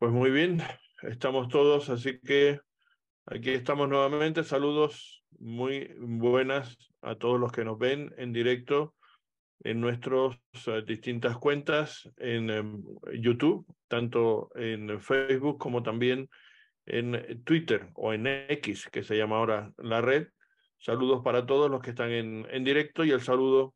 Pues 0.00 0.12
muy 0.12 0.30
bien, 0.30 0.62
estamos 1.02 1.48
todos, 1.48 1.90
así 1.90 2.18
que 2.20 2.58
aquí 3.26 3.50
estamos 3.50 3.86
nuevamente. 3.86 4.42
Saludos 4.44 5.22
muy 5.38 5.92
buenas 5.98 6.78
a 7.02 7.16
todos 7.16 7.38
los 7.38 7.52
que 7.52 7.66
nos 7.66 7.78
ven 7.78 8.10
en 8.16 8.32
directo 8.32 8.94
en 9.62 9.78
nuestras 9.78 10.38
eh, 10.68 10.82
distintas 10.86 11.36
cuentas 11.36 12.10
en 12.16 12.48
em, 12.48 12.82
YouTube, 13.12 13.66
tanto 13.88 14.48
en 14.54 15.02
Facebook 15.02 15.58
como 15.58 15.82
también 15.82 16.30
en 16.86 17.44
Twitter 17.44 17.90
o 17.92 18.14
en 18.14 18.26
X, 18.26 18.88
que 18.90 19.02
se 19.02 19.18
llama 19.18 19.36
ahora 19.36 19.70
la 19.76 20.00
red. 20.00 20.28
Saludos 20.78 21.20
para 21.22 21.44
todos 21.44 21.70
los 21.70 21.82
que 21.82 21.90
están 21.90 22.10
en, 22.10 22.46
en 22.50 22.64
directo 22.64 23.04
y 23.04 23.10
el 23.10 23.20
saludo 23.20 23.74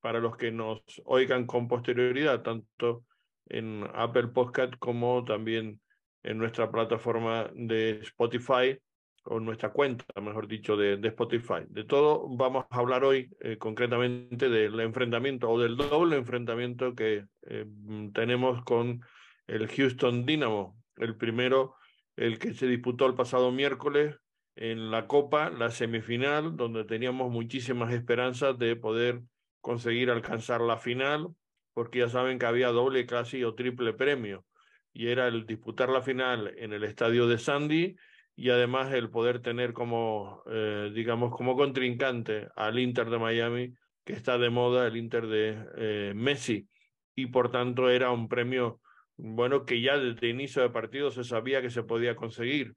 para 0.00 0.20
los 0.20 0.36
que 0.36 0.52
nos 0.52 0.84
oigan 1.06 1.44
con 1.44 1.66
posterioridad, 1.66 2.42
tanto 2.42 3.04
en 3.48 3.88
Apple 3.94 4.28
Podcast 4.28 4.74
como 4.78 5.24
también 5.24 5.80
en 6.22 6.38
nuestra 6.38 6.70
plataforma 6.70 7.50
de 7.54 8.00
Spotify 8.02 8.78
o 9.24 9.40
nuestra 9.40 9.72
cuenta, 9.72 10.04
mejor 10.20 10.46
dicho, 10.46 10.76
de, 10.76 10.94
Spotify. 11.08 11.64
De 11.68 11.84
todo 11.84 12.28
vamos 12.28 12.66
a 12.70 12.78
hablar 12.78 13.04
hoy 13.04 13.28
eh, 13.40 13.56
concretamente 13.58 14.48
del 14.48 14.78
enfrentamiento 14.80 15.50
o 15.50 15.60
del 15.60 15.76
doble 15.76 16.16
enfrentamiento 16.16 16.94
que 16.94 17.26
eh, 17.48 17.66
tenemos 18.12 18.62
con 18.64 19.00
el 19.46 19.68
Houston 19.68 20.26
Dynamo. 20.26 20.76
El 20.96 21.16
primero, 21.16 21.74
el 22.16 22.38
que 22.38 22.54
se 22.54 22.66
disputó 22.66 23.06
el 23.06 23.14
pasado 23.14 23.52
miércoles 23.52 24.16
en 24.56 24.90
la 24.90 25.06
Copa, 25.06 25.50
la 25.50 25.70
semifinal, 25.70 26.56
donde 26.56 26.84
teníamos 26.84 27.30
muchísimas 27.30 27.92
esperanzas 27.92 28.58
de 28.58 28.74
poder 28.76 29.22
conseguir 29.60 30.10
alcanzar 30.10 30.60
la 30.60 30.78
final, 30.78 31.28
porque 31.76 31.98
ya 31.98 32.08
saben 32.08 32.38
que 32.38 32.46
había 32.46 32.68
doble, 32.68 33.04
casi 33.04 33.44
o 33.44 33.54
triple 33.54 33.92
premio, 33.92 34.46
y 34.94 35.08
era 35.08 35.28
el 35.28 35.44
disputar 35.44 35.90
la 35.90 36.00
final 36.00 36.54
en 36.56 36.72
el 36.72 36.84
estadio 36.84 37.28
de 37.28 37.36
Sandy 37.36 37.96
y 38.34 38.48
además 38.48 38.94
el 38.94 39.10
poder 39.10 39.42
tener 39.42 39.74
como, 39.74 40.42
eh, 40.50 40.90
digamos, 40.94 41.36
como 41.36 41.54
contrincante 41.54 42.48
al 42.56 42.78
Inter 42.78 43.10
de 43.10 43.18
Miami, 43.18 43.74
que 44.06 44.14
está 44.14 44.38
de 44.38 44.48
moda, 44.48 44.86
el 44.86 44.96
Inter 44.96 45.26
de 45.26 45.66
eh, 45.76 46.12
Messi, 46.16 46.66
y 47.14 47.26
por 47.26 47.50
tanto 47.50 47.90
era 47.90 48.10
un 48.10 48.26
premio, 48.26 48.80
bueno, 49.18 49.66
que 49.66 49.82
ya 49.82 49.98
desde 49.98 50.30
inicio 50.30 50.62
de 50.62 50.70
partido 50.70 51.10
se 51.10 51.24
sabía 51.24 51.60
que 51.60 51.68
se 51.68 51.82
podía 51.82 52.16
conseguir. 52.16 52.72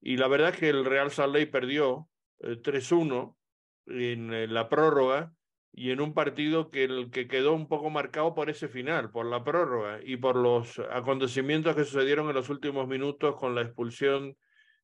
Y 0.00 0.16
la 0.16 0.26
verdad 0.26 0.48
es 0.54 0.58
que 0.58 0.70
el 0.70 0.84
Real 0.84 1.12
Salt 1.12 1.34
Lake 1.34 1.52
perdió 1.52 2.08
3-1 2.40 3.36
eh, 3.86 4.10
en 4.10 4.52
la 4.52 4.68
prórroga, 4.68 5.32
y 5.72 5.90
en 5.90 6.00
un 6.00 6.14
partido 6.14 6.70
que, 6.70 6.84
el, 6.84 7.10
que 7.10 7.28
quedó 7.28 7.52
un 7.54 7.68
poco 7.68 7.90
marcado 7.90 8.34
por 8.34 8.50
ese 8.50 8.68
final, 8.68 9.10
por 9.10 9.26
la 9.26 9.44
prórroga 9.44 10.00
y 10.04 10.16
por 10.16 10.36
los 10.36 10.78
acontecimientos 10.90 11.76
que 11.76 11.84
sucedieron 11.84 12.28
en 12.28 12.34
los 12.34 12.50
últimos 12.50 12.88
minutos 12.88 13.36
con 13.36 13.54
la 13.54 13.62
expulsión 13.62 14.36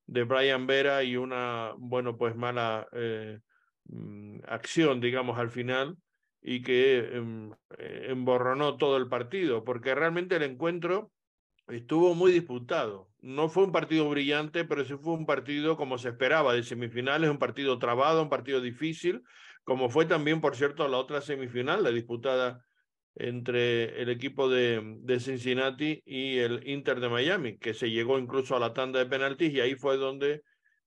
de 0.06 0.22
Brian 0.24 0.66
Vera 0.66 1.02
y 1.02 1.16
una, 1.16 1.72
bueno, 1.78 2.16
pues 2.16 2.36
mala 2.36 2.86
eh, 2.92 3.40
mm, 3.84 4.40
acción, 4.46 5.00
digamos, 5.00 5.38
al 5.38 5.50
final 5.50 5.96
y 6.40 6.62
que 6.62 6.98
em, 6.98 7.52
eh, 7.78 8.06
emborronó 8.10 8.76
todo 8.76 8.96
el 8.96 9.08
partido, 9.08 9.64
porque 9.64 9.94
realmente 9.96 10.36
el 10.36 10.44
encuentro 10.44 11.10
estuvo 11.66 12.14
muy 12.14 12.30
disputado. 12.30 13.10
No 13.20 13.48
fue 13.48 13.64
un 13.64 13.72
partido 13.72 14.08
brillante, 14.08 14.64
pero 14.64 14.84
sí 14.84 14.94
fue 14.94 15.14
un 15.14 15.26
partido 15.26 15.76
como 15.76 15.98
se 15.98 16.10
esperaba 16.10 16.54
de 16.54 16.62
semifinales, 16.62 17.30
un 17.30 17.38
partido 17.38 17.80
trabado, 17.80 18.22
un 18.22 18.28
partido 18.28 18.60
difícil, 18.60 19.24
como 19.66 19.90
fue 19.90 20.06
también, 20.06 20.40
por 20.40 20.54
cierto, 20.54 20.86
la 20.86 20.96
otra 20.96 21.20
semifinal, 21.20 21.82
la 21.82 21.90
disputada 21.90 22.64
entre 23.16 24.00
el 24.00 24.10
equipo 24.10 24.48
de, 24.48 25.18
Cincinnati 25.18 26.00
y 26.06 26.38
el 26.38 26.68
Inter 26.68 27.00
de 27.00 27.08
Miami, 27.08 27.58
que 27.58 27.74
se 27.74 27.90
llegó 27.90 28.20
incluso 28.20 28.54
a 28.54 28.60
la 28.60 28.72
tanda 28.72 29.00
de 29.00 29.06
penaltis 29.06 29.52
y 29.52 29.60
ahí 29.60 29.74
fue 29.74 29.96
donde 29.96 30.42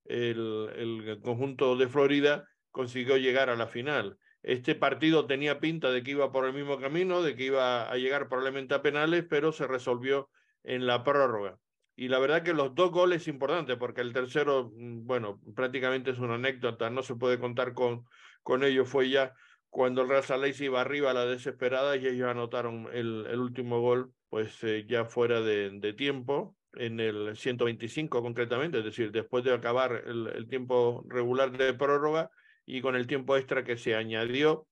el, 0.05 0.69
el 0.77 1.19
conjunto 1.21 1.75
de 1.75 1.89
Florida 1.89 2.45
consiguió 2.71 3.17
llegar 3.17 3.49
a 3.49 3.57
la 3.57 3.67
final. 3.67 4.17
Este 4.43 4.75
partido 4.75 5.27
tenía 5.27 5.59
pinta 5.59 5.91
de 5.91 6.01
que 6.01 6.11
iba 6.11 6.31
por 6.31 6.45
el 6.45 6.53
mismo 6.53 6.79
camino, 6.79 7.21
de 7.21 7.35
que 7.35 7.43
iba 7.43 7.91
a 7.91 7.97
llegar 7.97 8.29
probablemente 8.29 8.75
a 8.75 8.81
penales, 8.81 9.25
pero 9.29 9.51
se 9.51 9.67
resolvió 9.67 10.29
en 10.63 10.87
la 10.87 11.03
prórroga. 11.03 11.59
Y 11.97 12.07
la 12.07 12.19
verdad 12.19 12.43
que 12.43 12.53
los 12.53 12.73
dos 12.75 12.91
goles 12.91 13.27
importantes, 13.27 13.75
porque 13.75 13.99
el 13.99 14.13
tercero, 14.13 14.71
mm, 14.73 15.05
bueno, 15.05 15.41
prácticamente 15.53 16.11
es 16.11 16.19
una 16.19 16.35
anécdota, 16.35 16.89
no 16.89 17.03
se 17.03 17.15
puede 17.15 17.39
contar 17.39 17.73
con, 17.73 18.05
con 18.49 18.63
ello, 18.63 18.83
fue 18.83 19.11
ya 19.11 19.35
cuando 19.69 20.01
el 20.01 20.09
Real 20.09 20.23
se 20.23 20.65
iba 20.65 20.81
arriba 20.81 21.11
a 21.11 21.13
la 21.13 21.25
desesperada 21.25 21.95
y 21.95 22.07
ellos 22.07 22.27
anotaron 22.27 22.89
el, 22.91 23.39
último 23.39 23.79
gol, 23.79 24.11
pues 24.27 24.63
eh, 24.63 24.87
ya 24.89 25.05
fuera 25.05 25.39
de, 25.41 25.93
tiempo, 25.95 26.55
en 26.73 26.99
el 26.99 27.37
125 27.37 28.23
concretamente, 28.23 28.79
es 28.79 28.85
decir, 28.85 29.11
después 29.11 29.43
de 29.43 29.53
acabar 29.53 30.03
el, 30.03 30.47
tiempo 30.49 31.05
regular 31.07 31.55
de 31.55 31.75
prórroga 31.75 32.31
y 32.65 32.81
con 32.81 32.95
el 32.95 33.05
tiempo 33.05 33.37
extra 33.37 33.63
que 33.63 33.77
se 33.77 33.93
añadió 33.95 34.67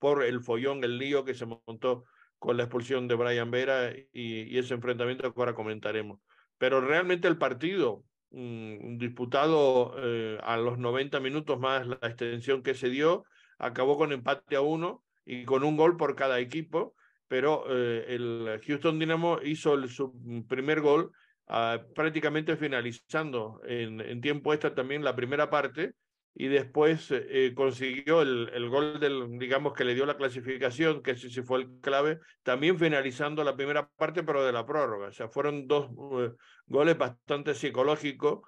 por 0.00 0.24
el 0.24 0.40
follón, 0.40 0.82
el 0.82 0.98
lío 0.98 1.24
que 1.24 1.34
se 1.34 1.46
montó 1.46 2.06
con 2.40 2.56
la 2.56 2.64
expulsión 2.64 3.06
de 3.06 3.14
Brian 3.14 3.52
Vera 3.52 3.92
y, 4.12 4.58
ese 4.58 4.74
enfrentamiento 4.74 5.32
que 5.32 5.40
ahora 5.40 5.54
comentaremos. 5.54 6.18
Pero 6.58 6.80
realmente 6.80 7.28
el 7.28 7.38
partido 7.38 8.02
mm, 8.30 8.98
disputado 8.98 9.94
eh, 9.98 10.38
a 10.42 10.56
los 10.56 10.78
90 10.78 11.20
minutos 11.20 11.58
más 11.58 11.86
la 11.86 11.98
extensión 12.02 12.62
que 12.62 12.74
se 12.74 12.88
dio, 12.88 13.24
acabó 13.58 13.96
con 13.96 14.12
empate 14.12 14.56
a 14.56 14.60
uno 14.60 15.02
y 15.24 15.44
con 15.44 15.64
un 15.64 15.76
gol 15.76 15.96
por 15.96 16.16
cada 16.16 16.40
equipo, 16.40 16.94
pero 17.28 17.64
eh, 17.68 18.06
el 18.08 18.60
Houston 18.66 18.98
Dynamo 18.98 19.38
hizo 19.42 19.74
el, 19.74 19.88
su 19.88 20.12
primer 20.48 20.80
gol 20.80 21.12
ah, 21.46 21.80
prácticamente 21.94 22.56
finalizando 22.56 23.60
en, 23.64 24.00
en 24.00 24.20
tiempo 24.20 24.52
extra 24.52 24.74
también 24.74 25.04
la 25.04 25.14
primera 25.14 25.50
parte 25.50 25.94
y 26.34 26.48
después 26.48 27.08
eh, 27.10 27.52
consiguió 27.54 28.22
el, 28.22 28.50
el, 28.54 28.68
gol 28.68 29.00
del, 29.00 29.38
digamos, 29.38 29.72
que 29.72 29.84
le 29.84 29.94
dio 29.94 30.06
la 30.06 30.16
clasificación, 30.16 31.02
que 31.02 31.16
sí, 31.16 31.28
sí 31.28 31.42
fue 31.42 31.58
el 31.58 31.80
clave, 31.80 32.20
también 32.42 32.78
finalizando 32.78 33.42
la 33.44 33.56
primera 33.56 33.88
parte, 33.88 34.22
pero 34.22 34.44
de 34.44 34.52
la 34.52 34.64
prórroga. 34.64 35.08
O 35.08 35.12
sea, 35.12 35.28
fueron 35.28 35.66
dos 35.66 35.90
uh, 35.90 36.34
goles 36.66 36.96
bastante 36.96 37.54
psicológicos 37.54 38.40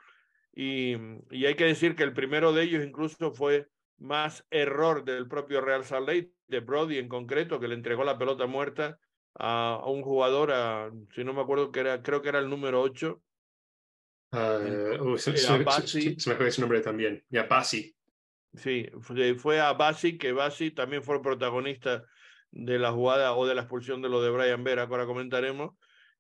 y, 0.55 0.95
y, 1.31 1.47
hay 1.47 1.55
que 1.55 1.65
decir 1.65 1.97
que 1.97 2.03
el 2.05 2.13
primero 2.13 2.53
de 2.53 2.63
ellos 2.63 2.85
incluso 2.85 3.33
fue 3.33 3.69
más 3.99 4.47
error 4.51 5.05
del 5.05 5.29
propio 5.29 5.61
Real 5.61 5.85
Salt 5.85 6.09
Lake, 6.09 6.33
de 6.47 6.61
Brody 6.61 6.99
en 6.99 7.09
concreto, 7.09 7.59
que 7.59 7.69
le 7.69 7.75
entregó 7.75 8.05
la 8.05 8.19
pelota 8.19 8.47
muerta 8.47 8.99
a, 9.35 9.75
a 9.75 9.89
un 9.89 10.03
jugador, 10.03 10.53
a, 10.53 10.91
si 11.15 11.25
no 11.25 11.33
me 11.33 11.41
acuerdo 11.41 11.73
que 11.73 11.81
era, 11.81 12.03
creo 12.03 12.23
que 12.23 12.29
era 12.29 12.39
el 12.39 12.51
número 12.51 12.81
8, 12.81 13.21
Uh, 14.33 15.19
se, 15.19 15.37
se, 15.37 15.65
se, 15.87 16.19
se, 16.19 16.31
me 16.31 16.35
acuerda 16.35 16.49
ese 16.49 16.61
nombre 16.63 16.81
también. 16.81 17.23
Ya 17.29 17.45
Basi. 17.45 17.95
Sí, 18.55 18.89
fue, 19.01 19.35
fue 19.35 19.61
a 19.61 19.73
Basi, 19.75 20.17
que 20.17 20.33
Basi 20.33 20.71
también 20.71 21.03
fue 21.03 21.17
el 21.17 21.23
protagonista 21.23 22.05
de 22.51 22.79
la 22.79 22.93
jugada 22.93 23.35
o 23.35 23.47
de 23.47 23.55
la 23.55 23.63
expulsión 23.63 24.01
de 24.01 24.09
lo 24.09 24.23
de 24.23 24.31
Brian 24.31 24.65
Vera, 24.65 24.87
que 24.87 24.93
ahora 24.93 25.07
comentaremos. 25.07 25.75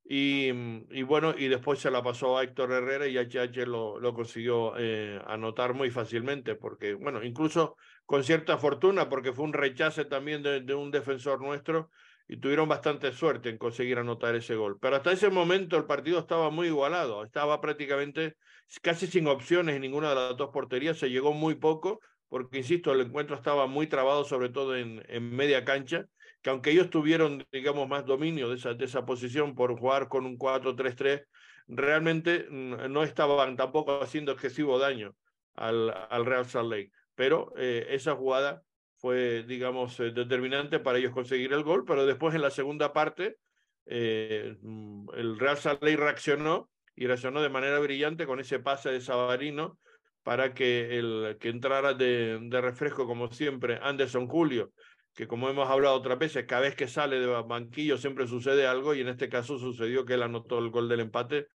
Y, 0.04 0.48
y, 0.90 1.02
bueno, 1.04 1.34
y 1.36 1.48
después 1.48 1.78
se 1.78 1.90
la 1.90 2.02
pasó 2.02 2.36
a 2.36 2.42
Héctor 2.42 2.72
Herrera 2.72 3.06
y 3.06 3.16
HH 3.16 3.66
lo, 3.66 3.98
lo 4.00 4.12
consiguió 4.12 4.74
eh, 4.76 5.20
anotar 5.26 5.74
muy 5.74 5.90
fácilmente, 5.90 6.54
porque, 6.54 6.94
bueno, 6.94 7.22
incluso 7.22 7.76
con 8.04 8.24
cierta 8.24 8.58
fortuna, 8.58 9.08
porque 9.08 9.32
fue 9.32 9.44
un 9.44 9.52
rechace 9.52 10.04
también 10.04 10.42
de, 10.42 10.60
de 10.60 10.74
un 10.74 10.90
defensor 10.90 11.40
nuestro 11.40 11.90
y 12.32 12.38
tuvieron 12.38 12.66
bastante 12.66 13.12
suerte 13.12 13.50
en 13.50 13.58
conseguir 13.58 13.98
anotar 13.98 14.34
ese 14.34 14.54
gol. 14.54 14.78
Pero 14.80 14.96
hasta 14.96 15.12
ese 15.12 15.28
momento 15.28 15.76
el 15.76 15.84
partido 15.84 16.18
estaba 16.18 16.48
muy 16.48 16.68
igualado, 16.68 17.24
estaba 17.24 17.60
prácticamente 17.60 18.36
casi 18.80 19.06
sin 19.06 19.26
opciones 19.26 19.76
en 19.76 19.82
ninguna 19.82 20.08
de 20.08 20.14
las 20.14 20.36
dos 20.38 20.48
porterías, 20.48 20.96
se 20.96 21.10
llegó 21.10 21.34
muy 21.34 21.56
poco, 21.56 22.00
porque 22.30 22.56
insisto, 22.56 22.90
el 22.90 23.02
encuentro 23.02 23.36
estaba 23.36 23.66
muy 23.66 23.86
trabado, 23.86 24.24
sobre 24.24 24.48
todo 24.48 24.74
en, 24.74 25.04
en 25.08 25.36
media 25.36 25.66
cancha, 25.66 26.06
que 26.40 26.48
aunque 26.48 26.70
ellos 26.70 26.88
tuvieron, 26.88 27.44
digamos, 27.52 27.86
más 27.86 28.06
dominio 28.06 28.48
de 28.48 28.54
esa, 28.54 28.72
de 28.72 28.86
esa 28.86 29.04
posición 29.04 29.54
por 29.54 29.78
jugar 29.78 30.08
con 30.08 30.24
un 30.24 30.38
4-3-3, 30.38 31.26
realmente 31.68 32.46
mm, 32.48 32.90
no 32.90 33.02
estaban 33.02 33.58
tampoco 33.58 34.00
haciendo 34.02 34.32
excesivo 34.32 34.78
daño 34.78 35.14
al, 35.54 35.92
al 36.08 36.24
Real 36.24 36.46
Salt 36.46 36.70
Lake. 36.70 36.92
Pero 37.14 37.52
eh, 37.58 37.88
esa 37.90 38.14
jugada 38.16 38.62
fue, 39.02 39.42
digamos, 39.42 39.98
eh, 39.98 40.12
determinante 40.12 40.78
para 40.78 40.96
ellos 40.96 41.12
conseguir 41.12 41.52
el 41.52 41.64
gol, 41.64 41.84
pero 41.84 42.06
después 42.06 42.36
en 42.36 42.40
la 42.40 42.50
segunda 42.50 42.92
parte 42.92 43.36
eh, 43.84 44.56
mm, 44.62 45.08
el 45.14 45.38
Real 45.40 45.58
Lake 45.80 45.96
reaccionó 45.96 46.70
y 46.94 47.08
reaccionó 47.08 47.42
de 47.42 47.48
manera 47.48 47.80
brillante 47.80 48.26
con 48.26 48.38
ese 48.38 48.60
pase 48.60 48.90
de 48.90 49.00
Sabarino 49.00 49.76
para 50.22 50.54
que 50.54 50.98
el 51.00 51.36
que 51.40 51.48
entrara 51.48 51.94
de, 51.94 52.38
de 52.40 52.60
refresco, 52.60 53.08
como 53.08 53.32
siempre, 53.32 53.80
Anderson 53.82 54.28
Julio, 54.28 54.72
que 55.16 55.26
como 55.26 55.50
hemos 55.50 55.68
hablado 55.68 55.96
otras 55.96 56.20
veces, 56.20 56.46
cada 56.46 56.62
vez 56.62 56.76
que 56.76 56.86
sale 56.86 57.18
de 57.18 57.26
banquillo 57.26 57.98
siempre 57.98 58.28
sucede 58.28 58.68
algo 58.68 58.94
y 58.94 59.00
en 59.00 59.08
este 59.08 59.28
caso 59.28 59.58
sucedió 59.58 60.04
que 60.04 60.14
él 60.14 60.22
anotó 60.22 60.60
el 60.60 60.70
gol 60.70 60.88
del 60.88 61.00
empate, 61.00 61.48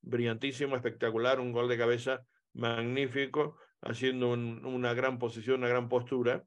brillantísimo, 0.00 0.76
espectacular, 0.76 1.40
un 1.40 1.52
gol 1.52 1.68
de 1.68 1.76
cabeza 1.76 2.22
magnífico, 2.54 3.58
haciendo 3.82 4.30
un, 4.30 4.64
una 4.64 4.94
gran 4.94 5.18
posición, 5.18 5.60
una 5.60 5.68
gran 5.68 5.88
postura. 5.88 6.44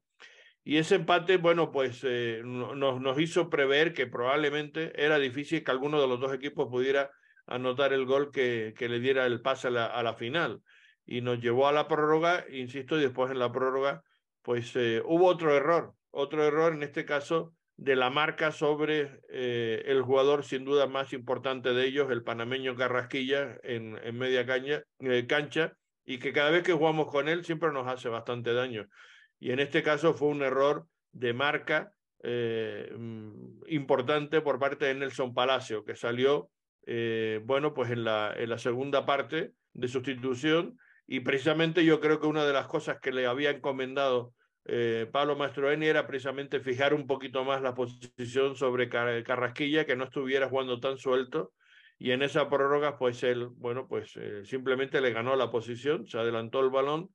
Y 0.62 0.78
ese 0.78 0.94
empate, 0.94 1.36
bueno, 1.36 1.70
pues 1.70 2.00
eh, 2.04 2.40
nos, 2.44 3.00
nos 3.00 3.20
hizo 3.20 3.50
prever 3.50 3.92
que 3.92 4.06
probablemente 4.06 4.92
era 4.96 5.18
difícil 5.18 5.62
que 5.62 5.70
alguno 5.70 6.00
de 6.00 6.08
los 6.08 6.20
dos 6.20 6.32
equipos 6.32 6.68
pudiera 6.70 7.10
anotar 7.46 7.92
el 7.92 8.06
gol 8.06 8.30
que, 8.30 8.74
que 8.76 8.88
le 8.88 9.00
diera 9.00 9.26
el 9.26 9.42
pase 9.42 9.68
a 9.68 9.70
la, 9.70 9.86
a 9.86 10.02
la, 10.02 10.14
final. 10.14 10.62
Y 11.04 11.20
nos 11.20 11.40
llevó 11.40 11.68
a 11.68 11.72
la 11.72 11.86
prórroga, 11.86 12.46
insisto, 12.50 12.96
y 12.96 13.02
después 13.02 13.30
en 13.30 13.38
la 13.38 13.52
prórroga, 13.52 14.02
pues 14.40 14.74
eh, 14.76 15.02
hubo 15.04 15.26
otro 15.26 15.54
error, 15.54 15.94
otro 16.10 16.44
error 16.44 16.72
en 16.72 16.82
este 16.82 17.04
caso 17.04 17.52
de 17.76 17.96
la 17.96 18.08
marca 18.08 18.52
sobre 18.52 19.20
eh, 19.30 19.82
el 19.86 20.00
jugador 20.02 20.44
sin 20.44 20.64
duda 20.64 20.86
más 20.86 21.12
importante 21.12 21.74
de 21.74 21.86
ellos, 21.86 22.10
el 22.10 22.22
panameño 22.22 22.76
Carrasquilla, 22.76 23.58
en, 23.62 23.98
en 24.02 24.16
media 24.16 24.46
caña, 24.46 24.82
cancha, 25.28 25.76
y 26.04 26.18
que 26.18 26.32
cada 26.32 26.50
vez 26.50 26.62
que 26.62 26.72
jugamos 26.72 27.10
con 27.10 27.28
él 27.28 27.44
siempre 27.44 27.72
nos 27.72 27.86
hace 27.86 28.08
bastante 28.08 28.52
daño. 28.52 28.88
Y 29.38 29.50
en 29.50 29.60
este 29.60 29.82
caso 29.82 30.14
fue 30.14 30.28
un 30.28 30.42
error 30.42 30.86
de 31.12 31.32
marca 31.32 31.92
eh, 32.22 32.92
mm, 32.96 33.62
importante 33.68 34.40
por 34.40 34.58
parte 34.58 34.86
de 34.86 34.94
Nelson 34.94 35.34
Palacio, 35.34 35.84
que 35.84 35.96
salió, 35.96 36.50
bueno, 37.44 37.72
pues 37.72 37.90
en 37.90 38.04
la, 38.04 38.34
en 38.36 38.50
la 38.50 38.58
segunda 38.58 39.06
parte 39.06 39.52
de 39.72 39.88
sustitución, 39.88 40.78
y 41.06 41.20
precisamente 41.20 41.84
yo 41.84 42.00
creo 42.00 42.20
que 42.20 42.26
una 42.26 42.44
de 42.44 42.52
las 42.52 42.66
cosas 42.66 42.98
que 43.00 43.12
le 43.12 43.26
había 43.26 43.50
encomendado 43.50 44.34
eh, 44.66 45.06
Pablo 45.12 45.36
Mastroeni 45.36 45.86
era 45.86 46.06
precisamente 46.06 46.60
fijar 46.60 46.94
un 46.94 47.06
poquito 47.06 47.44
más 47.44 47.60
la 47.60 47.74
posición 47.74 48.56
sobre 48.56 48.88
Carrasquilla, 48.88 49.84
que 49.84 49.96
no 49.96 50.04
estuviera 50.04 50.48
jugando 50.48 50.80
tan 50.80 50.96
suelto. 50.96 51.52
Y 51.98 52.10
en 52.10 52.22
esa 52.22 52.48
prórroga, 52.48 52.98
pues 52.98 53.22
él, 53.22 53.48
bueno, 53.48 53.86
pues 53.88 54.16
eh, 54.16 54.44
simplemente 54.44 55.00
le 55.00 55.12
ganó 55.12 55.36
la 55.36 55.50
posición, 55.50 56.06
se 56.06 56.18
adelantó 56.18 56.60
el 56.60 56.70
balón 56.70 57.10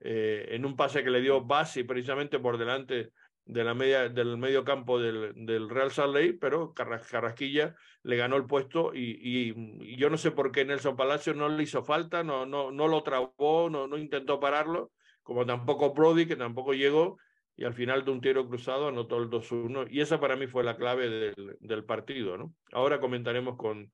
eh, 0.00 0.48
en 0.50 0.64
un 0.64 0.76
pase 0.76 1.04
que 1.04 1.10
le 1.10 1.20
dio 1.20 1.44
Bassi 1.44 1.84
precisamente 1.84 2.38
por 2.38 2.58
delante 2.58 3.12
de 3.46 3.64
la 3.64 3.74
media, 3.74 4.08
del 4.08 4.36
medio 4.36 4.64
campo 4.64 4.98
del, 4.98 5.32
del 5.34 5.68
Real 5.68 5.90
Salt 5.90 6.38
pero 6.40 6.72
Carrasquilla 6.72 7.74
le 8.02 8.16
ganó 8.16 8.36
el 8.36 8.46
puesto 8.46 8.92
y, 8.94 9.18
y, 9.22 9.96
yo 9.96 10.08
no 10.08 10.16
sé 10.16 10.30
por 10.30 10.50
qué 10.50 10.64
Nelson 10.64 10.96
Palacio 10.96 11.34
no 11.34 11.48
le 11.48 11.62
hizo 11.62 11.84
falta, 11.84 12.24
no, 12.24 12.46
no, 12.46 12.70
no 12.72 12.88
lo 12.88 13.02
trabó, 13.02 13.68
no, 13.70 13.86
no 13.86 13.98
intentó 13.98 14.40
pararlo 14.40 14.90
como 15.24 15.44
tampoco 15.44 15.92
Brody, 15.92 16.26
que 16.26 16.36
tampoco 16.36 16.74
llegó, 16.74 17.18
y 17.56 17.64
al 17.64 17.74
final 17.74 18.04
de 18.04 18.10
un 18.12 18.20
tiro 18.20 18.46
cruzado 18.46 18.88
anotó 18.88 19.16
el 19.16 19.30
2-1, 19.30 19.88
y 19.90 20.00
esa 20.00 20.20
para 20.20 20.36
mí 20.36 20.46
fue 20.46 20.62
la 20.62 20.76
clave 20.76 21.08
del, 21.08 21.56
del 21.58 21.84
partido. 21.84 22.36
¿no? 22.36 22.54
Ahora 22.72 23.00
comentaremos 23.00 23.56
con, 23.56 23.90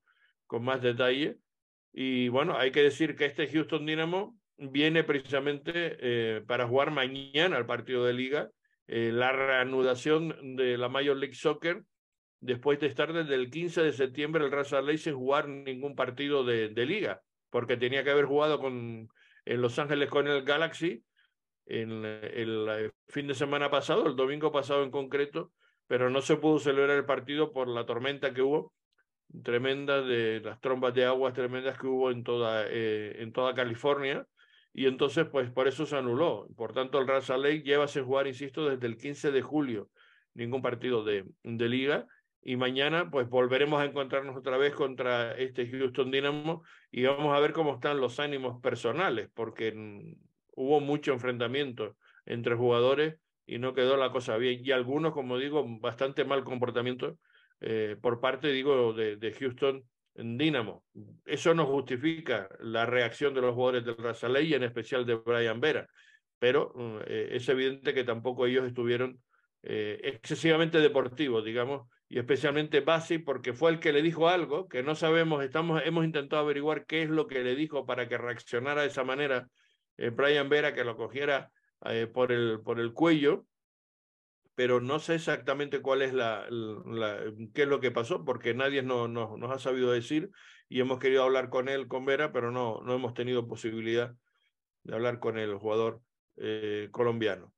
con 0.51 0.65
más 0.65 0.81
detalle. 0.81 1.37
Y 1.93 2.27
bueno, 2.27 2.57
hay 2.57 2.71
que 2.71 2.83
decir 2.83 3.15
que 3.15 3.23
este 3.23 3.47
Houston 3.47 3.85
Dynamo 3.85 4.37
viene 4.57 5.05
precisamente 5.05 5.71
eh, 5.73 6.41
para 6.45 6.67
jugar 6.67 6.91
mañana 6.91 7.55
al 7.55 7.65
partido 7.65 8.03
de 8.03 8.11
liga, 8.11 8.49
eh, 8.87 9.11
la 9.13 9.31
reanudación 9.31 10.57
de 10.57 10.77
la 10.77 10.89
Major 10.89 11.15
League 11.15 11.35
Soccer, 11.35 11.85
después 12.41 12.81
de 12.81 12.87
estar 12.87 13.13
desde 13.13 13.35
el 13.35 13.49
15 13.49 13.81
de 13.81 13.93
septiembre 13.93 14.43
el 14.43 14.51
Raza 14.51 14.81
Ley 14.81 14.97
sin 14.97 15.15
jugar 15.15 15.47
ningún 15.47 15.95
partido 15.95 16.43
de, 16.43 16.67
de 16.67 16.85
liga, 16.85 17.21
porque 17.49 17.77
tenía 17.77 18.03
que 18.03 18.11
haber 18.11 18.25
jugado 18.25 18.59
con, 18.59 19.07
en 19.45 19.61
Los 19.61 19.79
Ángeles 19.79 20.09
con 20.09 20.27
el 20.27 20.43
Galaxy 20.43 21.01
en 21.65 22.03
el 22.03 22.91
fin 23.07 23.27
de 23.27 23.35
semana 23.35 23.71
pasado, 23.71 24.05
el 24.05 24.17
domingo 24.17 24.51
pasado 24.51 24.83
en 24.83 24.91
concreto, 24.91 25.53
pero 25.87 26.09
no 26.09 26.19
se 26.19 26.35
pudo 26.35 26.59
celebrar 26.59 26.97
el 26.97 27.05
partido 27.05 27.53
por 27.53 27.69
la 27.69 27.85
tormenta 27.85 28.33
que 28.33 28.41
hubo, 28.41 28.73
tremenda, 29.43 30.01
de 30.01 30.41
las 30.41 30.59
trombas 30.59 30.93
de 30.93 31.05
aguas 31.05 31.33
tremendas 31.33 31.77
que 31.77 31.87
hubo 31.87 32.11
en 32.11 32.23
toda, 32.23 32.65
eh, 32.67 33.17
en 33.19 33.31
toda 33.31 33.53
California, 33.53 34.25
y 34.73 34.85
entonces, 34.85 35.25
pues 35.29 35.49
por 35.49 35.67
eso 35.67 35.85
se 35.85 35.97
anuló. 35.97 36.47
Por 36.55 36.73
tanto, 36.73 36.99
el 36.99 37.07
Raza 37.07 37.37
Lake 37.37 37.63
lleva 37.63 37.87
sin 37.87 38.05
jugar, 38.05 38.27
insisto, 38.27 38.69
desde 38.69 38.87
el 38.87 38.97
15 38.97 39.31
de 39.31 39.41
julio, 39.41 39.89
ningún 40.33 40.61
partido 40.61 41.03
de, 41.03 41.25
de 41.43 41.69
liga, 41.69 42.07
y 42.43 42.55
mañana 42.55 43.09
pues 43.11 43.29
volveremos 43.29 43.79
a 43.81 43.85
encontrarnos 43.85 44.35
otra 44.35 44.57
vez 44.57 44.73
contra 44.73 45.33
este 45.33 45.69
Houston 45.69 46.09
Dynamo 46.09 46.63
y 46.89 47.03
vamos 47.03 47.37
a 47.37 47.39
ver 47.39 47.53
cómo 47.53 47.75
están 47.75 48.01
los 48.01 48.19
ánimos 48.19 48.59
personales, 48.61 49.29
porque 49.33 49.73
hubo 50.55 50.79
mucho 50.79 51.13
enfrentamiento 51.13 51.95
entre 52.25 52.55
jugadores 52.55 53.15
y 53.45 53.59
no 53.59 53.73
quedó 53.73 53.97
la 53.97 54.11
cosa 54.11 54.37
bien. 54.37 54.61
Y 54.63 54.71
algunos, 54.71 55.13
como 55.13 55.37
digo, 55.37 55.63
bastante 55.79 56.25
mal 56.25 56.43
comportamiento 56.43 57.17
eh, 57.61 57.95
por 58.01 58.19
parte, 58.19 58.47
digo, 58.47 58.91
de, 58.93 59.35
Houston 59.39 59.83
en 60.15 60.37
Dynamo. 60.37 60.83
Eso 61.25 61.53
no 61.53 61.67
justifica 61.67 62.49
la 62.59 62.85
reacción 62.85 63.33
de 63.33 63.41
los 63.41 63.53
jugadores 63.53 63.85
del 63.85 63.97
Razaley 63.97 64.47
y 64.47 64.53
en 64.55 64.63
especial 64.63 65.05
de 65.05 65.15
Brian 65.15 65.61
Vera, 65.61 65.87
pero 66.39 66.73
eh, 67.05 67.29
es 67.33 67.47
evidente 67.49 67.93
que 67.93 68.03
tampoco 68.03 68.47
ellos 68.47 68.65
estuvieron 68.65 69.21
eh, 69.61 69.99
excesivamente 70.03 70.79
deportivos, 70.79 71.45
digamos, 71.45 71.87
y 72.09 72.17
especialmente 72.17 72.81
Basi, 72.81 73.19
porque 73.19 73.53
fue 73.53 73.71
el 73.71 73.79
que 73.79 73.93
le 73.93 74.01
dijo 74.01 74.27
algo 74.27 74.67
que 74.67 74.81
no 74.81 74.95
sabemos, 74.95 75.43
estamos, 75.43 75.83
hemos 75.85 76.03
intentado 76.03 76.41
averiguar 76.41 76.85
qué 76.87 77.03
es 77.03 77.09
lo 77.09 77.27
que 77.27 77.43
le 77.43 77.55
dijo 77.55 77.85
para 77.85 78.09
que 78.09 78.17
reaccionara 78.17 78.81
de 78.81 78.87
esa 78.87 79.03
manera 79.03 79.47
eh, 79.97 80.09
Brian 80.09 80.49
Vera 80.49 80.73
que 80.73 80.83
lo 80.83 80.97
cogiera 80.97 81.51
por, 82.13 82.31
el, 82.31 82.59
por 82.63 82.79
el 82.79 82.93
cuello, 82.93 83.47
pero 84.61 84.79
no 84.79 84.99
sé 84.99 85.15
exactamente 85.15 85.81
cuál 85.81 86.03
es 86.03 86.13
la, 86.13 86.45
qué 87.55 87.63
es 87.63 87.67
lo 87.67 87.79
que 87.79 87.89
pasó, 87.89 88.23
porque 88.23 88.53
nadie 88.53 88.83
no, 88.83 89.07
nos 89.07 89.51
ha 89.51 89.57
sabido 89.57 89.91
decir 89.91 90.29
y 90.69 90.81
hemos 90.81 90.99
querido 90.99 91.23
hablar 91.23 91.49
con 91.49 91.67
él, 91.67 91.87
con 91.87 92.05
Vera, 92.05 92.31
pero 92.31 92.51
no, 92.51 92.79
no 92.83 92.93
hemos 92.93 93.15
tenido 93.15 93.47
posibilidad 93.47 94.13
de 94.83 94.93
hablar 94.93 95.17
con 95.17 95.39
el 95.39 95.55
jugador 95.55 96.03
eh, 96.37 96.89
colombiano. 96.91 97.51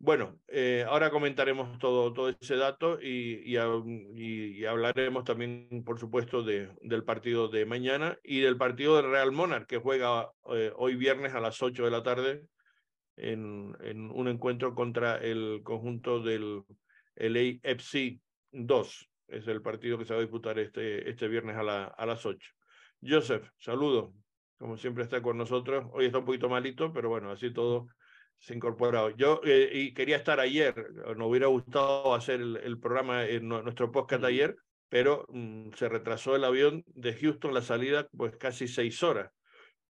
Bueno, 0.00 0.40
eh, 0.48 0.84
ahora 0.88 1.12
comentaremos 1.12 1.78
todo, 1.78 2.12
todo 2.12 2.30
ese 2.30 2.56
dato 2.56 3.00
y, 3.00 3.56
y, 3.56 4.64
hablaremos 4.64 5.22
también, 5.22 5.84
por 5.86 6.00
supuesto, 6.00 6.42
de, 6.42 6.74
del 6.82 7.04
partido 7.04 7.46
de 7.46 7.66
mañana 7.66 8.18
y 8.24 8.40
del 8.40 8.56
partido 8.56 8.96
del 8.96 9.12
Real 9.12 9.30
Monarch, 9.30 9.68
que 9.68 9.78
juega 9.78 10.32
eh, 10.52 10.72
hoy 10.74 10.96
viernes 10.96 11.34
a 11.34 11.40
las 11.40 11.62
8 11.62 11.84
de 11.84 11.90
la 11.92 12.02
tarde 12.02 12.42
en, 13.18 13.76
en 13.80 14.10
un 14.10 14.28
encuentro 14.28 14.74
contra 14.74 15.16
el 15.18 15.60
conjunto 15.62 16.20
del 16.20 16.62
LAFC 17.16 18.20
2. 18.52 19.10
Es 19.28 19.46
el 19.46 19.60
partido 19.60 19.98
que 19.98 20.04
se 20.04 20.14
va 20.14 20.20
a 20.20 20.22
disputar 20.22 20.58
este, 20.58 21.08
este 21.08 21.28
viernes 21.28 21.56
a, 21.56 21.62
la, 21.62 21.84
a 21.84 22.06
las 22.06 22.24
8. 22.24 22.38
Joseph, 23.02 23.50
saludo. 23.58 24.14
Como 24.56 24.76
siempre 24.76 25.04
está 25.04 25.22
con 25.22 25.36
nosotros. 25.36 25.86
Hoy 25.92 26.06
está 26.06 26.18
un 26.18 26.24
poquito 26.24 26.48
malito, 26.48 26.92
pero 26.92 27.08
bueno, 27.08 27.30
así 27.30 27.52
todo 27.52 27.88
se 28.38 28.54
incorporado. 28.54 29.10
Yo 29.10 29.40
eh, 29.44 29.70
y 29.72 29.94
quería 29.94 30.16
estar 30.16 30.40
ayer, 30.40 30.74
nos 31.16 31.28
hubiera 31.28 31.46
gustado 31.46 32.14
hacer 32.14 32.40
el, 32.40 32.78
programa 32.78 33.24
en 33.24 33.48
nuestro 33.48 33.90
podcast 33.90 34.24
ayer, 34.24 34.56
pero 34.88 35.26
mm, 35.28 35.72
se 35.74 35.88
retrasó 35.88 36.36
el 36.36 36.44
avión 36.44 36.84
de 36.86 37.14
Houston, 37.14 37.54
la 37.54 37.62
salida, 37.62 38.08
pues 38.16 38.36
casi 38.36 38.68
seis 38.68 39.02
horas, 39.02 39.30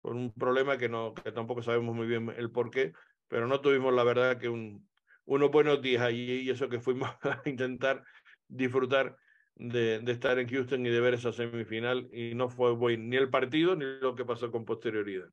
por 0.01 0.15
un 0.15 0.33
problema 0.33 0.77
que, 0.77 0.89
no, 0.89 1.13
que 1.13 1.31
tampoco 1.31 1.61
sabemos 1.61 1.95
muy 1.95 2.07
bien 2.07 2.33
el 2.37 2.51
por 2.51 2.71
qué, 2.71 2.93
pero 3.27 3.47
no 3.47 3.61
tuvimos 3.61 3.93
la 3.93 4.03
verdad 4.03 4.37
que 4.37 4.49
un, 4.49 4.87
unos 5.25 5.51
buenos 5.51 5.81
días 5.81 6.01
allí 6.01 6.41
y 6.41 6.49
eso 6.49 6.69
que 6.69 6.79
fuimos 6.79 7.09
a 7.23 7.41
intentar 7.45 8.03
disfrutar 8.47 9.17
de, 9.55 9.99
de, 9.99 10.11
estar 10.11 10.37
en 10.39 10.47
Houston 10.47 10.85
y 10.85 10.89
de 10.89 10.99
ver 10.99 11.15
esa 11.15 11.33
semifinal 11.33 12.09
y 12.13 12.35
no 12.35 12.49
fue 12.49 12.73
bueno 12.73 13.03
ni 13.05 13.17
el 13.17 13.29
partido 13.29 13.75
ni 13.75 13.85
lo 13.85 14.15
que 14.15 14.25
pasó 14.25 14.51
con 14.51 14.65
posterioridad. 14.65 15.29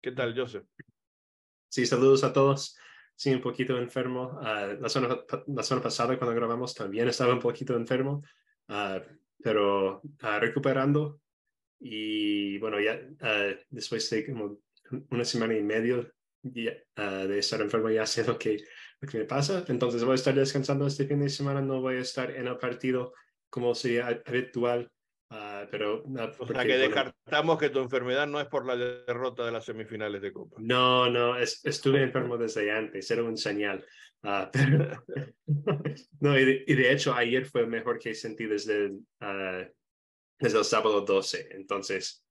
¿Qué 0.00 0.12
tal, 0.12 0.38
Joseph? 0.38 0.66
Sí, 1.68 1.86
saludos 1.86 2.22
a 2.22 2.32
todos. 2.32 2.76
Sí, 3.16 3.32
un 3.32 3.40
poquito 3.40 3.78
enfermo. 3.78 4.38
Uh, 4.40 4.80
la, 4.80 4.88
semana, 4.88 5.18
la 5.46 5.62
semana 5.62 5.82
pasada 5.82 6.18
cuando 6.18 6.36
grabamos 6.36 6.74
también 6.74 7.08
estaba 7.08 7.32
un 7.32 7.40
poquito 7.40 7.74
enfermo, 7.74 8.22
uh, 8.68 9.00
pero 9.42 10.00
uh, 10.02 10.38
recuperando. 10.40 11.20
Y 11.80 12.58
bueno, 12.58 12.80
ya 12.80 13.00
después 13.70 14.08
de 14.10 14.26
como 14.26 14.58
una 15.10 15.24
semana 15.24 15.56
y 15.56 15.62
media 15.62 16.06
de 16.44 17.38
estar 17.38 17.60
enfermo 17.60 17.90
ya 17.90 18.06
sé 18.06 18.24
lo 18.24 18.38
que, 18.38 18.58
lo 19.00 19.08
que 19.08 19.18
me 19.18 19.24
pasa. 19.24 19.64
Entonces 19.68 20.04
voy 20.04 20.12
a 20.12 20.16
estar 20.16 20.34
descansando 20.34 20.86
este 20.86 21.06
fin 21.06 21.20
de 21.20 21.28
semana, 21.28 21.60
no 21.60 21.80
voy 21.80 21.96
a 21.96 22.00
estar 22.00 22.30
en 22.30 22.46
el 22.46 22.58
partido 22.58 23.12
como 23.50 23.74
sería 23.74 24.22
habitual 24.26 24.90
Ah, 25.36 25.66
pero, 25.68 26.04
o 26.38 26.46
sea 26.46 26.64
que 26.64 26.78
descartamos 26.78 27.58
que 27.58 27.70
tu 27.70 27.80
enfermedad 27.80 28.26
no 28.26 28.40
es 28.40 28.46
por 28.46 28.64
la 28.66 28.76
derrota 28.76 29.44
de 29.44 29.50
las 29.50 29.64
semifinales 29.64 30.22
de 30.22 30.32
Copa. 30.32 30.56
No, 30.60 31.10
no, 31.10 31.36
estuve 31.36 32.02
enfermo 32.02 32.36
desde 32.36 32.70
antes, 32.70 33.10
era 33.10 33.24
un 33.24 33.36
señal. 33.36 33.84
Ah, 34.22 34.50
no, 36.20 36.38
y 36.38 36.74
de, 36.74 36.92
hecho 36.92 37.14
ayer 37.14 37.46
fue 37.46 37.66
mejor 37.66 37.98
que 37.98 38.14
sentí 38.14 38.44
desde, 38.44 38.90
uh, 38.90 39.66
desde 40.38 40.58
el 40.58 40.64
sábado 40.64 41.00
12, 41.00 41.48
entonces... 41.52 42.24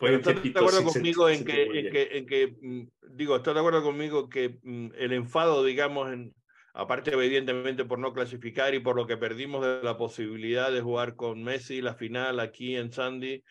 ¿Estás 0.00 0.42
de 0.42 0.50
acuerdo 0.50 0.84
conmigo 0.84 1.28
en 1.28 1.44
que, 1.44 1.62
en 1.62 1.90
que, 1.90 2.08
en 2.12 2.26
que, 2.26 2.56
mm, 2.60 3.16
digo, 3.16 3.36
estás 3.36 3.54
de 3.54 3.60
acuerdo 3.60 3.82
conmigo 3.82 4.28
que 4.28 4.58
mm, 4.62 4.92
el 4.96 5.12
enfado, 5.12 5.64
digamos, 5.64 6.12
en, 6.12 6.34
aparte 6.72 7.12
evidentemente 7.12 7.84
por 7.84 7.98
no 7.98 8.12
clasificar 8.12 8.74
y 8.74 8.80
por 8.80 8.96
lo 8.96 9.06
que 9.06 9.16
perdimos 9.16 9.62
de 9.64 9.82
la 9.82 9.96
posibilidad 9.96 10.72
de 10.72 10.80
jugar 10.80 11.16
con 11.16 11.42
Messi 11.42 11.82
la 11.82 11.94
final 11.94 12.40
aquí 12.40 12.76
en 12.76 12.92
Sandy, 12.92 13.42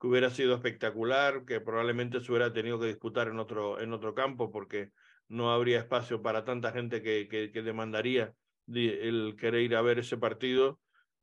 que 0.00 0.06
hubiera 0.06 0.30
sido 0.30 0.54
espectacular, 0.54 1.44
que 1.44 1.60
probablemente 1.60 2.20
se 2.20 2.30
hubiera 2.30 2.52
tenido 2.52 2.78
que 2.78 2.86
disputar 2.86 3.28
en 3.28 3.38
otro, 3.38 3.80
en 3.80 3.92
otro 3.92 4.14
campo 4.14 4.50
porque 4.50 4.90
no 5.28 5.50
habría 5.52 5.78
espacio 5.78 6.22
para 6.22 6.44
tanta 6.44 6.72
gente 6.72 7.02
que, 7.02 7.28
que, 7.28 7.62
demandaría 7.62 8.34
el 8.68 9.36
querer 9.38 9.62
ir 9.62 9.76
a 9.76 9.82
ver 9.82 9.98
ese 9.98 10.16
partido. 10.16 10.78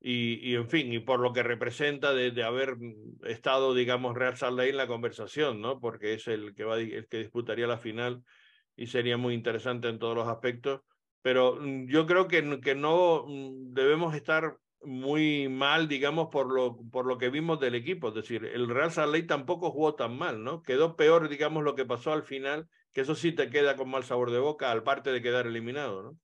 Y, 0.05 0.55
en 0.55 0.67
fin, 0.67 0.91
y 0.91 0.99
por 0.99 1.21
lo 1.21 1.31
que 1.31 1.43
representa 1.43 2.13
de, 2.13 2.43
haber 2.43 2.75
estado, 3.23 3.73
digamos, 3.73 4.15
Real 4.15 4.35
Salt 4.35 4.57
Lake 4.57 4.71
en 4.71 4.77
la 4.77 4.87
conversación, 4.87 5.61
¿no? 5.61 5.79
Porque 5.79 6.13
es 6.13 6.27
el 6.27 6.53
que, 6.53 6.65
va, 6.65 6.77
el 6.77 7.07
que 7.07 7.19
disputaría 7.19 7.67
la 7.67 7.77
final 7.77 8.21
y 8.75 8.87
sería 8.87 9.15
muy 9.15 9.33
interesante 9.33 9.87
en 9.87 9.99
todos 9.99 10.13
los 10.13 10.27
aspectos. 10.27 10.81
Pero 11.21 11.55
mm, 11.57 11.87
yo 11.87 12.05
creo 12.05 12.27
que, 12.27 12.59
que 12.59 12.75
no 12.75 13.23
mm, 13.25 13.73
debemos 13.73 14.13
estar 14.13 14.57
muy 14.81 15.47
mal, 15.47 15.87
digamos, 15.87 16.27
por 16.29 16.53
lo, 16.53 16.77
por 16.91 17.05
lo 17.05 17.17
que 17.17 17.29
vimos 17.29 17.61
del 17.61 17.75
equipo. 17.75 18.09
Es 18.09 18.15
decir, 18.15 18.43
el 18.43 18.67
Real 18.67 18.91
Salt 18.91 19.13
Lake 19.13 19.27
tampoco 19.27 19.71
jugó 19.71 19.95
tan 19.95 20.17
mal, 20.17 20.43
¿no? 20.43 20.63
Quedó 20.63 20.97
peor, 20.97 21.29
digamos, 21.29 21.63
lo 21.63 21.75
que 21.75 21.85
pasó 21.85 22.11
al 22.11 22.23
final, 22.23 22.67
que 22.91 22.99
eso 22.99 23.15
sí 23.15 23.31
te 23.31 23.49
queda 23.49 23.77
con 23.77 23.89
mal 23.89 24.03
sabor 24.03 24.31
de 24.31 24.39
boca, 24.39 24.69
al 24.69 24.83
parte 24.83 25.13
de 25.13 25.21
quedar 25.21 25.47
eliminado, 25.47 26.03
¿no? 26.03 26.17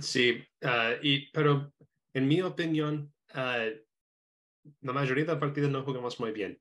Sí, 0.00 0.44
ah, 0.62 0.92
y, 1.02 1.30
pero 1.32 1.72
en 2.14 2.28
mi 2.28 2.40
opinión, 2.42 3.12
ah, 3.30 3.66
la 4.80 4.92
mayoría 4.92 5.24
de 5.24 5.32
los 5.32 5.40
partidos 5.40 5.70
no 5.70 5.82
jugamos 5.82 6.20
muy 6.20 6.32
bien. 6.32 6.60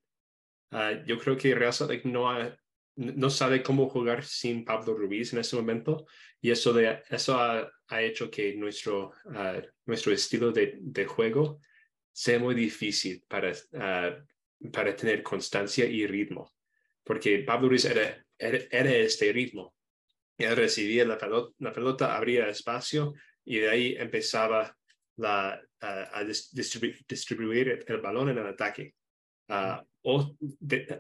Ah, 0.72 0.94
yo 1.06 1.18
creo 1.18 1.38
que 1.38 1.54
Real 1.54 1.74
Salt 1.74 2.04
no, 2.06 2.30
no 2.96 3.30
sabe 3.30 3.62
cómo 3.62 3.90
jugar 3.90 4.24
sin 4.24 4.64
Pablo 4.64 4.94
Ruiz 4.96 5.34
en 5.34 5.40
este 5.40 5.56
momento 5.56 6.06
y 6.40 6.52
eso, 6.52 6.74
de, 6.74 7.04
eso 7.10 7.38
ha, 7.40 7.70
hecho 8.02 8.32
que 8.32 8.56
nuestro, 8.56 9.12
ah, 9.36 9.62
nuestro 9.86 10.14
estilo 10.14 10.52
de, 10.52 10.78
de, 10.80 11.06
juego 11.06 11.60
sea 12.14 12.40
muy 12.40 12.56
difícil 12.56 13.24
para, 13.28 13.52
para 14.72 14.96
tener 14.96 15.22
constancia 15.24 15.86
y 15.86 16.08
ritmo. 16.08 16.54
Porque 17.04 17.40
Pablo 17.40 17.70
Ruiz 17.70 17.86
era, 17.86 18.26
era, 18.38 18.92
este 18.92 19.32
ritmo. 19.32 19.76
Él 20.38 20.56
recibía 20.56 21.06
la 21.06 21.18
pelota, 21.18 21.54
la 21.60 21.74
pelota 21.74 22.16
abría 22.16 22.50
espacio 22.50 23.14
y 23.44 23.58
de 23.58 23.70
ahí 23.70 23.96
empezaba 23.98 24.76
la, 25.22 25.62
a 25.80 26.24
distribuir 26.24 27.86
el 27.88 28.02
balón 28.02 28.30
en 28.30 28.38
el 28.38 28.48
ataque. 28.48 28.94
Ah, 29.48 29.84
o, 30.04 30.36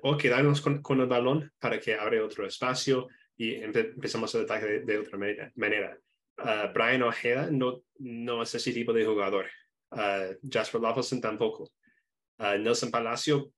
o, 0.01 0.17
quedarnos 0.17 0.61
con, 0.61 0.81
con, 0.81 1.01
el 1.01 1.07
balón 1.07 1.51
para 1.59 1.79
que 1.79 1.95
abra 1.95 2.23
otro 2.23 2.45
espacio 2.45 3.07
y 3.37 3.55
empezamos 3.55 4.33
el 4.35 4.43
ataque 4.43 4.81
de, 4.81 4.97
otra 4.97 5.17
manera. 5.55 5.97
Uh, 6.37 6.71
Brian 6.73 7.01
Ojeda 7.03 7.49
no, 7.51 7.83
no 7.99 8.43
es 8.43 8.53
ese 8.53 8.71
tipo 8.71 8.93
de 8.93 9.05
jugador. 9.05 9.47
Uh, 9.91 10.35
Jasper 10.49 10.81
Lawson 10.81 11.21
tampoco. 11.21 11.71
Nelson 12.37 12.89
Palacio 12.89 13.53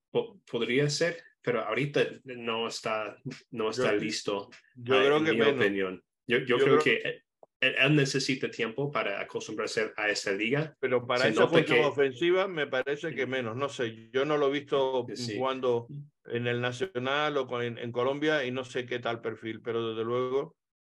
podría 0.50 0.90
ser, 0.90 1.24
pero 1.42 1.62
ahorita 1.62 2.06
no 2.26 2.68
está, 2.68 3.16
no 3.52 3.70
está 3.70 3.94
listo. 3.94 4.50
Yo 4.76 4.96
creo 4.96 5.18
en 5.18 5.26
que 5.26 5.34
mi 5.34 5.42
opinión. 5.42 6.04
Yo, 6.28 6.40
yo, 6.40 6.58
creo, 6.58 6.80
que 6.80 7.24
él, 7.68 7.96
necesita 7.96 8.50
tiempo 8.50 8.92
para 8.92 9.22
acostumbrarse 9.22 9.92
a 9.96 10.10
esa 10.10 10.32
liga. 10.32 10.76
Pero 10.80 11.06
para 11.06 11.28
esa 11.28 11.48
función 11.48 11.86
ofensiva 11.86 12.48
me 12.48 12.68
parece 12.68 13.14
que 13.14 13.26
menos. 13.26 13.56
No 13.56 13.70
sé, 13.70 14.10
yo 14.12 14.26
no 14.26 14.38
lo 14.38 14.48
he 14.48 14.60
visto 14.60 15.06
jugando 15.36 15.88
en 16.26 16.48
el 16.48 16.62
Nacional 16.62 17.38
o 17.38 17.62
en, 17.62 17.92
Colombia 17.92 18.46
y 18.46 18.52
no 18.52 18.64
sé 18.64 18.86
qué 18.86 19.00
tal 19.00 19.22
perfil, 19.22 19.62
pero 19.62 19.90
desde 19.90 20.04
luego 20.04 20.56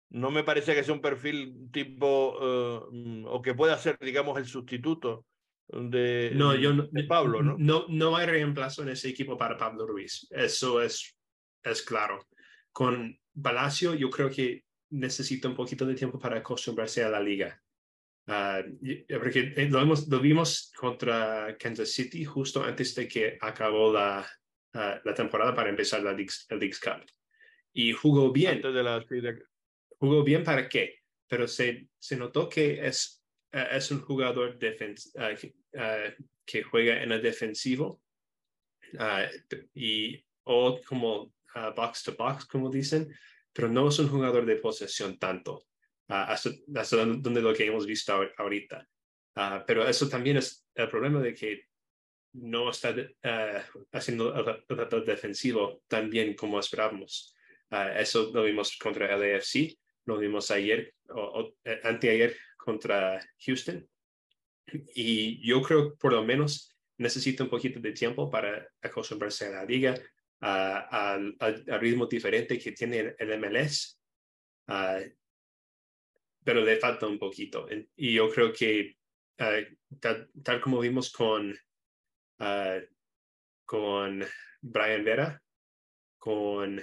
no 0.10 0.32
me 0.32 0.44
parece 0.44 0.76
que 0.76 0.84
sea 0.84 0.94
un 0.94 1.02
perfil 1.02 1.70
tipo 1.72 2.38
eh, 2.42 3.24
o 3.28 3.42
que 3.42 3.54
pueda 3.54 3.78
ser, 3.78 3.98
digamos, 4.00 4.38
el 4.38 4.46
sustituto 4.46 5.26
de, 5.68 6.32
no, 6.36 6.56
yo 6.56 6.74
de 6.74 7.04
Pablo, 7.06 7.42
¿no? 7.42 7.56
¿no? 7.58 7.86
No 7.90 8.16
hay 8.16 8.28
reemplazo 8.28 8.84
en 8.84 8.90
ese 8.90 9.10
equipo 9.10 9.38
para 9.38 9.58
Pablo 9.58 9.88
Ruiz. 9.88 10.28
Eso 10.30 10.82
es, 10.82 11.18
es 11.64 11.82
claro. 11.82 12.28
Con 12.72 13.18
Palacio, 13.42 13.96
yo 13.96 14.10
creo 14.10 14.30
que 14.30 14.65
necesita 14.96 15.48
un 15.48 15.56
poquito 15.56 15.86
de 15.86 15.96
tiempo 15.96 16.20
para 16.20 16.38
acostumbrarse 16.38 17.04
a 17.04 17.10
la 17.10 17.20
liga. 17.20 17.62
Uh, 18.28 18.64
porque 19.20 19.54
eh, 19.56 19.70
lo, 19.70 19.80
hemos, 19.80 20.08
lo 20.08 20.20
vimos 20.20 20.72
contra 20.76 21.56
Kansas 21.60 21.92
City 21.92 22.26
justo 22.26 22.64
antes 22.64 22.96
de 22.96 23.08
que 23.08 23.38
acabó 23.40 23.94
la, 23.94 24.26
uh, 24.74 25.00
la 25.04 25.14
temporada 25.14 25.54
para 25.54 25.70
empezar 25.70 26.02
la 26.02 26.14
Leagues, 26.14 26.80
Cup. 26.80 27.06
Y 27.74 27.92
jugó 27.92 28.32
bien. 28.32 28.62
de 28.62 28.84
la... 28.84 29.06
Jugó 30.00 30.24
bien 30.24 30.44
para 30.44 30.68
qué, 30.68 31.04
pero 31.28 31.48
se, 31.48 31.88
se 32.00 32.18
notó 32.18 32.50
que 32.50 32.86
es, 32.86 33.24
uh, 33.54 33.76
es 33.76 33.92
un 33.92 34.02
jugador 34.02 34.58
defens 34.58 35.14
que 36.46 36.64
juega 36.64 37.04
en 37.04 37.12
el 37.12 37.22
defensivo 37.22 38.02
y 39.74 40.24
o 40.44 40.80
como 40.88 41.34
box 41.76 42.04
to 42.04 42.16
box, 42.16 42.46
como 42.46 42.70
dicen, 42.70 43.14
pero 43.56 43.70
no 43.70 43.88
es 43.88 43.98
un 44.00 44.10
jugador 44.10 44.46
de 44.46 44.58
posesión 44.58 45.18
tanto, 45.18 45.66
uh, 46.10 46.28
hasta, 46.28 46.52
donde 47.06 47.42
lo 47.42 47.54
que 47.54 47.66
hemos 47.66 47.86
visto 47.86 48.14
ahorita. 48.38 48.86
Uh, 49.38 49.64
pero 49.66 49.88
eso 49.88 50.10
también 50.10 50.38
es 50.38 50.68
el 50.76 50.90
problema 50.90 51.22
de 51.22 51.34
que 51.34 51.64
no 52.34 52.70
está 52.70 52.92
uh, 52.92 53.80
haciendo 53.94 54.36
el 54.36 54.78
papel 54.78 55.06
defensivo 55.06 55.82
tan 55.88 56.10
bien 56.10 56.36
como 56.36 56.60
esperábamos. 56.60 57.34
eso 57.98 58.30
lo 58.34 58.44
vimos 58.44 58.78
contra 58.78 59.16
el 59.16 59.36
AFC, 59.36 59.78
lo 60.06 60.18
vimos 60.18 60.52
ayer 60.52 60.94
o, 61.10 61.22
o 61.22 61.56
eh, 61.64 61.80
anteayer 61.84 62.36
contra 62.58 63.26
Houston. 63.46 63.88
Y 64.94 65.48
yo 65.48 65.62
creo 65.62 65.96
por 65.96 66.12
lo 66.12 66.24
menos 66.24 66.76
necesita 66.98 67.44
un 67.44 67.50
poquito 67.50 67.80
de 67.80 67.94
tiempo 67.94 68.30
para 68.30 68.68
acostumbrarse 68.82 69.46
a 69.46 69.52
la 69.52 69.66
liga, 69.66 69.96
al 70.46 71.80
ritmo 71.80 72.06
diferente 72.06 72.60
que 72.60 72.72
tiene 72.74 73.16
el 73.18 73.40
MLS, 73.40 74.00
pero 76.44 76.62
le 76.64 76.78
falta 76.78 77.08
un 77.08 77.18
poquito. 77.18 77.68
Y 77.96 78.14
yo 78.14 78.30
creo 78.30 78.54
que 78.54 78.98
tal, 80.00 80.62
como 80.62 80.80
vimos 80.80 81.12
con, 81.12 81.58
con 83.66 84.24
Brian 84.62 85.04
Vera, 85.04 85.42
con... 86.18 86.82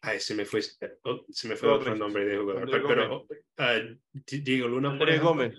Ay, 0.00 0.20
se 0.20 0.34
me 0.36 0.44
fue, 0.44 0.60
oh, 1.02 1.26
se 1.28 1.48
me 1.48 1.56
fue 1.56 1.68
otro 1.70 1.94
nombre 1.96 2.24
de 2.24 2.38
jugador. 2.38 2.70
Pero, 2.70 3.26
Diego 4.14 4.68
Luna. 4.68 4.90
Andrés 4.90 5.20
Gómez. 5.20 5.58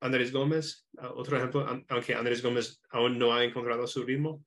Andrés 0.00 0.32
Gómez, 0.32 0.88
otro 1.14 1.36
ejemplo, 1.36 1.64
aunque 1.88 2.14
Andrés 2.16 2.42
Gómez 2.42 2.82
aún 2.90 3.18
no 3.18 3.32
ha 3.32 3.44
encontrado 3.44 3.86
su 3.86 4.02
ritmo, 4.02 4.44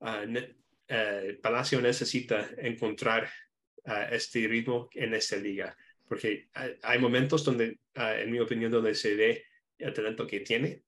uh, 0.00 1.40
Palacio 1.42 1.80
necesita 1.80 2.50
encontrar 2.58 3.30
uh, 3.84 4.12
este 4.12 4.46
ritmo 4.46 4.88
en 4.94 5.14
esta 5.14 5.36
liga, 5.36 5.76
porque 6.06 6.48
hay 6.82 6.98
momentos 6.98 7.44
donde, 7.44 7.78
en 7.94 8.30
mi 8.30 8.40
opinión, 8.40 8.72
donde 8.72 8.94
se 8.94 9.14
ve 9.14 9.44
el 9.76 9.92
talento 9.92 10.26
que 10.26 10.40
tiene, 10.40 10.82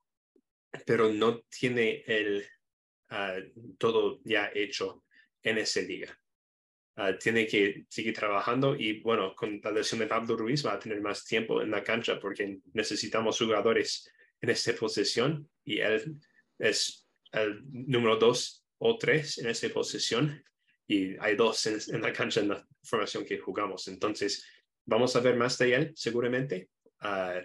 pero 0.86 1.12
no 1.12 1.40
tiene 1.40 2.02
el 2.06 2.46
todo 3.76 4.20
ya 4.24 4.50
hecho 4.54 5.04
en 5.42 5.58
esa 5.58 5.80
liga. 5.80 6.16
tiene 7.18 7.46
que 7.46 7.84
seguir 7.88 8.14
trabajando 8.14 8.76
y 8.76 9.00
bueno, 9.00 9.34
con 9.34 9.60
la 9.62 9.72
lesión 9.72 10.00
de 10.00 10.06
Pablo 10.06 10.36
Ruiz 10.36 10.64
va 10.64 10.74
a 10.74 10.78
tener 10.78 11.00
más 11.00 11.24
tiempo 11.24 11.60
en 11.60 11.70
la 11.70 11.82
cancha 11.82 12.18
porque 12.20 12.58
necesitamos 12.72 13.38
jugadores 13.38 14.10
en 14.40 14.50
esta 14.50 14.72
posición 14.74 15.48
y 15.64 15.80
él 15.80 16.16
es 16.58 17.06
el 17.32 17.62
número 17.70 18.16
dos 18.16 18.59
o 18.80 18.96
tres 18.98 19.38
en 19.38 19.48
esa 19.48 19.68
posición 19.68 20.42
y 20.86 21.16
hay 21.18 21.36
dos 21.36 21.66
en, 21.66 22.02
la 22.02 22.12
cancha 22.12 22.40
en 22.40 22.48
la 22.48 22.66
formación 22.82 23.24
que 23.24 23.38
jugamos. 23.38 23.86
Entonces, 23.88 24.44
vamos 24.84 25.14
a 25.14 25.20
ver 25.20 25.36
más 25.36 25.56
de 25.58 25.74
él 25.74 25.92
seguramente. 25.94 26.70
Uh, 27.02 27.40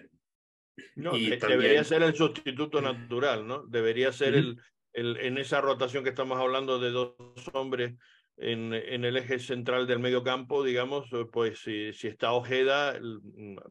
no, 0.96 1.16
y 1.16 1.30
debería 1.30 1.84
ser 1.84 2.02
el 2.02 2.14
sustituto 2.14 2.80
natural, 2.80 3.46
¿no? 3.46 3.64
Debería 3.66 4.12
ser 4.12 4.34
el, 4.34 4.56
el, 4.92 5.16
en 5.18 5.38
esa 5.38 5.60
rotación 5.60 6.02
que 6.02 6.10
estamos 6.10 6.38
hablando 6.38 6.78
de 6.78 6.90
dos 6.90 7.14
hombres 7.52 7.94
en, 8.38 8.74
en 8.74 9.04
el 9.04 9.16
eje 9.16 9.38
central 9.38 9.86
del 9.86 9.98
medio 9.98 10.22
campo, 10.22 10.62
digamos, 10.62 11.08
pues 11.32 11.60
si, 11.60 11.92
si 11.92 12.08
está 12.08 12.32
Ojeda, 12.32 12.98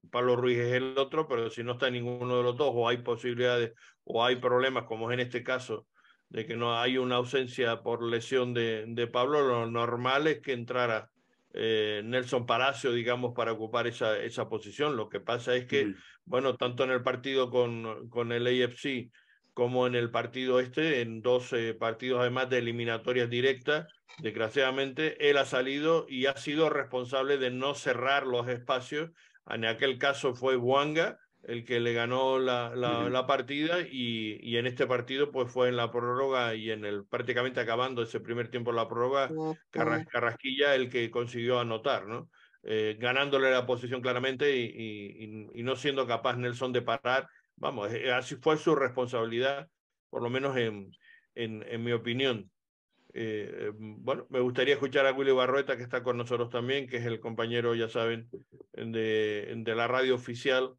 Pablo 0.10 0.36
Ruiz 0.36 0.58
es 0.58 0.74
el 0.74 0.98
otro, 0.98 1.28
pero 1.28 1.50
si 1.50 1.64
no 1.64 1.74
está 1.74 1.90
ninguno 1.90 2.38
de 2.38 2.44
los 2.44 2.58
dos, 2.58 2.72
o 2.74 2.88
hay 2.88 2.98
posibilidades, 2.98 3.74
o 4.04 4.24
hay 4.24 4.38
problemas, 4.38 4.86
como 4.86 5.12
es 5.12 5.16
en 5.16 5.20
este 5.20 5.44
caso, 5.44 5.88
de 6.30 6.46
que 6.46 6.56
no 6.56 6.78
hay 6.78 6.98
una 6.98 7.16
ausencia 7.16 7.82
por 7.82 8.04
lesión 8.04 8.54
de, 8.54 8.86
de 8.88 9.08
Pablo, 9.08 9.42
lo 9.42 9.70
normal 9.70 10.28
es 10.28 10.42
que 10.42 10.54
entrara 10.54 11.10
eh, 11.54 12.02
Nelson 12.04 12.46
Palacio, 12.46 12.92
digamos, 12.92 13.34
para 13.34 13.54
ocupar 13.54 13.88
esa, 13.88 14.18
esa 14.20 14.50
posición. 14.50 14.98
Lo 14.98 15.08
que 15.08 15.22
pasa 15.22 15.56
es 15.56 15.66
que, 15.66 15.94
bueno, 16.26 16.58
tanto 16.58 16.84
en 16.84 16.92
el 16.92 17.04
partido 17.04 17.50
con, 17.50 18.10
con 18.10 18.32
el 18.32 18.48
AFC 18.48 19.10
como 19.54 19.88
en 19.88 19.96
el 19.96 20.12
partido 20.12 20.60
este, 20.60 21.00
en 21.00 21.22
dos 21.22 21.56
partidos 21.80 22.20
además 22.20 22.50
de 22.50 22.58
eliminatorias 22.58 23.30
directas, 23.30 23.88
desgraciadamente, 24.20 25.30
él 25.30 25.38
ha 25.38 25.46
salido 25.46 26.06
y 26.10 26.26
ha 26.26 26.36
sido 26.36 26.70
responsable 26.70 27.38
de 27.38 27.52
no 27.52 27.74
cerrar 27.74 28.28
los 28.28 28.50
espacios. 28.50 29.12
En 29.48 29.64
aquel 29.64 29.98
caso 29.98 30.36
fue 30.36 30.58
Wanga, 30.58 31.20
el 31.48 31.64
que 31.64 31.80
le 31.80 31.94
ganó 31.94 32.40
la, 32.40 32.76
la, 32.76 33.28
partida 33.28 33.82
y, 33.82 34.40
y, 34.42 34.58
en 34.58 34.66
este 34.66 34.88
partido 34.88 35.32
pues 35.32 35.52
fue 35.52 35.70
en 35.70 35.76
la 35.76 35.92
prórroga 35.92 36.56
y 36.56 36.72
en 36.72 36.86
el 36.86 37.06
prácticamente 37.06 37.60
acabando 37.60 38.02
ese 38.02 38.20
primer 38.20 38.50
tiempo 38.50 38.72
la 38.72 38.88
prórroga 38.88 39.30
Carrasquilla 39.70 40.76
el 40.76 40.90
que 40.90 41.12
consiguió 41.12 41.60
anotar, 41.60 42.08
¿no? 42.08 42.30
Eh, 42.64 42.98
ganándole 43.00 43.52
la 43.52 43.68
posición 43.68 44.02
claramente 44.02 44.58
y, 44.58 44.64
y, 44.64 45.60
y, 45.60 45.64
no 45.64 45.76
siendo 45.76 46.08
capaz 46.08 46.36
Nelson 46.36 46.74
de 46.74 46.82
parar 46.82 47.28
vamos, 47.58 47.92
así 48.14 48.36
fue 48.36 48.58
su 48.58 48.76
responsabilidad, 48.76 49.70
por 50.10 50.24
lo 50.24 50.30
menos 50.32 50.58
en, 50.58 50.92
en, 51.36 51.64
en 51.68 51.84
mi 51.84 51.92
opinión. 51.92 52.50
Eh, 53.14 53.72
bueno, 53.78 54.26
me 54.30 54.42
gustaría 54.42 54.74
escuchar 54.74 55.06
a 55.06 55.14
Willy 55.14 55.32
Barrueta, 55.32 55.78
que 55.78 55.84
está 55.84 56.04
con 56.04 56.18
nosotros 56.18 56.50
también, 56.50 56.88
que 56.88 56.98
es 56.98 57.06
el 57.06 57.22
compañero, 57.22 57.76
ya 57.76 57.88
saben, 57.88 58.30
de, 58.74 59.54
de 59.56 59.76
la 59.76 59.88
radio 59.88 60.16
oficial 60.16 60.76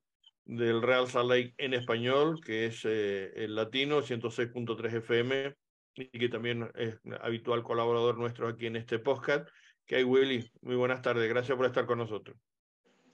del 0.46 0.80
Real 0.80 1.08
Salt 1.08 1.28
Lake 1.28 1.54
en 1.58 1.74
español, 1.74 2.40
que 2.44 2.66
es 2.66 2.84
eh, 2.84 3.32
el 3.34 3.54
latino 3.54 4.00
106.3 4.00 4.94
FM 4.94 5.54
y 5.94 6.18
que 6.18 6.28
también 6.28 6.70
es 6.74 6.98
habitual 7.20 7.62
colaborador 7.62 8.16
nuestro 8.16 8.48
aquí 8.48 8.66
en 8.66 8.76
este 8.76 8.98
podcast. 8.98 9.48
Que 9.84 9.96
hay 9.96 10.04
Willy, 10.04 10.50
muy 10.62 10.76
buenas 10.76 11.02
tardes, 11.02 11.28
gracias 11.28 11.56
por 11.56 11.66
estar 11.66 11.86
con 11.86 11.98
nosotros. 11.98 12.36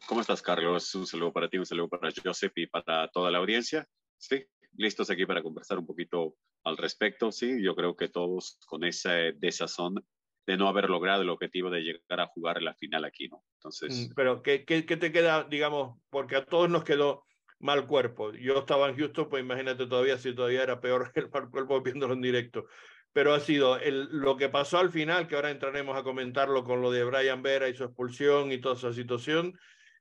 ¿Cómo 0.07 0.21
estás, 0.21 0.43
Carlos? 0.43 0.95
Un 0.95 1.07
saludo 1.07 1.33
para 1.33 1.49
ti, 1.49 1.59
un 1.59 1.67
saludo 1.67 1.89
para 1.89 2.11
Joseph 2.25 2.53
y 2.57 2.67
para 2.67 3.09
toda 3.09 3.31
la 3.31 3.39
audiencia. 3.39 3.87
Sí, 4.19 4.45
listos 4.77 5.11
aquí 5.11 5.27
para 5.27 5.43
conversar 5.43 5.79
un 5.79 5.87
poquito 5.87 6.37
al 6.65 6.77
respecto, 6.77 7.33
sí, 7.33 7.63
yo 7.63 7.75
creo 7.75 7.97
que 7.97 8.09
todos 8.09 8.59
con 8.67 8.85
esa 8.85 9.13
desazón 9.37 10.05
de 10.47 10.57
no 10.57 10.69
haber 10.69 10.91
logrado 10.91 11.23
el 11.23 11.31
objetivo 11.31 11.71
de 11.71 11.83
llegar 11.83 12.21
a 12.21 12.27
jugar 12.27 12.63
la 12.63 12.75
final 12.75 13.05
aquí, 13.05 13.29
¿no? 13.29 13.45
Entonces... 13.59 14.09
Mm, 14.09 14.15
pero, 14.15 14.43
¿qué, 14.43 14.65
qué, 14.65 14.85
qué 14.85 14.97
te 14.97 15.13
queda, 15.13 15.45
digamos, 15.45 15.99
porque 16.11 16.37
a 16.37 16.45
todos 16.45 16.69
nos 16.69 16.85
quedó 16.85 17.25
mal 17.59 17.87
cuerpo? 17.87 18.33
Yo 18.33 18.59
estaba 18.59 18.89
en 18.89 18.97
Houston, 18.97 19.29
pues 19.29 19.43
imagínate 19.43 19.87
todavía 19.87 20.19
si 20.19 20.35
todavía 20.35 20.63
era 20.63 20.81
peor 20.81 21.13
el 21.15 21.31
mal 21.31 21.51
cuerpo 21.51 21.81
viéndolo 21.81 22.15
en 22.15 22.23
directo. 22.23 22.67
Pero 23.13 23.35
ha 23.35 23.41
sido 23.41 23.79
el, 23.79 24.09
lo 24.11 24.37
que 24.37 24.49
pasó 24.49 24.79
al 24.79 24.91
final, 24.91 25.29
que 25.29 25.37
ahora 25.37 25.51
entraremos 25.51 25.97
a 25.97 26.03
comentarlo 26.03 26.65
con 26.65 26.81
lo 26.81 26.91
de 26.91 27.05
Brian 27.05 27.43
Vera 27.43 27.69
y 27.69 27.75
su 27.75 27.85
expulsión 27.85 28.51
y 28.53 28.59
toda 28.59 28.75
esa 28.75 28.93
situación, 28.93 29.59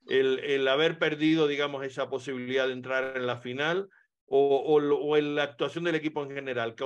el, 0.07 0.39
el 0.39 0.67
haber 0.67 0.97
perdido, 0.97 1.47
digamos, 1.47 1.83
esa 1.83 2.09
posibilidad 2.09 2.67
de 2.67 2.73
entrar 2.73 3.17
en 3.17 3.27
la 3.27 3.37
final, 3.37 3.89
o, 4.33 4.77
o, 4.77 5.17
en 5.17 5.35
la 5.35 5.43
actuación 5.43 5.83
del 5.83 5.95
equipo 5.95 6.23
en 6.23 6.31
general? 6.31 6.73
¿Qué, 6.73 6.85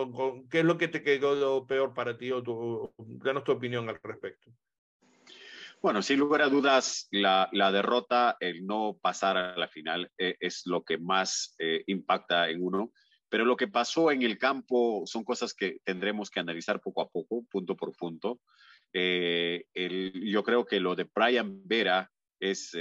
qué 0.50 0.60
es 0.60 0.66
lo 0.66 0.80
que 0.80 0.88
te 0.88 1.04
quedó 1.04 1.68
peor 1.68 1.94
para 1.94 2.18
ti 2.18 2.32
o 2.32 2.42
tu, 2.42 2.92
danos 2.98 3.44
tu 3.44 3.52
opinión 3.52 3.88
al 3.88 4.00
respecto? 4.02 4.52
Bueno, 5.80 6.02
sin 6.02 6.18
lugar 6.18 6.42
a 6.42 6.50
dudas, 6.50 7.08
la, 7.12 7.48
la 7.52 7.72
derrota, 7.72 8.36
el 8.40 8.66
no 8.66 8.98
pasar 9.00 9.38
a 9.38 9.56
la 9.56 9.68
final 9.68 10.12
eh, 10.18 10.36
es 10.40 10.64
lo 10.66 10.84
que 10.84 10.98
más 10.98 11.56
eh, 11.60 11.84
impacta 11.86 12.50
en 12.50 12.64
uno. 12.64 12.92
Pero 13.30 13.46
lo 13.46 13.56
que 13.56 13.68
pasó 13.68 14.10
en 14.12 14.24
el 14.24 14.40
campo 14.40 15.04
son 15.06 15.24
cosas 15.24 15.54
que 15.54 15.78
tendremos 15.84 16.32
que 16.32 16.40
analizar 16.40 16.82
poco 16.82 17.02
a 17.02 17.10
poco, 17.10 17.44
punto 17.52 17.76
por 17.76 17.96
punto. 17.96 18.40
Eh, 18.92 19.66
el, 19.76 20.14
yo 20.26 20.44
creo 20.44 20.66
que 20.66 20.80
lo 20.80 20.96
de 20.96 21.08
Brian 21.14 21.62
Vera 21.64 22.10
es 22.40 22.72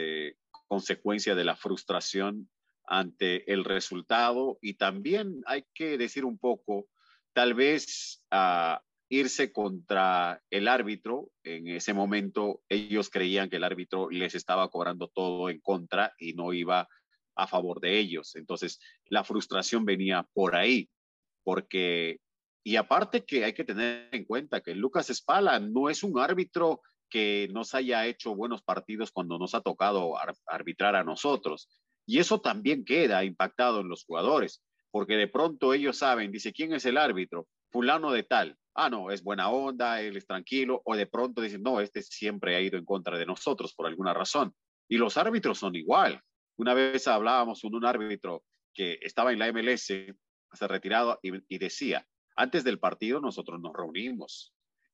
consecuencia 0.66 1.35
de 1.35 1.44
la 1.44 1.56
frustración 1.56 2.49
ante 2.87 3.50
el 3.53 3.64
resultado 3.64 4.59
y 4.61 4.75
también 4.75 5.43
hay 5.47 5.64
que 5.75 5.99
decir 5.99 6.25
un 6.25 6.38
poco, 6.38 6.87
tal 7.33 7.55
vez 7.55 8.25
a 8.31 8.83
irse 9.09 9.53
contra 9.53 10.43
el 10.50 10.69
árbitro. 10.69 11.31
En 11.43 11.69
ese 11.69 11.93
momento 11.93 12.62
ellos 12.69 13.11
creían 13.11 13.49
que 13.49 13.57
el 13.57 13.64
árbitro 13.64 14.11
les 14.11 14.35
estaba 14.35 14.69
cobrando 14.69 15.09
todo 15.09 15.50
en 15.50 15.61
contra 15.61 16.12
y 16.19 16.33
no 16.35 16.53
iba 16.53 16.88
a 17.37 17.47
favor 17.47 17.81
de 17.81 17.99
ellos. 17.99 18.37
Entonces, 18.37 18.81
la 19.07 19.25
frustración 19.25 19.85
venía 19.85 20.26
por 20.33 20.55
ahí, 20.55 20.88
porque, 21.43 22.19
y 22.64 22.76
aparte 22.76 23.25
que 23.25 23.45
hay 23.45 23.53
que 23.53 23.64
tener 23.64 24.09
en 24.12 24.25
cuenta 24.25 24.61
que 24.61 24.75
Lucas 24.75 25.11
Espala 25.11 25.59
no 25.59 25.91
es 25.91 26.03
un 26.03 26.19
árbitro 26.19 26.81
que 27.11 27.49
nos 27.53 27.75
haya 27.75 28.07
hecho 28.07 28.35
buenos 28.35 28.62
partidos 28.62 29.11
cuando 29.12 29.38
nos 29.38 29.55
ha 29.55 29.61
tocado 29.61 30.14
arbitrar 30.47 30.97
a 30.97 31.05
nosotros. 31.05 31.69
Y 32.06 32.18
eso 32.18 32.40
también 32.40 32.84
queda 32.84 33.25
impactado 33.25 33.80
en 33.80 33.88
los 33.88 34.04
jugadores, 34.04 34.62
porque 34.90 35.16
de 35.16 35.28
pronto 35.28 35.73
ellos 35.75 35.99
saben, 35.99 36.30
dice, 36.30 36.52
¿quién 36.52 36.73
es 36.73 36.84
el 36.84 36.99
árbitro? 36.99 37.49
Fulano 37.71 38.12
de 38.12 38.23
tal. 38.23 38.56
Ah, 38.75 38.90
no, 38.90 39.10
es 39.10 39.23
buena 39.23 39.50
onda, 39.50 40.00
él 40.00 40.17
es 40.17 40.26
tranquilo, 40.26 40.82
o 40.84 40.97
de 40.97 41.06
pronto 41.06 41.40
dicen, 41.40 41.62
no, 41.62 41.80
este 41.80 42.02
siempre 42.02 42.56
ha 42.56 42.60
ido 42.60 42.76
en 42.76 42.84
contra 42.84 43.17
de 43.19 43.26
nosotros 43.26 43.75
por 43.75 43.86
alguna 43.86 44.12
razón. 44.12 44.54
Y 44.88 44.99
los 44.99 45.17
árbitros 45.17 45.58
son 45.58 45.75
igual. 45.76 46.21
Una 46.56 46.75
vez 46.75 47.06
hablábamos 47.08 47.60
con 47.62 47.75
un 47.75 47.84
árbitro 47.84 48.45
que 48.73 48.99
estaba 49.02 49.32
en 49.32 49.38
la 49.38 49.52
MLS, 49.52 49.86
se 49.86 50.69
retirado, 50.69 51.19
y, 51.23 51.58
decía, 51.58 52.06
antes 52.36 52.64
del 52.64 52.78
partido 52.78 53.21
nosotros 53.21 53.60
nos 53.60 53.73
reunimos 53.73 54.52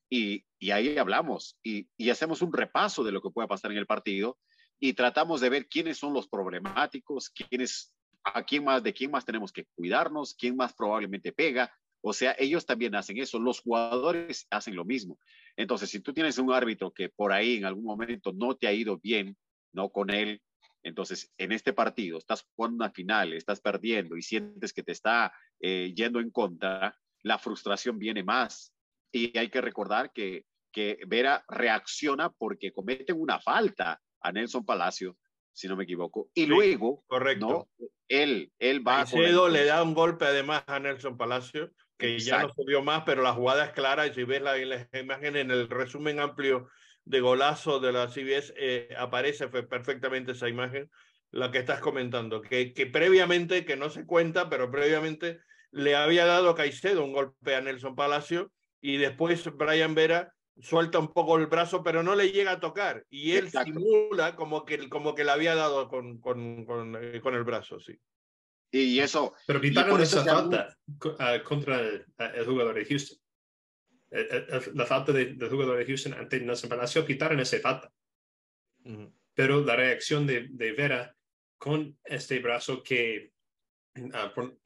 y, 0.09 0.45
ahí 0.71 0.99
hablamos 0.99 1.59
y, 1.63 1.89
y, 1.97 2.11
hacemos 2.11 2.43
un 2.43 2.53
repaso 2.53 3.05
de 3.05 3.13
lo 3.13 3.23
que 3.23 3.31
pueda 3.31 3.49
pasar 3.49 3.71
en 3.73 3.79
el 3.79 3.87
partido 3.87 4.39
y 4.81 4.95
tratamos 4.95 5.43
de 5.43 5.51
ver 5.51 5.69
quiénes 5.69 5.99
son 5.99 6.15
los 6.15 6.27
problemáticos, 6.27 7.29
quiénes, 7.31 7.95
a 8.25 8.43
quién 8.43 8.65
más, 8.65 8.83
de 8.83 8.95
quién 8.95 9.11
más 9.11 9.27
tenemos 9.27 9.53
que 9.53 9.67
cuidarnos, 9.75 10.35
quién 10.35 10.57
más 10.57 10.73
probablemente 10.73 11.33
pega. 11.33 11.71
O 12.01 12.15
sea, 12.15 12.35
ellos 12.39 12.65
también 12.65 12.95
hacen 12.95 13.19
eso, 13.19 13.39
los 13.39 13.61
jugadores 13.61 14.47
hacen 14.51 14.75
lo 14.75 14.87
mismo. 14.87 15.19
Entonces, 15.55 15.91
si 15.91 16.01
tú 16.01 16.15
tienes 16.15 16.39
un 16.39 16.51
árbitro 16.51 16.93
que 16.93 17.11
por 17.11 17.31
ahí 17.31 17.59
en 17.59 17.67
algún 17.67 17.85
momento 17.85 18.33
no 18.33 18.57
te 18.57 18.67
ha 18.67 18.73
ido 18.73 18.99
bien, 18.99 19.37
no 19.73 19.91
con 19.91 20.09
él, 20.09 20.41
entonces 20.83 21.31
en 21.37 21.53
este 21.53 21.75
partido 21.75 22.17
estás 22.17 22.47
jugando 22.57 22.77
una 22.77 22.91
final, 22.91 23.35
estás 23.35 23.61
perdiendo 23.61 24.17
y 24.17 24.23
sientes 24.23 24.73
que 24.73 24.83
te 24.83 24.93
está 24.93 25.31
eh, 25.61 25.93
yendo 25.95 26.21
en 26.21 26.31
contra, 26.31 26.99
la 27.23 27.39
frustración 27.39 27.99
viene 27.99 28.23
más. 28.23 28.73
Y 29.13 29.37
hay 29.37 29.51
que 29.51 29.61
recordar 29.61 30.11
que, 30.11 30.47
que 30.73 30.99
Vera 31.07 31.45
reacciona 31.49 32.31
porque 32.31 32.73
cometen 32.73 33.21
una 33.21 33.39
falta 33.41 34.01
a 34.21 34.33
Nelson 34.33 34.65
Palacio, 34.65 35.17
si 35.53 35.69
no 35.69 35.77
me 35.77 35.85
equivoco, 35.85 36.29
y 36.35 36.47
luego, 36.47 37.05
correcto. 37.07 37.69
Él, 38.09 38.53
él 38.59 38.87
va. 38.87 39.05
Caicedo 39.05 39.49
le 39.49 39.65
da 39.65 39.83
un 39.83 39.95
golpe 39.95 40.25
además 40.25 40.65
a 40.67 40.81
Nelson 40.81 41.17
Palacio, 41.17 41.71
que 41.97 42.19
ya 42.19 42.43
no 42.43 42.53
subió 42.53 42.83
más, 42.83 43.03
pero 43.05 43.23
la 43.23 43.35
jugada 43.35 43.67
es 43.67 43.73
clara 43.73 44.07
y 44.07 44.15
si 44.15 44.25
ves 44.25 44.43
la, 44.43 44.57
la 44.57 44.89
imagen 44.99 45.37
en 45.37 45.51
el 45.51 45.69
resumen 45.69 46.19
amplio 46.19 46.69
de 47.05 47.21
golazo 47.21 47.81
de 47.81 47.93
la 47.93 48.09
CBS, 48.09 48.55
eh, 48.57 48.89
aparece 48.97 49.49
perfectamente 49.49 50.33
esa 50.33 50.49
imagen, 50.49 50.91
la 51.31 51.51
que 51.51 51.59
estás 51.59 51.81
comentando, 51.81 52.41
que, 52.41 52.73
que 52.73 52.87
previamente, 52.87 53.65
que 53.65 53.77
no 53.77 53.91
se 53.91 54.07
cuenta, 54.07 54.49
pero 54.49 54.71
previamente 54.71 55.41
le 55.71 55.95
había 55.95 56.27
dado 56.27 56.55
Caicedo 56.55 57.05
un 57.05 57.13
golpe 57.13 57.55
a 57.55 57.61
Nelson 57.61 57.95
Palacio 57.95 58.51
y 58.81 58.97
después 58.97 59.45
Brian 59.57 59.95
Vera 59.95 60.35
suelta 60.61 60.99
un 60.99 61.13
poco 61.13 61.37
el 61.39 61.47
brazo, 61.47 61.83
pero 61.83 62.03
no 62.03 62.15
le 62.15 62.31
llega 62.31 62.53
a 62.53 62.61
tocar. 62.61 63.05
Y 63.11 63.33
él 63.33 63.51
simula 63.51 64.37
como 64.37 64.65
que, 64.65 64.89
como 64.89 65.15
que 65.15 65.25
le 65.25 65.31
había 65.31 65.55
dado 65.55 65.89
con, 65.89 66.21
con, 66.21 66.65
con, 66.65 66.97
eh, 67.01 67.21
con 67.21 67.35
el 67.35 67.45
brazo, 67.45 67.81
sí. 67.81 67.99
Y 68.73 69.01
eso. 69.01 69.35
Pero 69.47 69.61
quitaron 69.61 70.01
esa 70.01 70.25
falta 70.25 70.77
ah, 71.19 71.39
contra 71.43 71.81
el, 71.81 72.45
jugador 72.47 72.75
de 72.75 72.85
Houston. 72.85 73.19
la 74.75 74.87
falta 74.87 75.13
del 75.13 75.49
jugador 75.49 75.79
de 75.79 75.87
Houston 75.87 76.15
ante 76.15 76.41
Nelson 76.41 76.71
Palacio, 76.71 77.05
quitaron 77.05 77.41
esa 77.41 77.59
falta. 77.59 77.93
Pero 79.35 79.65
la 79.65 79.77
reacción 79.77 80.27
de, 80.27 80.49
de, 80.51 80.73
Vera 80.73 81.15
con 81.59 81.99
este 82.05 82.39
brazo 82.39 82.83
que. 82.83 83.33
Uh, 83.97 84.57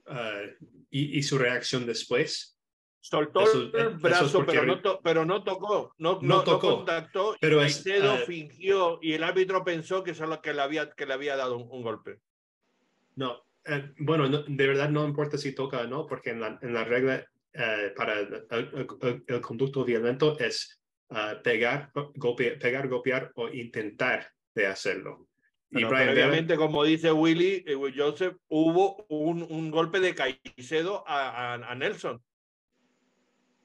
y, 0.90 1.18
y, 1.18 1.22
su 1.22 1.38
reacción 1.38 1.86
después 1.86 2.53
Soltó 3.04 3.44
el 3.74 3.98
brazo, 3.98 4.46
pero, 4.46 4.64
no 4.64 5.00
pero 5.02 5.26
no 5.26 5.44
tocó, 5.44 5.94
no, 5.98 6.18
no, 6.22 6.42
tocó. 6.42 6.76
contactó, 6.76 7.36
pero 7.38 7.62
y 7.62 7.66
uh, 7.66 8.26
fingió 8.26 8.98
y 9.02 9.12
el 9.12 9.22
árbitro 9.22 9.62
pensó 9.62 10.02
que, 10.02 10.14
solo 10.14 10.40
que, 10.40 10.54
le, 10.54 10.62
había, 10.62 10.90
que 10.90 11.04
le 11.04 11.12
había 11.12 11.36
dado 11.36 11.58
un, 11.58 11.82
golpe. 11.82 12.20
No, 13.16 13.44
eh, 13.66 13.92
bueno, 13.98 14.26
de 14.30 14.66
verdad 14.66 14.88
no 14.88 15.06
importa 15.06 15.36
si 15.36 15.54
toca 15.54 15.82
o 15.82 15.86
no, 15.86 16.06
porque 16.06 16.30
en 16.30 16.40
la, 16.40 16.58
en 16.62 16.72
la 16.72 16.84
regla 16.84 17.26
eh, 17.52 17.92
para 17.94 18.20
el, 18.20 19.40
conducto 19.42 19.84
violento 19.84 20.38
es 20.38 20.80
uh, 21.10 21.42
pegar, 21.42 21.90
golpear, 22.14 22.58
pegar, 22.58 22.88
golpear 22.88 23.32
o 23.34 23.50
intentar 23.50 24.30
de 24.54 24.66
hacerlo. 24.66 25.28
y 25.70 25.84
obviamente, 25.84 26.56
como 26.56 26.82
dice 26.84 27.12
Willy, 27.12 27.66
Joseph, 27.94 28.34
hubo 28.48 29.04
un, 29.10 29.42
un 29.42 29.70
golpe 29.70 30.00
de 30.00 30.14
Caicedo 30.14 31.04
a, 31.06 31.52
a 31.52 31.74
Nelson 31.74 32.22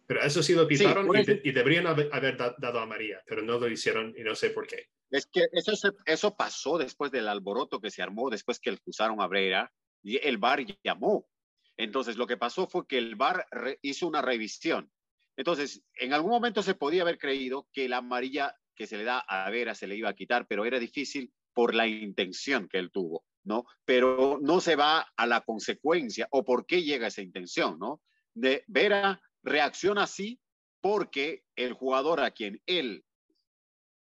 pero 0.09 0.23
eso 0.23 0.41
sí 0.41 0.55
lo 0.55 0.67
pitaron 0.67 1.07
y, 1.15 1.51
deberían 1.51 1.85
haber, 1.85 2.35
dado 2.35 2.79
a 2.79 2.87
María, 2.87 3.21
pero 3.27 3.43
no 3.43 3.59
lo 3.59 3.69
hicieron 3.69 4.11
y 4.17 4.23
no 4.23 4.33
sé 4.33 4.49
por 4.49 4.65
qué. 4.65 4.87
Es 5.11 5.27
que 5.27 5.45
eso, 5.51 5.71
eso 6.03 6.35
pasó 6.35 6.79
después 6.79 7.11
del 7.11 7.27
alboroto 7.27 7.79
que 7.79 7.91
se 7.91 8.01
armó, 8.01 8.31
después 8.31 8.59
que 8.59 8.71
acusaron 8.71 9.21
a 9.21 9.27
Brera 9.27 9.71
y 10.01 10.17
el 10.27 10.39
VAR 10.39 10.65
llamó. 10.83 11.29
Entonces, 11.77 12.17
lo 12.17 12.25
que 12.25 12.37
pasó 12.37 12.65
fue 12.65 12.87
que 12.87 12.97
el 12.97 13.17
VAR 13.17 13.45
hizo 13.83 14.07
una 14.07 14.23
revisión. 14.23 14.91
Entonces, 15.37 15.83
en 15.93 16.11
algún 16.11 16.31
momento 16.31 16.63
se 16.63 16.73
podía 16.73 17.03
haber 17.03 17.19
creído 17.19 17.67
que 17.71 17.87
la 17.87 17.97
amarilla 17.97 18.55
que 18.75 18.87
se 18.87 18.97
le 18.97 19.03
da 19.03 19.19
a 19.19 19.47
Vera 19.51 19.75
se 19.75 19.85
le 19.85 19.95
iba 19.95 20.09
a 20.09 20.15
quitar, 20.15 20.47
pero 20.47 20.65
era 20.65 20.79
difícil 20.79 21.31
por 21.53 21.75
la 21.75 21.85
intención 21.85 22.67
que 22.67 22.79
él 22.79 22.89
tuvo, 22.89 23.25
¿no? 23.43 23.65
Pero 23.85 24.39
no 24.41 24.59
se 24.59 24.75
va 24.75 25.05
a 25.15 25.27
la 25.27 25.41
consecuencia 25.41 26.27
o 26.31 26.43
por 26.43 26.65
qué 26.65 26.81
llega 26.81 27.05
esa 27.05 27.21
intención, 27.21 27.77
¿no? 27.77 28.01
De 28.33 28.63
Vera 28.65 29.21
reacciona 29.43 30.04
así 30.04 30.39
porque 30.82 31.43
el 31.56 31.73
jugador 31.73 32.19
a 32.19 32.32
quien 32.32 32.62
él 32.65 33.04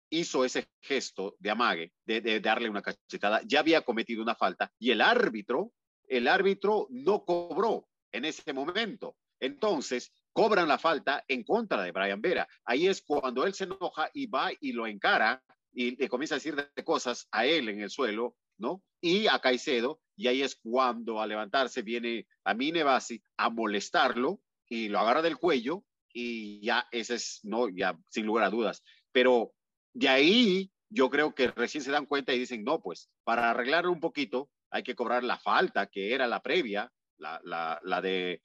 hizo 0.10 0.46
ese 0.46 0.70
gesto 0.82 1.36
de 1.40 1.50
amague, 1.50 1.94
de, 2.06 2.40
darle 2.40 2.70
una 2.70 2.82
cachetada, 2.82 3.42
ya 3.46 3.60
había 3.60 3.82
cometido 3.82 4.22
una 4.22 4.36
falta 4.36 4.72
y 4.80 4.92
el 4.92 5.02
árbitro 5.02 5.74
el 6.08 6.28
árbitro 6.28 6.88
no 6.90 7.26
cobró 7.26 7.88
en 8.12 8.26
ese 8.26 8.54
momento. 8.54 9.16
Entonces, 9.40 10.14
cobran 10.32 10.68
la 10.68 10.78
falta 10.78 11.24
en 11.28 11.44
contra 11.44 11.82
de 11.82 11.92
Brian 11.92 12.22
Vera. 12.22 12.48
Ahí 12.66 12.88
es 12.88 13.02
cuando 13.02 13.46
él 13.46 13.54
se 13.54 13.66
enoja 13.66 14.10
y 14.14 14.28
va 14.28 14.52
y 14.60 14.72
lo 14.74 14.88
encara 14.88 15.44
y 15.74 15.96
le 15.96 16.08
comienza 16.08 16.36
a 16.36 16.38
decir 16.38 16.56
de 16.56 16.84
cosas 16.84 17.28
a 17.32 17.46
él 17.46 17.70
en 17.70 17.82
el 17.82 17.90
suelo, 17.90 18.36
¿no? 18.58 18.84
Y 19.02 19.28
a 19.28 19.40
Caicedo, 19.40 20.02
y 20.16 20.28
ahí 20.28 20.44
es 20.44 20.56
cuando 20.56 21.20
a 21.20 21.28
levantarse 21.28 21.82
viene 21.82 22.28
a 22.44 22.54
Mine 22.54 22.84
Basi 22.84 23.22
a 23.38 23.50
molestarlo 23.50 24.40
y 24.74 24.90
lo 24.90 24.98
agarra 24.98 25.22
del 25.22 25.38
cuello 25.38 25.84
y 26.12 26.60
ya 26.66 26.88
ese 26.92 27.16
es, 27.16 27.42
no, 27.44 27.70
ya 27.70 27.96
sin 28.10 28.26
lugar 28.26 28.46
a 28.46 28.50
dudas. 28.50 28.82
Pero 29.12 29.54
de 29.94 30.10
ahí 30.10 30.72
yo 30.90 31.12
creo 31.12 31.36
que 31.36 31.50
recién 31.50 31.84
se 31.84 31.92
dan 31.92 32.08
cuenta 32.08 32.34
y 32.34 32.40
dicen, 32.40 32.64
no, 32.64 32.82
pues 32.82 33.12
para 33.24 33.52
arreglarlo 33.52 33.92
un 33.92 34.00
poquito 34.00 34.50
hay 34.72 34.82
que 34.82 34.96
cobrar 34.96 35.24
la 35.24 35.38
falta 35.38 35.86
que 35.86 36.16
era 36.16 36.26
la 36.26 36.42
previa, 36.42 36.92
la, 37.18 37.40
la, 37.84 38.02
de, 38.02 38.42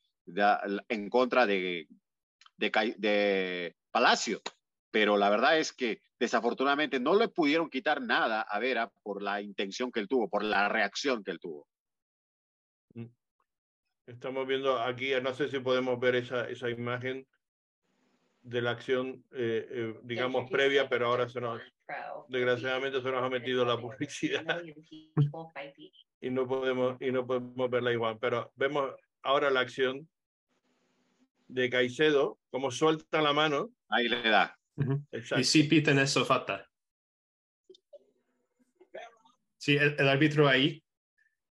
en 0.88 1.08
contra 1.08 1.46
de, 1.46 1.88
de, 2.58 2.94
de 2.98 3.76
Palacio. 3.90 4.42
Pero 4.90 5.16
la 5.16 5.30
verdad 5.30 5.58
es 5.58 5.72
que 5.72 6.02
desafortunadamente 6.20 7.00
no 7.00 7.14
le 7.14 7.28
pudieron 7.28 7.70
quitar 7.70 8.02
nada 8.02 8.42
a 8.42 8.58
Vera 8.58 8.92
por 9.02 9.22
la 9.22 9.40
intención 9.40 9.90
que 9.90 10.00
él 10.00 10.08
tuvo, 10.08 10.28
por 10.28 10.44
la 10.44 10.68
reacción 10.68 11.24
que 11.24 11.30
él 11.30 11.40
tuvo. 11.40 11.66
Estamos 14.08 14.46
viendo 14.46 14.80
aquí, 14.80 15.12
no 15.22 15.34
sé 15.34 15.48
si 15.48 15.58
podemos 15.58 16.00
ver 16.00 16.16
esa, 16.16 16.48
esa 16.48 16.70
imagen 16.70 17.26
de 18.40 18.62
la 18.62 18.70
acción, 18.70 19.22
eh, 19.32 19.68
eh, 19.70 20.00
digamos, 20.02 20.50
previa, 20.50 20.88
pero 20.88 21.08
ahora 21.08 21.28
se 21.28 21.42
nos, 21.42 21.60
desgraciadamente 22.28 23.02
se 23.02 23.10
nos 23.10 23.22
ha 23.22 23.28
metido 23.28 23.66
la 23.66 23.78
publicidad 23.78 24.62
y 26.22 26.30
no 26.30 26.48
podemos, 26.48 26.96
y 27.02 27.12
no 27.12 27.26
podemos 27.26 27.68
verla 27.68 27.92
igual. 27.92 28.16
Pero 28.18 28.50
vemos 28.56 28.94
ahora 29.22 29.50
la 29.50 29.60
acción 29.60 30.08
de 31.46 31.68
Caicedo, 31.68 32.38
como 32.50 32.70
suelta 32.70 33.20
la 33.20 33.34
mano. 33.34 33.70
Ahí 33.90 34.08
le 34.08 34.22
da. 34.22 34.58
Y 35.36 35.44
sí 35.44 35.64
piten 35.64 35.98
eso 35.98 36.24
falta. 36.24 36.66
Sí, 39.58 39.76
el, 39.76 40.08
árbitro 40.08 40.48
ahí 40.48 40.82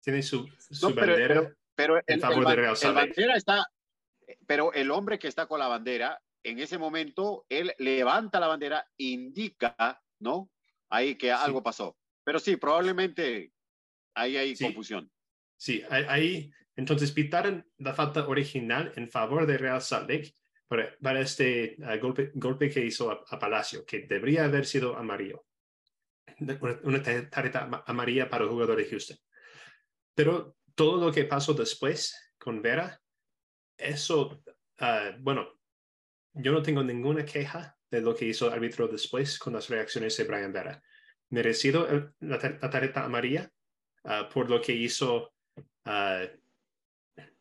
tiene 0.02 0.22
su, 0.22 0.50
su 0.58 0.94
bandera 0.94 1.36
pero, 1.36 1.61
el, 1.78 2.04
en 2.08 2.20
favor 2.20 2.48
de 2.48 2.56
Real 2.56 2.76
el 2.82 2.94
bandera 2.94 3.36
está, 3.36 3.66
pero 4.48 4.74
el 4.74 4.92
hombre 4.92 5.20
que 5.20 5.28
está 5.28 5.48
con 5.48 5.60
la 5.60 5.68
bandera, 5.68 6.22
en 6.44 6.60
ese 6.60 6.78
momento, 6.78 7.46
él 7.50 7.74
levanta 7.78 8.40
la 8.40 8.48
bandera, 8.48 8.88
indica, 8.98 10.02
¿no? 10.20 10.50
Ahí 10.90 11.16
que 11.16 11.32
algo 11.32 11.64
pasó. 11.64 11.98
Pero 12.24 12.40
sí, 12.40 12.58
probablemente 12.58 13.52
ahí 14.16 14.38
hay 14.38 14.56
confusión. 14.56 15.12
Sí, 15.58 15.84
ahí, 15.90 16.52
entonces 16.76 17.12
pitaron 17.12 17.66
la 17.78 17.94
falta 17.94 18.28
original 18.28 18.92
en 18.96 19.10
favor 19.10 19.46
de 19.46 19.58
Real 19.58 19.82
Salt 19.82 20.10
Lake 20.10 20.34
para, 20.68 21.20
este 21.20 21.76
ah, 21.84 21.98
golpe, 21.98 22.32
golpe 22.34 22.70
que 22.70 22.86
hizo 22.86 23.12
a, 23.12 23.40
Palacio, 23.40 23.86
que 23.86 24.08
debería 24.08 24.46
haber 24.46 24.66
sido 24.66 24.96
amarillo. 24.96 25.46
Una, 26.84 27.04
tarjeta 27.04 27.84
amarilla 27.86 28.30
para 28.30 28.46
el 28.46 28.50
jugador 28.50 28.78
de 28.78 28.86
Houston. 28.86 29.18
Pero 30.16 30.56
todo 30.76 31.06
lo 31.06 31.12
que 31.12 31.26
pasó 31.26 31.54
después 31.54 32.34
con 32.38 32.62
Vera, 32.62 33.02
eso, 33.78 34.42
ah, 34.80 35.12
bueno, 35.20 35.60
yo 36.34 36.52
no 36.52 36.62
tengo 36.62 36.84
ninguna 36.84 37.26
queja 37.26 37.78
de 37.90 38.02
lo 38.02 38.16
que 38.16 38.26
hizo 38.26 38.48
el 38.48 38.54
árbitro 38.54 38.88
después 38.88 39.38
con 39.38 39.54
las 39.54 39.70
reacciones 39.70 40.16
de 40.18 40.24
Brian 40.24 40.54
Vera. 40.54 40.82
Merecido 41.30 41.88
la, 42.20 42.40
tarjeta 42.40 43.04
amarilla 43.04 43.50
ah, 44.04 44.30
por 44.32 44.50
lo 44.50 44.62
que 44.62 44.74
hizo 44.74 45.34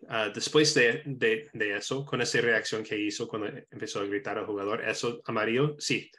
Ah, 0.08 0.28
después 0.34 0.74
de, 0.74 1.02
de, 1.04 1.76
eso, 1.76 2.04
con 2.04 2.20
esa 2.20 2.40
reacción 2.40 2.82
que 2.82 2.98
hizo 2.98 3.28
cuando 3.28 3.48
empezó 3.70 4.00
a 4.00 4.06
gritar 4.06 4.38
al 4.38 4.46
jugador, 4.46 4.82
eso 4.82 5.20
amarillo, 5.24 5.76
sí. 5.78 6.10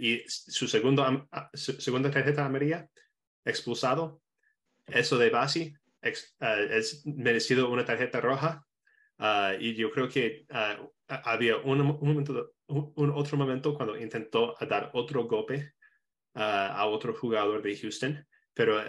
Y 0.00 0.22
su, 0.28 0.68
segundo, 0.68 1.02
ah, 1.32 1.50
segunda 1.54 2.10
tarjeta 2.10 2.44
amarilla, 2.44 2.88
expulsado, 3.44 4.20
eso 4.86 5.18
de 5.18 5.30
Basi, 5.30 5.74
es 6.08 7.06
merecido 7.06 7.70
una 7.70 7.84
tarjeta 7.84 8.20
roja. 8.20 8.66
y 9.58 9.74
yo 9.74 9.90
creo 9.90 10.08
que 10.08 10.46
había 11.08 11.56
un, 11.58 11.78
momento, 12.00 12.54
un, 12.66 13.10
otro 13.10 13.36
momento 13.36 13.74
cuando 13.74 13.96
intentó 13.96 14.54
dar 14.68 14.90
otro 14.94 15.24
golpe 15.24 15.72
a 16.34 16.86
otro 16.86 17.14
jugador 17.14 17.62
de 17.62 17.76
Houston, 17.76 18.26
pero 18.52 18.80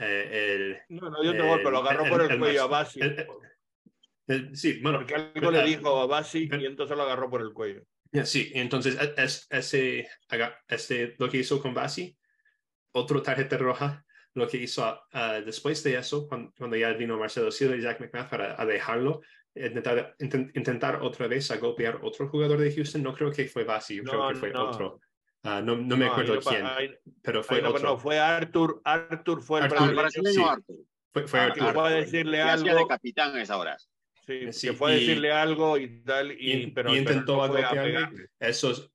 eh, 0.00 0.78
el, 0.88 0.96
no, 0.98 1.10
no, 1.10 1.22
yo 1.22 1.32
te 1.32 1.42
golpe, 1.42 1.70
lo 1.70 1.78
agarró 1.78 2.08
por 2.08 2.22
el, 2.22 2.38
cuello 2.38 2.62
a 2.62 2.66
Basi. 2.66 3.00
sí, 4.54 4.80
bueno. 4.80 4.98
Porque 4.98 5.14
algo 5.14 5.50
le 5.50 5.62
dijo 5.64 6.00
a 6.00 6.06
Basi 6.06 6.48
y 6.50 6.64
entonces 6.64 6.96
lo 6.96 7.02
agarró 7.02 7.28
por 7.28 7.42
el 7.42 7.52
cuello. 7.52 7.82
Sí, 8.24 8.50
entonces 8.54 8.96
es, 9.18 9.46
ese, 9.50 10.08
este, 10.68 11.14
lo 11.18 11.28
que 11.28 11.36
hizo 11.36 11.60
con 11.60 11.74
Basi, 11.74 12.16
otro 12.92 13.22
tarjeta 13.22 13.58
roja, 13.58 14.04
lo 14.40 14.48
que 14.48 14.56
hizo 14.56 15.02
después 15.44 15.82
de 15.84 15.96
eso, 15.96 16.26
cuando, 16.26 16.76
ya 16.76 16.92
vino 16.92 17.18
Marcelo 17.18 17.50
Silva 17.50 17.76
y 17.76 17.82
Jack 17.82 18.00
McMath 18.00 18.30
para 18.30 18.66
dejarlo, 18.66 19.20
intentar, 19.54 20.16
intentar 20.18 21.02
otra 21.02 21.26
vez 21.26 21.50
a 21.50 21.56
golpear 21.56 22.00
otro 22.02 22.28
jugador 22.28 22.58
de 22.58 22.72
Houston, 22.72 23.02
no 23.02 23.14
creo 23.14 23.30
que 23.30 23.46
fue 23.46 23.64
Basi, 23.64 23.96
yo 23.96 24.04
creo 24.04 24.28
que 24.28 24.34
fue 24.36 24.52
otro. 24.54 25.00
Ah, 25.42 25.62
no, 25.62 25.76
no, 25.76 25.96
me 25.96 26.06
acuerdo 26.06 26.38
quién, 26.40 26.66
pero 27.22 27.42
fue 27.42 27.64
otro. 27.64 27.82
No, 27.82 27.96
fue 27.96 28.18
Arthur, 28.18 28.80
Arthur 28.84 29.42
fue 29.42 29.60
el 29.60 29.68
brasileño 29.68 30.50
Arthur. 30.50 30.76
Fue, 31.12 31.26
fue 31.26 31.40
Arthur. 31.40 31.72
Fue 31.72 31.88
a 31.88 31.90
decirle 31.92 32.42
algo. 32.42 32.76
de 32.76 32.86
capitán 32.86 33.34
a 33.34 33.42
esa 33.42 33.56
hora. 33.56 33.76
Sí, 34.26 34.52
sí, 34.52 34.68
fue 34.72 34.92
a 34.92 34.94
decirle 34.94 35.32
algo 35.32 35.78
y 35.78 36.02
tal, 36.02 36.32
y, 36.32 36.52
y 36.52 36.66
pero, 36.68 36.94
intentó 36.94 37.50
pero 37.50 37.74
no 37.74 38.08
Eso 38.38 38.70
es, 38.70 38.90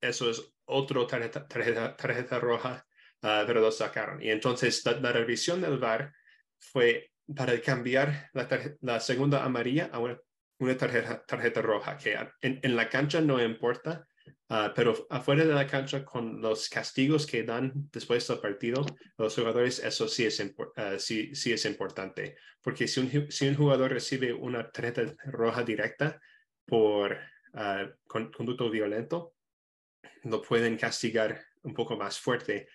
eso 0.00 0.30
es 0.30 0.54
otro 0.66 1.06
tarjeta, 1.06 1.46
tarjeta, 1.48 1.96
tarjeta 1.96 2.38
roja, 2.38 2.86
uh, 3.22 3.46
pero 3.46 3.60
lo 3.60 3.70
sacaron. 3.70 4.22
Y 4.22 4.30
entonces 4.30 4.84
la, 4.84 5.12
revisión 5.12 5.60
del 5.60 5.78
VAR 5.78 6.12
fue 6.58 7.10
para 7.34 7.60
cambiar 7.60 8.30
la, 8.32 8.48
la 8.80 9.00
segunda 9.00 9.44
amarilla 9.44 9.90
a 9.92 9.98
una, 9.98 10.18
una 10.60 10.76
tarjeta, 10.76 11.24
tarjeta 11.26 11.62
roja, 11.62 11.96
que 11.96 12.18
en, 12.40 12.60
en 12.62 12.76
la 12.76 12.88
cancha 12.88 13.20
no 13.20 13.42
importa 13.42 14.06
Ah, 14.50 14.72
pero 14.74 15.06
afuera 15.10 15.44
de 15.44 15.52
la 15.52 15.66
cancha, 15.66 16.04
con 16.04 16.40
los 16.40 16.68
castigos 16.68 17.26
que 17.26 17.42
dan 17.42 17.72
después 17.92 18.26
del 18.26 18.38
partido, 18.38 18.84
los 19.18 19.34
jugadores, 19.34 19.78
eso 19.80 20.08
sí 20.08 20.24
es, 20.24 20.40
uh, 20.40 20.98
sí, 20.98 21.34
sí 21.34 21.52
es 21.52 21.64
importante. 21.66 22.36
Porque 22.62 22.88
si 22.88 23.00
un, 23.00 23.30
si 23.30 23.48
un 23.48 23.54
jugador 23.54 23.92
recibe 23.92 24.32
una 24.32 24.70
tarjeta 24.70 25.14
roja 25.26 25.62
directa 25.62 26.18
por 26.64 27.18
uh, 27.52 27.90
conducto 28.06 28.70
violento, 28.70 29.34
lo 30.24 30.40
pueden 30.40 30.76
castigar 30.76 31.44
un 31.62 31.74
poco 31.74 31.96
más 31.96 32.18
fuerte 32.18 32.68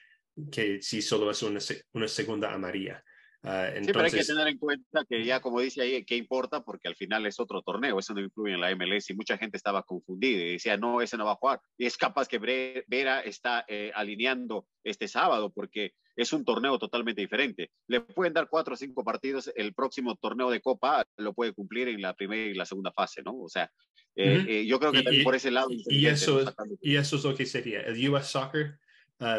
que 0.52 0.82
si 0.82 1.02
solo 1.02 1.32
es 1.32 1.42
una, 1.44 1.60
una 1.94 2.08
segunda 2.08 2.54
amarilla. 2.54 3.04
Uh, 3.44 3.84
Sí, 3.84 3.92
pero 3.92 4.06
hay 4.06 4.12
que 4.12 4.24
tener 4.24 4.48
en 4.48 4.58
cuenta 4.58 5.04
que 5.04 5.26
ya, 5.26 5.42
como 5.42 5.60
dice 5.60 5.82
ahí, 5.82 6.06
¿qué 6.06 6.16
importa? 6.16 6.64
Porque 6.64 6.88
al 6.88 6.96
final 6.96 7.26
es 7.26 7.42
otro 7.42 7.62
torneo, 7.62 8.00
eso 8.00 8.14
no 8.14 8.22
influye 8.22 8.54
en 8.54 8.62
la 8.62 8.74
MLS 8.74 9.10
y 9.10 9.16
mucha 9.16 9.38
gente 9.38 9.58
estaba 9.58 9.84
confundida 9.84 10.42
y 10.42 10.52
decía, 10.54 10.78
no, 10.78 11.02
ese 11.02 11.18
no 11.18 11.26
va 11.26 11.34
a 11.34 11.36
jugar. 11.36 11.60
Y 11.78 11.86
es 11.86 11.98
capaz 11.98 12.30
que 12.30 12.40
Vera 12.40 13.20
está 13.20 13.66
eh, 13.68 13.92
alineando 13.94 14.66
este 14.82 15.10
sábado 15.10 15.52
porque 15.52 15.92
es 16.16 16.32
un 16.32 16.46
torneo 16.46 16.80
totalmente 16.80 17.20
diferente. 17.20 17.72
Le 17.88 18.00
pueden 18.00 18.32
dar 18.32 18.48
cuatro 18.48 18.76
o 18.76 18.78
cinco 18.78 19.04
partidos, 19.04 19.52
el 19.58 19.74
próximo 19.74 20.16
torneo 20.16 20.50
de 20.50 20.62
Copa 20.62 21.06
lo 21.18 21.34
puede 21.34 21.52
cumplir 21.52 21.90
en 21.90 22.02
la 22.02 22.14
primera 22.14 22.50
y 22.50 22.54
la 22.54 22.66
segunda 22.66 22.94
fase, 22.94 23.24
¿no? 23.24 23.38
O 23.38 23.50
sea, 23.50 23.70
eh, 24.16 24.46
eh, 24.48 24.66
yo 24.66 24.80
creo 24.80 24.94
que 24.94 25.04
también 25.04 25.26
por 25.26 25.36
ese 25.36 25.52
lado... 25.52 25.68
Y 25.70 26.06
eso, 26.06 26.40
es, 26.40 26.50
y 26.80 26.96
eso 26.96 27.18
es 27.18 27.24
lo 27.26 27.36
que 27.36 27.46
sería. 27.46 27.82
El 27.82 28.10
US 28.10 28.28
Soccer 28.28 28.80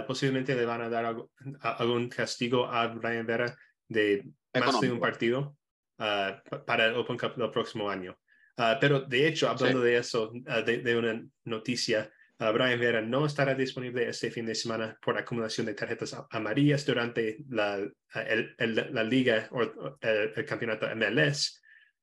posiblemente 0.07 0.55
le 0.55 0.65
van 0.65 0.83
a 0.83 0.89
dar 0.89 1.17
algún 1.61 2.09
castigo 2.09 2.67
a 2.67 2.87
Brian 2.89 3.27
Vera 3.27 3.57
de 3.89 4.25
más 4.55 4.81
de 4.81 4.91
un 4.91 5.01
partido 5.01 5.57
ah, 5.99 6.43
para 6.67 6.87
el 6.87 6.95
Open 6.95 7.19
Cup 7.19 7.37
del 7.37 7.51
próximo 7.51 7.91
año. 7.91 8.19
Ah, 8.57 8.79
pero 8.81 9.01
de 9.01 9.27
hecho, 9.27 9.49
hablando 9.49 9.81
de 9.81 9.97
eso, 9.97 10.33
ah, 10.47 10.63
de, 10.63 10.97
una 10.97 11.23
noticia, 11.45 12.11
Brian 12.39 12.81
Vera 12.81 13.01
no 13.01 13.27
estará 13.27 13.55
disponible 13.55 14.09
este 14.09 14.31
fin 14.31 14.47
de 14.47 14.55
semana 14.55 14.99
por 15.03 15.17
acumulación 15.17 15.67
de 15.67 15.75
tarjetas 15.75 16.17
amarillas 16.31 16.85
durante 16.85 17.39
la, 17.49 17.79
la 18.15 19.05
liga 19.05 19.49
o 19.51 19.63
el, 20.01 20.45
campeonato 20.45 20.87
MLS. 20.95 21.63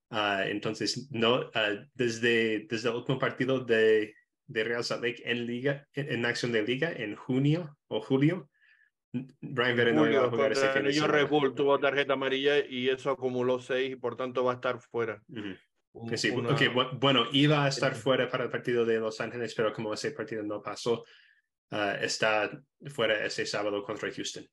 entonces, 0.10 1.10
no, 1.12 1.52
desde, 1.94 2.66
desde 2.70 2.90
el 2.90 2.96
último 2.96 3.20
partido 3.20 3.60
de, 3.60 4.16
de 4.52 4.64
Real 4.64 4.84
Salt 4.84 5.04
Lake 5.04 5.24
en 5.26 5.46
liga, 5.46 5.88
en 5.94 6.26
acción 6.26 6.52
de 6.52 6.64
liga 6.64 6.92
en 6.92 7.16
junio 7.16 7.78
o 7.88 8.02
julio, 8.02 8.50
Brian 9.14 9.76
Vera 9.76 9.92
no 9.92 10.10
iba 10.10 10.24
a 10.24 10.30
jugar 10.30 10.54
ese 10.54 10.70
fin 10.70 11.10
Red 11.10 11.28
Bull 11.28 11.54
tuvo 11.54 11.78
tarjeta 11.80 12.14
amarilla 12.14 12.66
y 12.66 12.90
eso 12.90 13.12
acumuló 13.12 13.60
seis 13.60 13.92
y 13.92 13.96
por 13.96 14.16
tanto 14.16 14.44
va 14.44 14.54
a 14.54 14.56
estar 14.56 14.80
fuera. 14.80 15.22
bueno, 17.00 17.26
iba 17.34 17.66
a 17.66 17.68
estar 17.68 17.96
fuera 17.96 18.30
para 18.30 18.46
el 18.46 18.50
partido 18.50 18.86
de 18.86 19.00
Los 19.00 19.20
Ángeles, 19.20 19.54
pero 19.54 19.74
como 19.74 19.94
ese 19.94 20.12
partido 20.12 20.44
no 20.44 20.62
pasó, 20.62 21.04
uh, 21.72 22.02
está 22.02 22.50
fuera 22.88 23.26
ese 23.26 23.46
sábado 23.46 23.84
contra 23.84 24.12
Houston. 24.12 24.48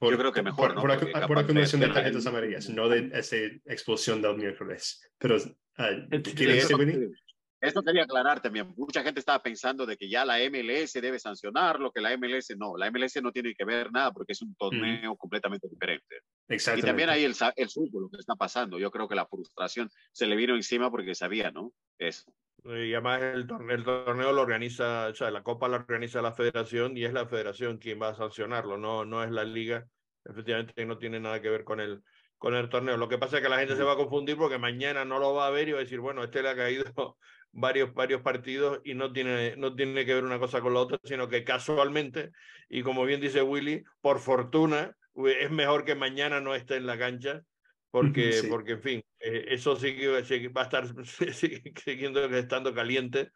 Yo 0.00 0.16
creo 0.16 0.32
que 0.32 0.42
mejor, 0.42 0.76
¿no? 0.76 0.80
Por, 0.80 0.96
por, 1.00 1.26
por 1.26 1.38
acumulación 1.40 1.80
de 1.80 1.88
tarjetas 1.88 2.26
amarillas, 2.26 2.68
no 2.68 2.88
de 2.88 3.10
esa 3.12 3.36
expulsión 3.64 4.22
del 4.22 4.36
miércoles. 4.36 5.04
Pero, 5.18 5.36
uh, 5.36 6.08
¿qué 6.10 6.46
decir, 6.46 7.10
esto 7.60 7.82
quería 7.82 8.04
aclarar 8.04 8.40
también. 8.40 8.72
Mucha 8.76 9.02
gente 9.02 9.20
estaba 9.20 9.42
pensando 9.42 9.84
de 9.84 9.96
que 9.96 10.08
ya 10.08 10.24
la 10.24 10.38
MLS 10.50 10.92
debe 10.94 11.18
sancionar 11.18 11.80
lo 11.80 11.90
que 11.90 12.00
la 12.00 12.16
MLS 12.16 12.56
no. 12.56 12.76
La 12.76 12.90
MLS 12.90 13.20
no 13.22 13.32
tiene 13.32 13.54
que 13.54 13.64
ver 13.64 13.90
nada 13.90 14.12
porque 14.12 14.32
es 14.32 14.42
un 14.42 14.54
torneo 14.54 15.16
completamente 15.16 15.68
diferente. 15.68 16.20
Y 16.48 16.82
también 16.82 17.10
ahí 17.10 17.24
el, 17.24 17.34
el 17.56 17.68
fútbol, 17.68 18.04
lo 18.04 18.10
que 18.10 18.18
está 18.18 18.36
pasando. 18.36 18.78
Yo 18.78 18.90
creo 18.90 19.08
que 19.08 19.16
la 19.16 19.26
frustración 19.26 19.90
se 20.12 20.26
le 20.26 20.36
vino 20.36 20.54
encima 20.54 20.90
porque 20.90 21.14
sabía, 21.14 21.50
¿no? 21.50 21.72
Eso. 21.98 22.32
Y 22.64 22.92
además 22.92 23.22
el 23.22 23.46
torneo, 23.46 23.76
el 23.76 23.84
torneo 23.84 24.32
lo 24.32 24.42
organiza, 24.42 25.08
o 25.08 25.14
sea, 25.14 25.30
la 25.30 25.42
Copa 25.42 25.68
la 25.68 25.76
organiza 25.76 26.22
la 26.22 26.32
federación 26.32 26.96
y 26.96 27.04
es 27.04 27.12
la 27.12 27.26
federación 27.26 27.78
quien 27.78 28.00
va 28.00 28.10
a 28.10 28.14
sancionarlo, 28.14 28.78
no, 28.78 29.04
no 29.04 29.22
es 29.22 29.30
la 29.30 29.44
liga. 29.44 29.86
Efectivamente 30.24 30.84
no 30.84 30.98
tiene 30.98 31.20
nada 31.20 31.40
que 31.40 31.48
ver 31.48 31.64
con 31.64 31.80
el, 31.80 32.02
con 32.38 32.54
el 32.54 32.68
torneo. 32.68 32.96
Lo 32.96 33.08
que 33.08 33.18
pasa 33.18 33.36
es 33.36 33.42
que 33.42 33.48
la 33.48 33.58
gente 33.58 33.76
se 33.76 33.82
va 33.82 33.92
a 33.92 33.96
confundir 33.96 34.36
porque 34.36 34.58
mañana 34.58 35.04
no 35.04 35.18
lo 35.18 35.34
va 35.34 35.46
a 35.46 35.50
ver 35.50 35.68
y 35.68 35.72
va 35.72 35.78
a 35.78 35.82
decir, 35.82 36.00
bueno, 36.00 36.24
este 36.24 36.42
le 36.42 36.50
ha 36.50 36.56
caído 36.56 36.84
varios, 37.52 37.92
varios 37.92 38.22
partidos 38.22 38.80
y 38.84 38.94
no 38.94 39.12
tiene, 39.12 39.56
no 39.56 39.74
tiene 39.74 40.06
que 40.06 40.14
ver 40.14 40.24
una 40.24 40.38
cosa 40.38 40.60
con 40.60 40.74
la 40.74 40.80
otra, 40.80 40.98
sino 41.04 41.28
que 41.28 41.44
casualmente, 41.44 42.30
y 42.68 42.82
como 42.82 43.04
bien 43.04 43.20
dice 43.20 43.42
Willy, 43.42 43.84
por 44.00 44.20
fortuna, 44.20 44.94
es 45.26 45.50
mejor 45.50 45.84
que 45.84 45.94
mañana 45.94 46.40
no 46.40 46.54
esté 46.54 46.76
en 46.76 46.86
la 46.86 46.98
cancha, 46.98 47.42
porque, 47.90 48.42
porque 48.48 48.72
en 48.72 48.82
fin, 48.82 49.04
eh, 49.18 49.46
eso 49.48 49.74
sí 49.76 49.96
que 49.96 50.08
va 50.48 50.62
a 50.62 50.64
estar 50.64 50.84
siguiendo 51.84 52.24
estando 52.24 52.74
caliente. 52.74 53.30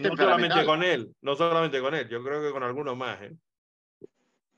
no 0.00 0.16
solamente 0.16 0.64
con 0.64 0.82
él, 0.82 1.14
no 1.20 1.36
solamente 1.36 1.80
con 1.80 1.94
él, 1.94 2.08
yo 2.08 2.22
creo 2.24 2.42
que 2.42 2.50
con 2.50 2.62
algunos 2.62 2.96
más. 2.96 3.22
¿eh? 3.22 3.32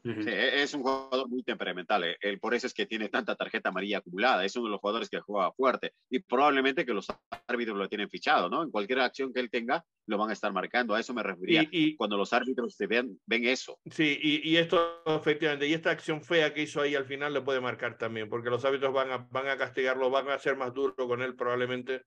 E-, 0.05 0.63
es 0.63 0.75
un 0.75 0.83
jugador 0.83 1.29
muy 1.29 1.43
temperamental. 1.43 2.05
Eh. 2.05 2.17
Él, 2.21 2.39
por 2.41 2.55
eso 2.55 2.67
es 2.67 2.75
que 2.75 2.87
tiene 2.87 3.09
tanta 3.09 3.35
tarjeta 3.35 3.69
amarilla 3.69 3.99
acumulada. 3.99 4.45
Es 4.45 4.57
uno 4.57 4.67
de 4.67 4.73
los 4.73 4.81
jugadores 4.81 5.09
que 5.09 5.21
juega 5.21 5.53
fuerte 5.53 5.93
y 6.11 6.21
probablemente 6.21 6.85
que 6.85 6.95
los 6.95 7.07
árbitros 7.47 7.77
lo 7.77 7.89
tienen 7.89 8.11
fichado, 8.11 8.49
¿no? 8.49 8.63
En 8.63 8.71
cualquier 8.71 9.01
acción 9.01 9.33
que 9.33 9.41
él 9.41 9.51
tenga, 9.51 9.85
lo 10.07 10.19
van 10.19 10.31
a 10.31 10.33
estar 10.33 10.53
marcando. 10.53 10.95
A 10.95 11.01
eso 11.01 11.15
me 11.15 11.23
refería. 11.23 11.67
Y, 11.71 11.95
cuando 11.97 12.17
los 12.17 12.33
árbitros 12.33 12.75
se 12.75 12.87
ven, 12.87 13.19
ven 13.27 13.45
eso. 13.47 13.79
Sí, 13.91 14.19
y, 14.21 14.51
y, 14.51 14.57
esto 14.57 15.03
efectivamente, 15.07 15.67
y 15.67 15.75
esta 15.75 15.91
acción 15.91 16.23
fea 16.23 16.53
que 16.53 16.63
hizo 16.63 16.81
ahí 16.81 16.95
al 16.95 17.05
final 17.05 17.33
le 17.33 17.43
puede 17.43 17.61
marcar 17.61 17.97
también, 17.99 18.29
porque 18.29 18.51
los 18.51 18.65
árbitros 18.65 18.93
van 18.93 19.11
a, 19.11 19.19
van 19.31 19.49
a 19.49 19.57
castigarlo, 19.57 20.11
van 20.11 20.29
a 20.29 20.39
ser 20.39 20.57
más 20.57 20.75
duros 20.75 20.95
con 20.97 21.23
él 21.23 21.37
probablemente 21.37 22.03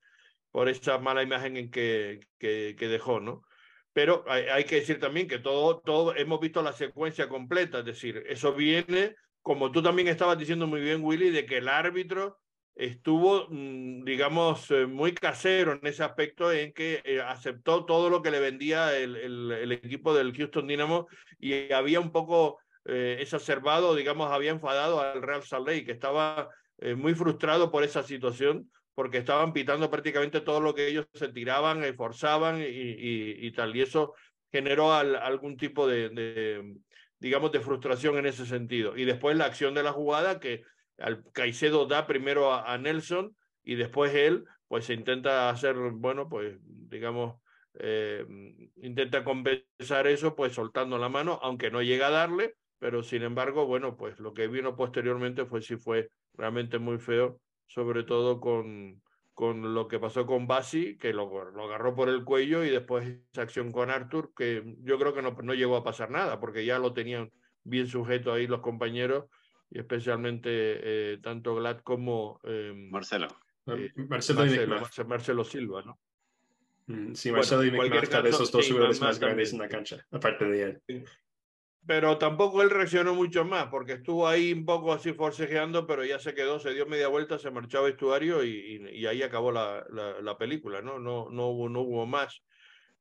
por 0.52 0.70
esa 0.70 0.98
mala 1.00 1.22
imagen 1.22 1.58
en 1.58 1.70
que, 1.70 2.22
que, 2.40 2.76
que 2.78 2.88
dejó, 2.88 3.20
¿no? 3.20 3.44
Pero 3.96 4.26
hay, 4.28 4.66
que 4.66 4.76
decir 4.76 5.00
también 5.00 5.26
que 5.26 5.40
todo, 5.40 5.80
todo 5.80 6.14
hemos 6.18 6.42
visto 6.42 6.62
la 6.62 6.74
secuencia 6.74 7.30
completa, 7.30 7.80
es 7.80 7.86
decir, 7.86 8.26
eso 8.28 8.52
viene, 8.54 9.16
como 9.42 9.72
tú 9.72 9.82
también 9.82 10.10
estabas 10.10 10.38
diciendo 10.38 10.68
muy 10.68 10.82
bien, 10.82 11.02
Willy, 11.02 11.30
de 11.30 11.46
que 11.46 11.60
el 11.60 11.70
árbitro 11.70 12.38
estuvo, 12.76 13.48
mm, 13.50 14.04
digamos, 14.04 14.70
eh, 14.72 14.86
muy 14.86 15.14
casero 15.14 15.72
en 15.72 15.88
ese 15.88 16.04
aspecto 16.04 16.52
en 16.52 16.74
que 16.74 17.02
eh, 17.06 17.22
aceptó 17.22 17.86
todo 17.86 18.10
lo 18.10 18.22
que 18.22 18.32
le 18.32 18.42
vendía 18.42 18.98
el, 18.98 19.16
el, 19.16 19.72
equipo 19.72 20.14
del 20.14 20.36
Houston 20.36 20.68
Dynamo 20.68 21.08
y 21.40 21.72
había 21.72 22.02
un 22.02 22.12
poco 22.12 22.60
eh, 22.84 23.20
exacerbado, 23.22 23.96
digamos, 23.96 24.30
había 24.30 24.52
enfadado 24.52 25.00
al 25.00 25.22
Real 25.22 25.44
Salt 25.44 25.70
Lake, 25.70 25.86
que 25.86 25.94
estaba 25.94 26.50
muy 26.98 27.16
frustrado 27.16 27.72
por 27.72 27.86
esa 27.86 28.04
situación 28.04 28.70
porque 28.96 29.18
estaban 29.18 29.52
pitando 29.52 29.92
prácticamente 29.92 30.42
todo 30.42 30.62
lo 30.62 30.74
que 30.74 30.88
ellos 30.88 31.06
se 31.14 31.28
tiraban, 31.28 31.84
esforzaban 31.84 32.62
y, 32.62 32.66
y, 32.66 33.52
tal. 33.52 33.76
Y 33.76 33.82
eso 33.82 34.16
generó 34.52 34.94
algún 34.94 35.58
tipo 35.58 35.86
de, 35.86 36.64
digamos, 37.20 37.52
de 37.52 37.60
frustración 37.60 38.18
en 38.18 38.26
ese 38.26 38.46
sentido. 38.46 38.98
Y 38.98 39.04
después 39.04 39.36
la 39.36 39.46
acción 39.46 39.74
de 39.74 39.84
la 39.84 39.92
jugada 39.92 40.40
que 40.40 40.64
al 40.98 41.24
Caicedo 41.34 41.86
da 41.88 42.08
primero 42.08 42.54
a, 42.54 42.78
Nelson 42.78 43.36
y 43.64 43.76
después 43.76 44.16
él, 44.16 44.46
pues 44.70 44.86
se 44.86 44.94
intenta 44.94 45.50
hacer, 45.50 45.76
bueno, 45.76 46.30
pues 46.30 46.58
digamos, 46.62 47.36
eh, 47.80 48.26
intenta 48.78 49.26
compensar 49.26 50.08
eso, 50.08 50.36
pues 50.36 50.54
soltando 50.54 50.98
la 50.98 51.10
mano, 51.10 51.38
aunque 51.44 51.70
no 51.70 51.82
llega 51.82 52.08
a 52.08 52.12
darle, 52.12 52.56
pero 52.80 53.04
sin 53.04 53.24
embargo, 53.24 53.66
bueno, 53.66 53.98
pues 53.98 54.18
lo 54.20 54.34
que 54.34 54.48
vino 54.48 54.78
posteriormente 54.78 55.46
fue 55.46 55.62
sí 55.62 55.76
fue 55.76 56.10
realmente 56.38 56.80
muy 56.80 56.98
feo 56.98 57.42
sobre 57.68 58.04
todo 58.04 58.40
con, 58.40 59.02
con 59.34 59.74
lo 59.74 59.88
que 59.88 60.00
pasó 60.00 60.26
con 60.26 60.48
Basi, 60.48 60.98
que 60.98 61.14
lo, 61.14 61.52
lo, 61.52 61.64
agarró 61.66 61.96
por 61.96 62.10
el 62.10 62.24
cuello 62.24 62.64
y 62.64 62.70
después 62.70 63.20
esa 63.32 63.44
acción 63.44 63.72
con 63.72 63.90
Arthur, 63.90 64.34
que 64.36 64.78
yo 64.84 64.98
creo 64.98 65.14
que 65.14 65.22
no, 65.22 65.32
no 65.44 65.54
llegó 65.54 65.76
a 65.76 65.84
pasar 65.84 66.12
nada, 66.12 66.40
porque 66.40 66.66
ya 66.66 66.80
lo 66.80 66.94
tenían 66.94 67.32
bien 67.64 67.88
sujeto 67.88 68.34
ahí 68.34 68.48
los 68.48 68.62
compañeros, 68.62 69.26
y 69.70 69.80
especialmente 69.80 70.50
eh, 70.52 71.18
tanto 71.22 71.56
Glad 71.56 71.80
como 71.82 72.40
em, 72.44 72.90
Marcelo. 72.90 73.28
Eh, 73.68 73.92
Marcelo, 74.08 74.46
Marcelo, 75.08 75.44
Silva, 75.44 75.82
¿no? 75.82 76.00
Mm, 76.86 77.14
sí, 77.16 77.32
Marcelo 77.32 77.64
y 77.64 77.72
McMahon, 77.72 78.28
esos 78.28 78.52
dos 78.52 78.68
jugadores 78.68 79.02
más 79.02 79.20
grandes 79.20 79.54
en 79.54 79.60
la 79.60 79.68
cancha, 79.68 80.06
aparte 80.12 80.46
de 80.46 80.64
él 80.88 81.06
pero 81.86 82.18
tampoco 82.18 82.62
él 82.62 82.70
reaccionó 82.70 83.14
mucho 83.14 83.46
más, 83.46 83.68
porque 83.68 83.94
estuvo 83.94 84.28
ahí 84.28 84.52
un 84.54 84.66
poco 84.66 84.94
así 84.94 85.14
forcejeando, 85.14 85.86
pero 85.86 86.04
ya 86.04 86.20
se 86.20 86.34
quedó, 86.34 86.60
se 86.60 86.74
dio 86.74 86.86
media 86.88 87.08
vuelta, 87.08 87.38
se 87.38 87.52
marchó 87.52 87.80
a 87.80 87.84
vestuario 87.84 88.44
y, 88.44 88.90
y, 88.92 89.06
ahí 89.06 89.22
acabó 89.22 89.52
la, 89.52 89.86
la, 89.90 90.38
película, 90.38 90.82
¿no? 90.82 90.98
No, 91.00 91.30
no, 91.30 91.48
hubo, 91.50 91.70
no 91.70 91.82
hubo 91.82 92.06
más. 92.06 92.42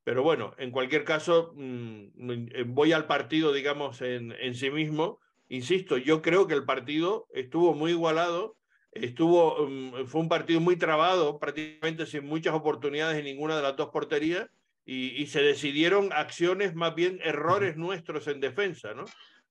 Pero 0.03 0.23
bueno, 0.23 0.55
en 0.59 0.70
cualquier 0.70 1.05
caso, 1.05 1.53
mm, 1.57 2.64
voy 2.66 2.92
al 2.92 3.07
partido, 3.07 3.53
digamos, 3.53 4.03
en, 4.03 4.33
en 4.33 4.55
sí 4.55 4.70
mismo. 4.70 5.20
Insisto, 5.49 5.97
yo 5.97 6.20
creo 6.20 6.47
que 6.47 6.55
el 6.55 6.64
partido 6.64 7.27
estuvo 7.33 7.75
muy 7.75 7.92
igualado, 7.92 8.57
estuvo, 8.92 9.66
mm, 9.66 10.07
fue 10.07 10.20
un 10.20 10.29
partido 10.29 10.61
muy 10.61 10.77
trabado, 10.77 11.38
prácticamente 11.38 12.05
sin 12.05 12.27
muchas 12.27 12.55
oportunidades 12.55 13.18
en 13.18 13.25
ninguna 13.25 13.57
de 13.57 13.62
las 13.62 13.77
dos 13.77 13.88
porterías 13.88 14.51
y, 14.87 15.27
se 15.27 15.42
decidieron 15.42 16.12
acciones, 16.12 16.75
más 16.75 16.94
bien 16.94 17.18
errores 17.23 17.77
nuestros 17.77 18.29
en 18.29 18.40
defensa, 18.40 18.92
¿no? 18.94 19.05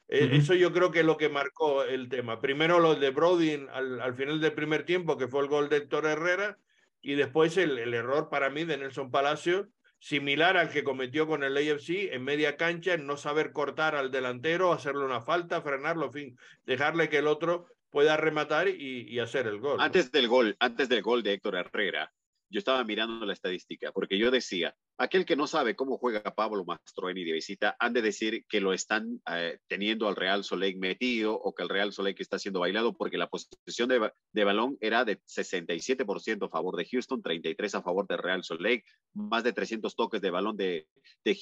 E, 0.07 0.35
eso 0.35 0.53
yo 0.53 0.71
creo 0.71 0.91
que 0.91 0.99
es 0.99 1.05
lo 1.05 1.17
que 1.17 1.29
marcó 1.29 1.83
el 1.83 2.07
tema. 2.09 2.39
Primero 2.39 2.79
lo 2.79 2.95
de 2.95 3.09
Brody 3.09 3.65
al, 3.71 3.99
al, 3.99 4.13
final 4.15 4.39
del 4.39 4.53
primer 4.53 4.85
tiempo, 4.85 5.17
que 5.17 5.27
fue 5.27 5.41
el 5.41 5.47
gol 5.47 5.69
de 5.69 5.77
Héctor 5.77 6.05
Herrera, 6.05 6.57
y 7.01 7.15
después 7.15 7.57
el, 7.57 7.79
el, 7.79 7.93
error 7.93 8.29
para 8.29 8.49
mí 8.49 8.63
de 8.63 8.77
Nelson 8.77 9.09
Palacio, 9.09 9.69
similar 9.99 10.55
al 10.57 10.69
que 10.69 10.83
cometió 10.83 11.25
con 11.25 11.43
el 11.43 11.57
AFC 11.57 12.13
en 12.13 12.23
media 12.23 12.55
cancha, 12.55 12.93
en 12.93 13.07
no 13.07 13.17
saber 13.17 13.53
cortar 13.53 13.95
al 13.95 14.11
delantero, 14.11 14.71
hacerle 14.71 15.05
una 15.05 15.21
falta, 15.21 15.61
frenarlo, 15.61 16.07
en 16.07 16.13
fin, 16.13 16.37
dejarle 16.65 17.09
que 17.09 17.17
el 17.17 17.27
otro 17.27 17.65
pueda 17.89 18.17
rematar 18.17 18.67
y, 18.67 19.07
y 19.07 19.19
hacer 19.19 19.47
el 19.47 19.59
gol. 19.59 19.79
Antes 19.79 20.11
del 20.11 20.27
gol, 20.27 20.55
antes 20.59 20.89
del 20.89 21.01
gol 21.01 21.23
de 21.23 21.33
Héctor 21.33 21.55
Herrera, 21.55 22.11
yo 22.53 22.59
estaba 22.59 22.83
mirando 22.83 23.25
la 23.25 23.33
estadística, 23.33 23.91
porque 23.91 24.17
yo 24.17 24.29
decía, 24.29 24.75
aquel 24.97 25.25
que 25.25 25.35
no 25.35 25.47
sabe 25.47 25.75
cómo 25.75 25.97
juega 25.97 26.35
Pablo 26.35 26.65
Mastroeni 26.65 27.23
de 27.23 27.33
visita, 27.33 27.75
han 27.79 27.93
de 27.93 28.01
decir 28.01 28.45
que 28.47 28.61
lo 28.61 28.73
están 28.73 29.21
eh, 29.31 29.59
teniendo 29.67 30.07
al 30.07 30.15
Real 30.15 30.43
Soleil 30.43 30.77
metido 30.77 31.33
o 31.35 31.53
que 31.53 31.63
el 31.63 31.69
Real 31.69 31.93
Soleil 31.93 32.15
está 32.19 32.39
siendo 32.39 32.59
bailado, 32.59 32.95
porque 32.95 33.17
la 33.17 33.27
posición 33.27 33.89
de, 33.89 34.43
balón 34.43 34.77
era 34.81 35.05
de 35.05 35.19
67% 35.21 36.45
a 36.45 36.49
favor 36.49 36.75
de 36.75 36.85
Houston, 36.85 37.21
33% 37.21 37.79
a 37.79 37.81
favor 37.81 38.07
de 38.07 38.17
Real 38.17 38.43
Soleil, 38.43 38.83
más 39.13 39.43
de 39.43 39.53
300 39.53 39.95
toques 39.95 40.21
de 40.21 40.29
balón 40.29 40.57
de, 40.57 40.87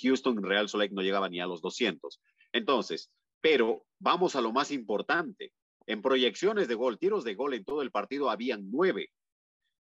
Houston, 0.01 0.41
Real 0.41 0.69
Soleil 0.69 0.93
no 0.93 1.01
llegaba 1.01 1.29
ni 1.29 1.39
a 1.39 1.47
los 1.47 1.61
200. 1.61 2.21
Entonces, 2.53 3.11
pero 3.41 3.85
vamos 3.99 4.35
a 4.35 4.41
lo 4.41 4.51
más 4.51 4.71
importante. 4.71 5.51
En 5.87 6.01
proyecciones 6.01 6.67
de 6.67 6.75
gol, 6.75 6.99
tiros 6.99 7.23
de 7.23 7.35
gol 7.35 7.53
en 7.53 7.65
todo 7.65 7.81
el 7.81 7.91
partido 7.91 8.29
habían 8.29 8.69
nueve. 8.71 9.09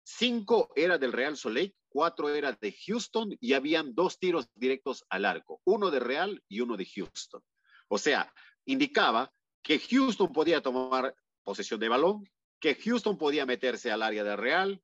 Cinco 0.04 0.70
era 0.76 0.98
del 0.98 1.12
Real 1.12 1.36
Soleil, 1.36 1.74
cuatro 1.88 2.28
era 2.28 2.52
de 2.52 2.76
Houston 2.86 3.36
y 3.40 3.54
habían 3.54 3.94
dos 3.94 4.18
tiros 4.18 4.48
directos 4.54 5.04
al 5.08 5.24
arco, 5.24 5.60
uno 5.64 5.90
de 5.90 6.00
Real 6.00 6.42
y 6.48 6.60
uno 6.60 6.76
de 6.76 6.86
Houston. 6.86 7.42
O 7.88 7.98
sea, 7.98 8.32
indicaba 8.66 9.32
que 9.62 9.78
Houston 9.78 10.32
podía 10.32 10.60
tomar 10.60 11.14
posesión 11.42 11.80
de 11.80 11.88
balón, 11.88 12.28
que 12.60 12.74
Houston 12.74 13.16
podía 13.16 13.46
meterse 13.46 13.90
al 13.90 14.02
área 14.02 14.24
de 14.24 14.36
Real 14.36 14.82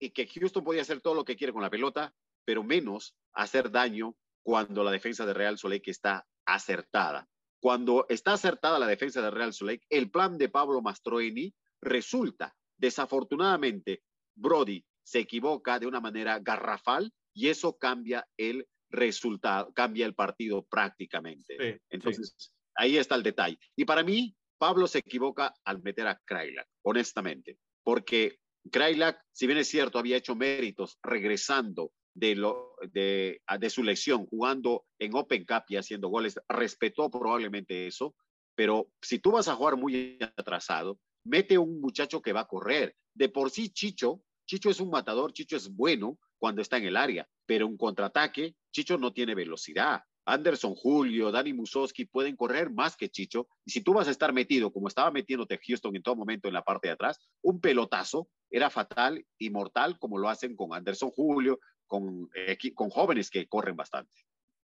y 0.00 0.10
que 0.10 0.26
Houston 0.26 0.64
podía 0.64 0.82
hacer 0.82 1.00
todo 1.00 1.14
lo 1.14 1.24
que 1.24 1.36
quiere 1.36 1.52
con 1.52 1.62
la 1.62 1.70
pelota, 1.70 2.12
pero 2.44 2.62
menos 2.62 3.16
hacer 3.32 3.70
daño 3.70 4.16
cuando 4.42 4.82
la 4.82 4.90
defensa 4.90 5.24
de 5.26 5.34
Real 5.34 5.58
Soleil 5.58 5.82
está 5.86 6.26
acertada. 6.44 7.28
Cuando 7.60 8.06
está 8.08 8.34
acertada 8.34 8.78
la 8.78 8.86
defensa 8.86 9.22
de 9.22 9.30
Real 9.30 9.52
Soleil, 9.52 9.80
el 9.88 10.10
plan 10.10 10.38
de 10.38 10.48
Pablo 10.48 10.82
Mastroeni 10.82 11.54
resulta, 11.80 12.54
desafortunadamente, 12.76 14.02
Brody 14.36 14.84
se 15.02 15.20
equivoca 15.20 15.78
de 15.78 15.86
una 15.86 16.00
manera 16.00 16.38
garrafal 16.38 17.12
y 17.34 17.48
eso 17.48 17.76
cambia 17.76 18.26
el 18.36 18.66
resultado, 18.90 19.72
cambia 19.72 20.06
el 20.06 20.14
partido 20.14 20.64
prácticamente. 20.64 21.80
Entonces, 21.90 22.52
ahí 22.74 22.96
está 22.96 23.14
el 23.14 23.22
detalle. 23.22 23.58
Y 23.76 23.84
para 23.84 24.02
mí, 24.02 24.34
Pablo 24.58 24.86
se 24.86 24.98
equivoca 24.98 25.54
al 25.64 25.82
meter 25.82 26.06
a 26.06 26.20
Krailak, 26.24 26.68
honestamente, 26.82 27.58
porque 27.82 28.38
Krailak, 28.70 29.20
si 29.32 29.46
bien 29.46 29.58
es 29.58 29.68
cierto, 29.68 29.98
había 29.98 30.16
hecho 30.16 30.34
méritos 30.34 30.98
regresando 31.02 31.92
de, 32.14 32.34
lo, 32.34 32.74
de, 32.90 33.42
de 33.58 33.70
su 33.70 33.82
lesión, 33.82 34.26
jugando 34.26 34.86
en 34.98 35.14
Open 35.14 35.44
Cup 35.44 35.64
y 35.68 35.76
haciendo 35.76 36.08
goles, 36.08 36.40
respetó 36.48 37.10
probablemente 37.10 37.86
eso, 37.86 38.14
pero 38.54 38.88
si 39.02 39.18
tú 39.18 39.32
vas 39.32 39.48
a 39.48 39.54
jugar 39.54 39.76
muy 39.76 40.18
atrasado, 40.36 40.98
mete 41.26 41.58
un 41.58 41.80
muchacho 41.80 42.22
que 42.22 42.32
va 42.32 42.40
a 42.40 42.48
correr. 42.48 42.94
De 43.14 43.28
por 43.28 43.50
sí, 43.50 43.70
Chicho, 43.70 44.22
Chicho 44.46 44.70
es 44.70 44.80
un 44.80 44.90
matador, 44.90 45.32
Chicho 45.32 45.56
es 45.56 45.74
bueno 45.74 46.18
cuando 46.38 46.62
está 46.62 46.76
en 46.76 46.84
el 46.84 46.96
área, 46.96 47.28
pero 47.46 47.66
un 47.66 47.76
contraataque, 47.76 48.54
Chicho 48.72 48.98
no 48.98 49.12
tiene 49.12 49.34
velocidad. 49.34 50.02
Anderson 50.28 50.74
Julio, 50.74 51.30
Dani 51.30 51.52
Musowski 51.52 52.04
pueden 52.04 52.36
correr 52.36 52.70
más 52.70 52.96
que 52.96 53.08
Chicho. 53.08 53.48
Y 53.64 53.70
si 53.70 53.80
tú 53.80 53.94
vas 53.94 54.08
a 54.08 54.10
estar 54.10 54.32
metido, 54.32 54.72
como 54.72 54.88
estaba 54.88 55.10
metiéndote 55.12 55.58
Houston 55.64 55.94
en 55.94 56.02
todo 56.02 56.16
momento 56.16 56.48
en 56.48 56.54
la 56.54 56.64
parte 56.64 56.88
de 56.88 56.94
atrás, 56.94 57.20
un 57.42 57.60
pelotazo 57.60 58.28
era 58.50 58.68
fatal 58.68 59.24
y 59.38 59.50
mortal, 59.50 59.98
como 59.98 60.18
lo 60.18 60.28
hacen 60.28 60.56
con 60.56 60.74
Anderson 60.74 61.10
Julio, 61.10 61.60
con, 61.86 62.28
eh, 62.34 62.58
con 62.74 62.90
jóvenes 62.90 63.30
que 63.30 63.46
corren 63.46 63.76
bastante. 63.76 64.12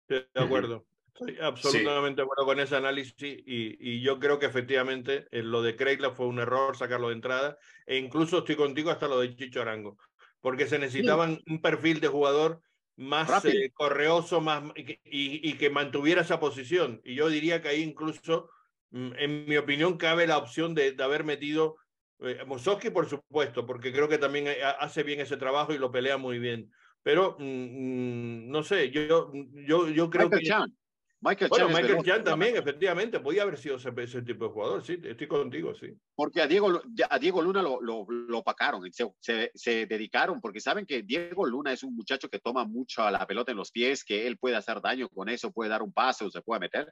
De 0.07 0.27
acuerdo. 0.35 0.85
Estoy 1.19 1.37
absolutamente 1.41 2.21
de 2.21 2.23
acuerdo 2.23 2.45
con 2.45 2.59
ese 2.59 2.75
análisis 2.75 3.15
y, 3.19 3.77
y, 3.79 4.01
yo 4.01 4.19
creo 4.19 4.37
que 4.37 4.45
efectivamente 4.45 5.27
en 5.31 5.49
lo 5.49 5.63
de 5.63 5.75
Kreila 5.75 6.11
fue 6.11 6.27
un 6.27 6.39
error 6.39 6.77
sacarlo 6.77 7.07
de 7.07 7.15
entrada 7.15 7.57
e 7.87 7.97
incluso 7.97 8.39
estoy 8.39 8.55
contigo 8.55 8.91
hasta 8.91 9.07
lo 9.07 9.19
de 9.19 9.35
Chicho 9.35 9.61
Arango, 9.61 9.97
porque 10.41 10.67
se 10.67 10.77
necesitaban 10.77 11.41
un 11.47 11.61
perfil 11.61 11.99
de 11.99 12.07
jugador 12.07 12.61
más 12.97 13.45
eh, 13.45 13.71
correoso 13.73 14.41
más, 14.41 14.63
y, 14.75 14.99
y, 15.05 15.53
que 15.53 15.69
mantuviera 15.69 16.21
esa 16.21 16.39
posición. 16.39 17.01
Y 17.03 17.15
yo 17.15 17.29
diría 17.29 17.61
que 17.61 17.69
ahí 17.69 17.81
incluso, 17.81 18.49
mm, 18.91 19.11
en 19.17 19.45
mi 19.45 19.57
opinión, 19.57 19.97
cabe 19.97 20.27
la 20.27 20.37
opción 20.37 20.75
de, 20.75 20.91
de 20.91 21.03
haber 21.03 21.23
metido 21.23 21.77
eh, 22.19 22.43
por 22.91 23.07
supuesto, 23.07 23.65
porque 23.65 23.91
creo 23.91 24.09
que 24.09 24.17
también 24.17 24.47
eh, 24.47 24.57
hace 24.79 25.03
bien 25.03 25.19
ese 25.19 25.37
trabajo 25.37 25.73
y 25.73 25.77
lo 25.77 25.91
pelea 25.91 26.17
muy 26.17 26.39
bien. 26.39 26.71
Pero, 27.03 27.37
mm, 27.39 27.43
mm, 27.43 28.49
no 28.49 28.63
sé, 28.63 28.89
yo, 28.89 29.31
yo, 29.53 29.89
yo 29.89 30.09
creo 30.09 30.25
Michael 30.25 30.41
que... 30.41 30.47
Chan. 30.47 30.77
Michael 31.19 31.49
bueno, 31.49 31.67
Chan, 31.67 31.75
Michael 31.75 32.03
Chan 32.05 32.23
también, 32.23 32.57
efectivamente, 32.57 33.19
podía 33.19 33.41
haber 33.41 33.57
sido 33.57 33.77
ese, 33.77 33.91
ese, 33.97 34.21
tipo 34.21 34.45
de 34.45 34.51
jugador, 34.51 34.85
sí, 34.85 34.99
estoy 35.03 35.27
contigo, 35.27 35.73
sí. 35.73 35.87
Porque 36.15 36.41
a 36.41 36.47
Diego, 36.47 36.79
a 37.09 37.19
Diego 37.19 37.41
Luna 37.41 37.63
lo, 37.63 37.81
lo, 37.81 38.05
lo 38.09 38.37
opacaron, 38.37 38.83
se, 38.91 39.11
se, 39.19 39.51
se, 39.55 39.87
dedicaron, 39.87 40.39
porque 40.39 40.59
saben 40.59 40.85
que 40.85 41.01
Diego 41.01 41.45
Luna 41.45 41.73
es 41.73 41.81
un 41.83 41.95
muchacho 41.95 42.29
que 42.29 42.39
toma 42.39 42.65
mucho 42.65 43.01
a 43.01 43.09
la 43.09 43.25
pelota 43.25 43.51
en 43.51 43.57
los 43.57 43.71
pies, 43.71 44.03
que 44.03 44.27
él 44.27 44.37
puede 44.37 44.55
hacer 44.55 44.79
daño 44.79 45.09
con 45.09 45.27
eso, 45.27 45.51
puede 45.51 45.71
dar 45.71 45.81
un 45.81 45.91
pase 45.91 46.23
o 46.23 46.29
se 46.29 46.41
puede 46.41 46.59
meter, 46.59 46.91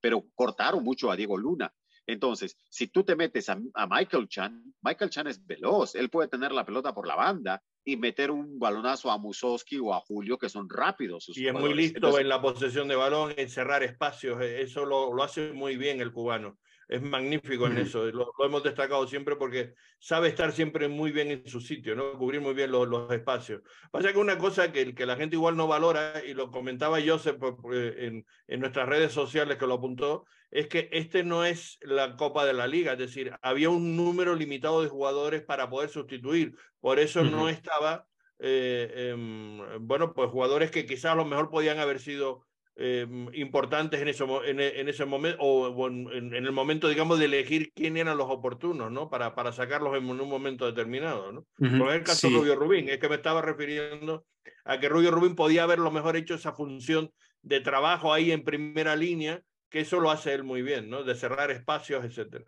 pero 0.00 0.24
cortaron 0.34 0.82
mucho 0.82 1.10
a 1.10 1.16
Diego 1.16 1.36
Luna. 1.36 1.70
Entonces, 2.06 2.56
si 2.70 2.88
tú 2.88 3.04
te 3.04 3.14
metes 3.14 3.50
a, 3.50 3.60
a, 3.74 3.86
Michael 3.86 4.26
Chan, 4.26 4.74
Michael 4.80 5.10
Chan 5.10 5.26
es 5.26 5.46
veloz, 5.46 5.94
él 5.94 6.08
puede 6.08 6.28
tener 6.28 6.50
la 6.50 6.64
pelota 6.64 6.94
por 6.94 7.06
la 7.06 7.14
banda 7.14 7.62
y 7.84 7.96
meter 7.96 8.30
un 8.30 8.58
balonazo 8.58 9.10
a 9.10 9.18
Musowski 9.18 9.78
o 9.78 9.94
a 9.94 10.00
Julio, 10.00 10.38
que 10.38 10.48
son 10.48 10.68
rápidos. 10.68 11.30
Y 11.34 11.46
es 11.46 11.54
muy 11.54 11.74
listo 11.74 11.96
Entonces, 11.96 12.22
en 12.22 12.28
la 12.28 12.40
posesión 12.40 12.88
de 12.88 12.96
balón, 12.96 13.32
en 13.36 13.48
cerrar 13.48 13.82
espacios, 13.82 14.40
eh, 14.42 14.62
eso 14.62 14.84
lo, 14.84 15.12
lo 15.12 15.22
hace 15.22 15.52
muy 15.52 15.76
bien 15.76 16.00
el 16.00 16.12
cubano 16.12 16.58
es 16.90 17.00
magnífico 17.00 17.68
en 17.68 17.78
eso, 17.78 18.04
lo, 18.06 18.32
lo, 18.36 18.44
hemos 18.44 18.64
destacado 18.64 19.06
siempre 19.06 19.36
porque 19.36 19.74
sabe 20.00 20.26
estar 20.26 20.50
siempre 20.50 20.88
muy 20.88 21.12
bien 21.12 21.30
en 21.30 21.46
su 21.46 21.60
sitio, 21.60 21.94
¿no? 21.94 22.18
cubrir 22.18 22.40
muy 22.40 22.52
bien 22.52 22.72
los, 22.72 22.88
los 22.88 23.10
espacios. 23.12 23.62
Pasa 23.92 24.12
que 24.12 24.18
una 24.18 24.36
cosa 24.36 24.72
que, 24.72 24.92
que, 24.92 25.06
la 25.06 25.14
gente 25.14 25.36
igual 25.36 25.56
no 25.56 25.68
valora, 25.68 26.20
y 26.26 26.34
lo 26.34 26.50
comentaba 26.50 26.98
Joseph 27.00 27.40
en, 27.72 28.26
en 28.48 28.60
nuestras 28.60 28.88
redes 28.88 29.12
sociales 29.12 29.56
que 29.56 29.68
lo 29.68 29.74
apuntó, 29.74 30.24
es 30.50 30.66
que 30.66 30.88
este 30.90 31.22
no 31.22 31.44
es 31.44 31.78
la 31.80 32.16
Copa 32.16 32.44
de 32.44 32.54
la 32.54 32.66
Liga, 32.66 32.92
es 32.94 32.98
decir, 32.98 33.32
había 33.40 33.70
un 33.70 33.96
número 33.96 34.34
limitado 34.34 34.82
de 34.82 34.88
jugadores 34.88 35.42
para 35.42 35.70
poder 35.70 35.90
sustituir, 35.90 36.56
por 36.80 36.98
eso 36.98 37.20
uh 37.20 37.24
-huh. 37.24 37.30
no 37.30 37.48
estaba, 37.48 38.04
eh, 38.40 38.90
eh, 38.92 39.76
bueno, 39.80 40.12
pues 40.12 40.28
jugadores 40.28 40.72
que 40.72 40.86
quizás 40.86 41.12
a 41.12 41.14
lo 41.14 41.24
mejor 41.24 41.50
podían 41.50 41.78
haber 41.78 42.00
sido 42.00 42.49
eh, 42.76 43.06
importantes 43.34 44.00
en 44.00 44.08
ese, 44.08 44.24
en, 44.46 44.60
en 44.60 44.88
ese 44.88 45.04
momento 45.04 45.38
o, 45.40 45.86
en, 45.88 46.08
en, 46.12 46.34
el 46.34 46.52
momento, 46.52 46.88
digamos, 46.88 47.18
de 47.18 47.26
elegir 47.26 47.72
quién 47.74 47.96
eran 47.96 48.16
los 48.16 48.30
oportunos, 48.30 48.90
¿no? 48.90 49.10
Para, 49.10 49.34
para 49.34 49.52
sacarlos 49.52 49.96
en 49.96 50.08
un 50.08 50.28
momento 50.28 50.66
determinado, 50.66 51.32
¿no? 51.32 51.40
Uh 51.58 51.66
-huh. 51.66 51.78
Por 51.78 51.92
el 51.92 52.02
caso 52.02 52.28
sí. 52.28 52.32
de 52.32 52.38
Rubio 52.38 52.56
Rubín, 52.56 52.88
es 52.88 52.98
que 52.98 53.08
me 53.08 53.16
estaba 53.16 53.42
refiriendo 53.42 54.24
a 54.64 54.78
que 54.78 54.88
Rubio 54.88 55.10
Rubín 55.10 55.34
podía 55.34 55.64
haber 55.64 55.78
lo 55.78 55.90
mejor 55.90 56.16
hecho 56.16 56.34
esa 56.34 56.52
función 56.52 57.10
de 57.42 57.60
trabajo 57.60 58.12
ahí 58.12 58.32
en 58.32 58.44
primera 58.44 58.96
línea, 58.96 59.42
que 59.68 59.80
eso 59.80 60.00
lo 60.00 60.10
hace 60.10 60.32
él 60.32 60.44
muy 60.44 60.62
bien, 60.62 60.88
¿no? 60.88 61.02
De 61.04 61.14
cerrar 61.14 61.50
espacios, 61.50 62.04
etcétera. 62.04 62.44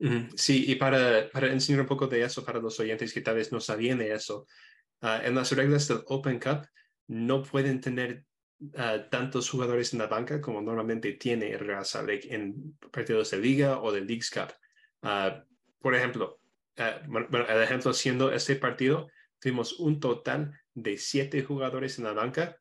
Uh 0.00 0.06
-huh. 0.06 0.28
Sí, 0.36 0.64
y 0.66 0.74
para, 0.76 1.28
para 1.30 1.52
enseñar 1.52 1.82
un 1.82 1.86
poco 1.86 2.06
de 2.06 2.22
eso 2.22 2.44
para 2.44 2.58
los 2.60 2.78
oyentes 2.80 3.12
que 3.12 3.20
tal 3.20 3.36
vez 3.36 3.52
no 3.52 3.60
sabían 3.60 3.98
de 3.98 4.12
eso, 4.12 4.46
uh, 5.02 5.24
en 5.24 5.34
las 5.34 5.52
reglas 5.52 5.88
del 5.88 6.02
Open 6.06 6.38
Cup 6.38 6.66
no 7.06 7.42
pueden 7.42 7.80
tener 7.80 8.24
Tantos 9.10 9.48
jugadores 9.48 9.94
en 9.94 10.00
la 10.00 10.06
banca 10.06 10.40
como 10.40 10.60
normalmente 10.60 11.12
tiene 11.14 11.50
el 11.52 11.60
Real 11.60 11.84
Salt 11.84 12.26
en 12.26 12.76
partidos 12.92 13.30
de 13.30 13.38
liga 13.38 13.80
o 13.80 13.90
de 13.90 14.02
Leagues 14.02 14.30
Cup. 14.30 14.52
Uh, 15.02 15.40
por 15.80 15.94
ejemplo, 15.94 16.40
uh, 16.76 17.10
bueno, 17.10 17.46
el 17.48 17.62
ejemplo 17.62 17.94
siendo 17.94 18.30
este 18.30 18.56
partido, 18.56 19.08
tuvimos 19.38 19.80
un 19.80 19.98
total 19.98 20.52
de 20.74 20.98
siete 20.98 21.42
jugadores 21.42 21.98
en 21.98 22.04
la 22.04 22.12
banca 22.12 22.56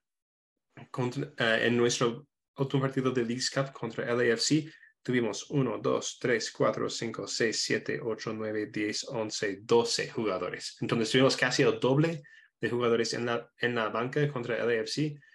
contra, 0.89 1.33
en 1.65 1.75
nuestro 1.75 2.27
último 2.55 2.81
partido 2.81 3.11
de 3.11 3.25
Leagues 3.25 3.51
Cup 3.51 3.73
contra 3.73 4.13
LAFC. 4.13 4.71
Tuvimos 5.01 5.49
1, 5.49 5.79
2, 5.81 6.17
3, 6.19 6.51
4, 6.51 6.89
5, 6.89 7.27
6, 7.27 7.61
7, 7.61 7.99
8, 8.03 8.33
9, 8.33 8.65
10, 8.67 9.03
11, 9.05 9.59
12 9.61 10.09
jugadores. 10.09 10.77
Entonces 10.81 11.09
tuvimos 11.11 11.37
casi 11.37 11.63
el 11.63 11.79
doble 11.79 12.21
de 12.59 12.69
jugadores 12.69 13.13
en 13.13 13.25
la, 13.25 13.49
en 13.57 13.75
la 13.75 13.89
banca 13.89 14.27
contra 14.31 14.63
LAFC 14.63 14.97
uh, 14.97 15.28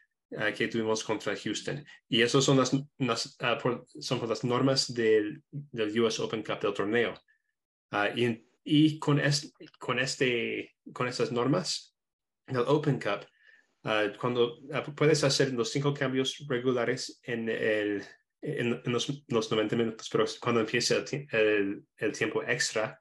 que 0.57 0.69
tuvimos 0.69 1.05
contra 1.05 1.37
Houston. 1.37 1.85
Y 2.09 2.23
esas 2.23 2.45
son 2.45 2.59
las, 2.59 2.73
las 2.99 3.27
uh, 3.41 3.63
por, 3.63 3.87
son 4.01 4.19
por 4.19 4.29
las 4.29 4.45
normas 4.45 4.93
del, 4.93 5.43
del, 5.51 6.01
US 6.01 6.21
Open 6.21 6.43
Cup 6.43 6.61
del 6.61 6.75
torneo. 6.75 7.15
Uh, 7.93 8.17
y, 8.17 8.47
y 8.65 8.99
con, 8.99 9.21
es, 9.21 9.53
con, 9.79 9.99
este, 9.99 10.75
con 10.93 11.07
estas 11.07 11.31
normas 11.31 11.95
del 12.47 12.65
Open 12.67 12.99
Cup, 12.99 13.27
cuando 14.19 14.61
puedes 14.97 15.23
hacer 15.25 15.53
los 15.53 15.71
cinco 15.71 15.93
cambios 15.93 16.43
regulares 16.49 17.21
en, 17.23 17.51
el, 17.51 18.03
en, 18.41 18.81
en 18.83 18.93
los, 18.93 19.25
los, 19.29 19.51
90 19.51 19.77
minutos, 19.77 20.09
pero 20.11 20.25
cuando 20.41 20.63
empieza 20.63 20.97
el, 20.97 21.29
el, 21.31 21.85
el 21.99 22.13
tiempo 22.13 22.43
extra, 22.43 22.99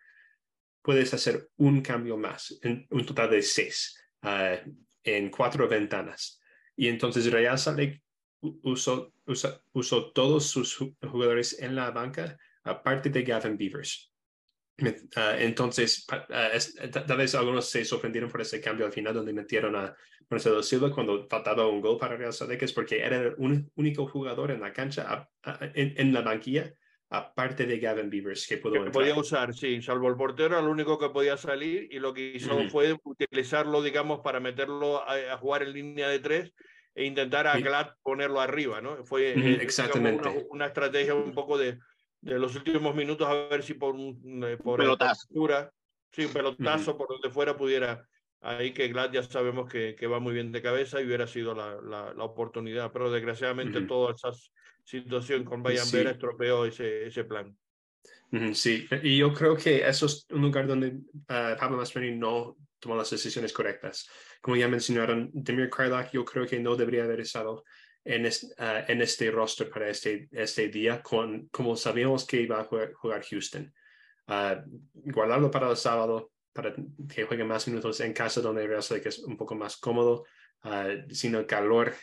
puedes 0.84 1.14
hacer 1.14 1.50
un 1.58 1.82
cambio 1.82 2.18
más, 2.18 2.60
en 2.62 2.86
un 2.90 3.06
total 3.06 3.32
de 3.32 3.42
seis, 3.42 3.98
en 5.04 5.30
cuatro 5.30 5.68
ventanas. 5.68 6.42
Y 6.76 6.88
entonces 6.88 7.32
Real 7.32 7.58
Salt 7.58 7.80
Lake 7.80 8.02
usó, 8.42 9.14
usó, 9.26 9.62
usó, 9.72 10.12
todos 10.12 10.48
sus 10.48 10.78
jugadores 11.02 11.60
en 11.60 11.76
la 11.76 11.92
banca, 11.92 12.38
aparte 12.64 13.10
de 13.10 13.24
Gavin 13.24 13.58
Beavers. 13.58 14.12
Uh, 14.82 15.38
entonces, 15.38 16.06
uh, 16.12 16.34
es, 16.54 16.76
tal 16.92 17.18
vez 17.18 17.36
algunos 17.36 17.70
se 17.70 17.86
sorprendieron 17.86 18.30
por 18.30 18.42
ese 18.42 18.60
cambio 18.60 18.86
al 18.86 18.92
final, 18.92 19.14
donde 19.14 19.32
metieron 19.32 19.76
a 19.76 19.96
Marcelo 20.30 20.64
Silva 20.64 20.92
cuando 20.92 21.28
faltaba 21.30 21.68
un 21.68 21.80
gol 21.80 21.98
para 21.98 22.18
Real 22.18 22.34
Salt 22.34 22.52
Lake, 22.52 22.66
es 22.66 22.74
porque 22.74 23.00
era 23.00 23.18
el 23.18 23.36
único 23.76 24.08
jugador 24.08 24.52
en 24.52 24.62
la 24.62 24.74
cancha, 24.74 25.30
en, 25.76 26.14
la 26.14 26.22
banquilla, 26.22 26.74
aparte 27.14 27.68
de 27.68 27.78
Gavin 27.78 28.10
Beavers, 28.10 28.48
que 28.48 28.58
pudo 28.58 28.84
que 28.84 28.90
podía 28.90 29.16
usar, 29.16 29.54
sí, 29.54 29.80
salvo 29.84 30.10
el 30.10 30.16
portero, 30.16 30.56
era 30.56 30.60
el 30.60 30.68
único 30.68 30.98
que 30.98 31.10
podía 31.10 31.38
salir 31.38 31.88
y 31.92 32.00
lo 32.00 32.12
que 32.12 32.34
hizo 32.34 32.56
uh 32.56 32.62
-huh. 32.62 32.72
fue 32.72 32.98
utilizarlo, 33.04 33.84
digamos, 33.84 34.22
para 34.22 34.40
meterlo 34.40 35.08
a, 35.08 35.34
a, 35.34 35.38
jugar 35.38 35.62
en 35.62 35.74
línea 35.74 36.10
de 36.10 36.18
tres 36.18 36.54
e 36.96 37.06
intentar 37.06 37.46
a 37.46 37.60
Glad 37.60 37.92
ponerlo 38.02 38.42
arriba, 38.42 38.82
¿no? 38.82 39.06
Fue 39.06 39.34
uh 39.36 39.40
-huh, 39.40 39.62
exactamente 39.62 40.28
una, 40.28 40.42
una, 40.50 40.66
estrategia 40.66 41.14
un 41.14 41.34
poco 41.34 41.60
de, 41.60 41.78
de, 42.22 42.40
los 42.40 42.56
últimos 42.56 42.96
minutos 42.96 43.28
a 43.28 43.34
ver 43.48 43.62
si 43.62 43.76
por, 43.76 43.94
un, 43.94 44.44
eh, 44.44 44.58
por 44.58 44.80
pelotazo, 44.80 45.28
postura, 45.28 45.72
sí, 46.12 46.26
un 46.26 46.34
pelotazo 46.34 46.92
uh 46.92 46.94
-huh. 46.96 46.98
por 46.98 47.08
donde 47.10 47.30
fuera 47.30 47.56
pudiera 47.56 48.08
ahí 48.42 48.74
que 48.74 48.88
Glad 48.88 49.12
ya 49.12 49.22
sabemos 49.22 49.72
que, 49.72 49.94
que, 49.94 50.08
va 50.08 50.20
muy 50.20 50.34
bien 50.34 50.52
de 50.52 50.64
cabeza 50.64 51.00
y 51.00 51.06
hubiera 51.06 51.28
sido 51.28 51.54
la, 51.54 51.80
la, 51.80 52.12
la 52.16 52.24
oportunidad, 52.24 52.92
pero 52.92 53.12
desgraciadamente 53.12 53.78
uh 53.78 53.82
-huh. 53.82 53.88
todas 53.88 54.16
esas 54.16 54.52
situación 54.84 55.44
con 55.44 55.64
Bayern 55.64 55.86
sí. 55.86 55.98
Vera 55.98 56.12
estropeó 56.12 56.66
ese, 56.66 57.08
ese 57.08 57.24
plan. 57.24 57.56
Sí, 58.54 58.88
y 59.04 59.18
yo 59.18 59.32
creo 59.32 59.56
que 59.56 59.88
eso 59.88 60.08
es 60.08 60.26
un 60.32 60.42
lugar 60.42 60.66
donde 60.66 60.88
uh, 60.88 61.56
Pablo 61.60 61.78
Mastroeni 61.78 62.18
no 62.18 62.58
tomó 62.80 62.96
las 62.96 63.12
decisiones 63.12 63.54
correctas. 63.54 64.10
Como 64.42 64.58
ya 64.58 64.68
mencionaron, 64.68 65.30
Demir 65.34 65.70
Krylak 65.70 66.12
yo 66.12 66.26
creo 66.26 66.48
que 66.48 66.60
no 66.60 66.76
debería 66.76 67.04
haber 67.04 67.20
estado 67.20 67.64
en, 68.04 68.26
es, 68.26 68.44
uh, 68.58 68.92
en 68.92 69.04
este 69.04 69.30
roster 69.30 69.70
para 69.70 69.88
este, 69.88 70.30
este 70.32 70.68
día, 70.70 71.04
con, 71.04 71.48
como 71.50 71.76
sabíamos 71.76 72.26
que 72.26 72.42
iba 72.42 72.60
a 72.60 72.64
jugar, 72.64 72.94
jugar 72.94 73.24
Houston. 73.24 73.72
Uh, 74.28 74.56
guardarlo 74.94 75.52
para 75.52 75.70
el 75.70 75.78
sábado, 75.78 76.32
para 76.54 76.74
que 77.14 77.26
juegue 77.26 77.44
más 77.44 77.68
minutos 77.68 78.00
en 78.00 78.14
casa, 78.14 78.42
donde 78.42 78.66
Real 78.66 78.84
que 79.00 79.10
es 79.10 79.20
un 79.20 79.38
poco 79.38 79.54
más 79.54 79.78
cómodo, 79.78 80.26
sino 81.10 81.40
el 81.40 81.46
calor 81.46 81.94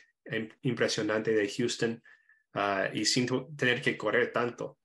impresionante 0.62 1.32
de 1.32 1.48
Houston 1.48 2.02
uh, 2.54 2.94
y 2.94 3.04
sin 3.04 3.26
tener 3.56 3.80
que 3.80 3.96
correr 3.96 4.32
tanto. 4.32 4.78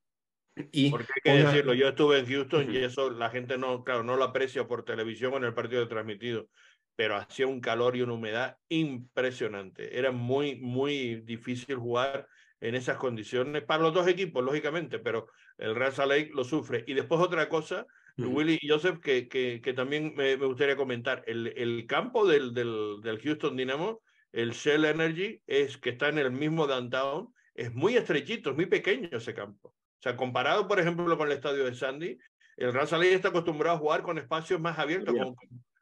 Y 0.71 0.89
Porque 0.89 1.11
hay 1.15 1.21
que 1.21 1.41
una... 1.41 1.51
decirlo, 1.51 1.73
yo 1.73 1.89
estuve 1.89 2.19
en 2.19 2.27
Houston 2.27 2.67
uh 2.67 2.71
-huh. 2.71 2.73
y 2.73 2.83
eso 2.83 3.09
la 3.09 3.29
gente 3.29 3.57
no, 3.57 3.83
claro, 3.83 4.03
no 4.03 4.15
lo 4.15 4.23
aprecia 4.23 4.67
por 4.67 4.85
televisión 4.85 5.33
o 5.33 5.37
en 5.37 5.43
el 5.43 5.53
partido 5.53 5.87
transmitido, 5.87 6.47
pero 6.95 7.17
hacía 7.17 7.47
un 7.47 7.59
calor 7.59 7.95
y 7.95 8.01
una 8.01 8.13
humedad 8.13 8.57
impresionante. 8.69 9.97
Era 9.97 10.11
muy, 10.11 10.55
muy 10.55 11.21
difícil 11.21 11.75
jugar 11.75 12.27
en 12.61 12.75
esas 12.75 12.97
condiciones, 12.97 13.63
para 13.63 13.83
los 13.83 13.93
dos 13.93 14.07
equipos, 14.07 14.43
lógicamente, 14.43 14.99
pero 14.99 15.27
el 15.57 15.75
Real 15.75 15.93
Salt 15.93 16.11
Lake 16.11 16.31
lo 16.33 16.43
sufre. 16.43 16.83
Y 16.87 16.93
después 16.93 17.21
otra 17.21 17.49
cosa, 17.49 17.85
Willy 18.17 18.57
y 18.61 18.69
Joseph, 18.69 18.99
que, 18.99 19.27
que, 19.27 19.61
que 19.61 19.73
también 19.73 20.13
me, 20.15 20.37
me, 20.37 20.45
gustaría 20.45 20.77
comentar, 20.77 21.23
el, 21.27 21.47
el 21.57 21.85
campo 21.85 22.25
del, 22.25 22.53
del, 22.53 23.01
del, 23.01 23.19
Houston 23.19 23.57
Dynamo, 23.57 24.01
el 24.31 24.51
Shell 24.51 24.85
Energy, 24.85 25.41
es 25.45 25.77
que 25.77 25.91
está 25.91 26.09
en 26.09 26.17
el 26.17 26.31
mismo 26.31 26.65
downtown, 26.65 27.33
es 27.55 27.73
muy 27.73 27.97
estrechito, 27.97 28.51
es 28.51 28.55
muy 28.55 28.67
pequeño 28.67 29.09
ese 29.11 29.33
campo. 29.33 29.69
O 29.69 30.01
sea, 30.01 30.15
comparado, 30.15 30.67
por 30.67 30.79
ejemplo, 30.79 31.17
con 31.17 31.27
el 31.27 31.37
estadio 31.37 31.65
de 31.65 31.73
Sandy, 31.73 32.17
el 32.57 32.73
Real 32.73 32.87
Lake 32.91 33.13
está 33.13 33.29
acostumbrado 33.29 33.77
a 33.77 33.79
jugar 33.79 34.03
con 34.03 34.17
espacios 34.17 34.59
más 34.59 34.77
abiertos, 34.77 35.15
con, 35.15 35.35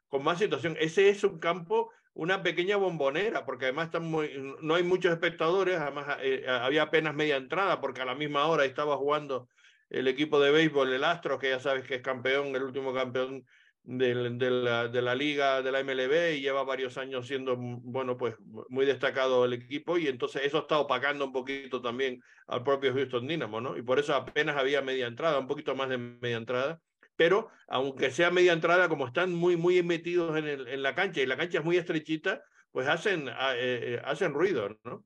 con 0.08 0.24
más 0.24 0.38
situación. 0.38 0.76
Ese 0.80 1.08
es 1.08 1.22
un 1.24 1.38
campo 1.38 1.90
una 2.14 2.42
pequeña 2.42 2.76
bombonera, 2.76 3.44
porque 3.44 3.66
además 3.66 3.86
están 3.86 4.04
muy, 4.04 4.30
no 4.62 4.76
hay 4.76 4.84
muchos 4.84 5.12
espectadores, 5.12 5.78
además 5.78 6.18
eh, 6.22 6.44
había 6.48 6.82
apenas 6.82 7.14
media 7.14 7.36
entrada, 7.36 7.80
porque 7.80 8.02
a 8.02 8.04
la 8.04 8.14
misma 8.14 8.46
hora 8.46 8.64
estaba 8.64 8.96
jugando 8.96 9.48
el 9.90 10.06
equipo 10.06 10.40
de 10.40 10.52
béisbol, 10.52 10.92
el 10.92 11.04
Astro, 11.04 11.38
que 11.38 11.50
ya 11.50 11.60
sabes 11.60 11.84
que 11.84 11.96
es 11.96 12.02
campeón, 12.02 12.54
el 12.54 12.62
último 12.62 12.94
campeón 12.94 13.44
de, 13.84 14.30
de, 14.30 14.50
la, 14.50 14.88
de, 14.88 15.02
la, 15.02 15.14
liga 15.14 15.62
de 15.62 15.70
la 15.70 15.82
MLB 15.84 16.36
y 16.36 16.40
lleva 16.40 16.64
varios 16.64 16.98
años 16.98 17.26
siendo, 17.26 17.56
bueno, 17.56 18.16
pues 18.16 18.34
muy 18.68 18.86
destacado 18.86 19.44
el 19.44 19.52
equipo 19.52 19.98
y 19.98 20.08
entonces 20.08 20.42
eso 20.44 20.58
está 20.58 20.78
opacando 20.78 21.24
un 21.24 21.32
poquito 21.32 21.80
también 21.80 22.22
al 22.46 22.62
propio 22.62 22.92
Houston 22.92 23.26
Dynamo, 23.28 23.60
¿no? 23.60 23.76
Y 23.76 23.82
por 23.82 23.98
eso 23.98 24.14
apenas 24.14 24.56
había 24.56 24.82
media 24.82 25.06
entrada, 25.06 25.38
un 25.38 25.46
poquito 25.46 25.74
más 25.74 25.88
de 25.88 25.98
media 25.98 26.36
entrada 26.36 26.80
pero 27.16 27.48
aunque 27.68 28.10
sea 28.10 28.30
media 28.30 28.52
entrada, 28.52 28.88
como 28.88 29.06
están 29.06 29.32
muy, 29.32 29.56
muy 29.56 29.82
metidos 29.82 30.36
en, 30.36 30.46
el, 30.46 30.68
en 30.68 30.82
la 30.82 30.94
cancha 30.94 31.20
y 31.20 31.26
la 31.26 31.36
cancha 31.36 31.58
es 31.58 31.64
muy 31.64 31.76
estrechita, 31.76 32.42
pues 32.72 32.88
hacen, 32.88 33.28
eh, 33.28 33.32
eh, 33.56 34.02
hacen 34.04 34.34
ruido, 34.34 34.76
¿no? 34.84 35.04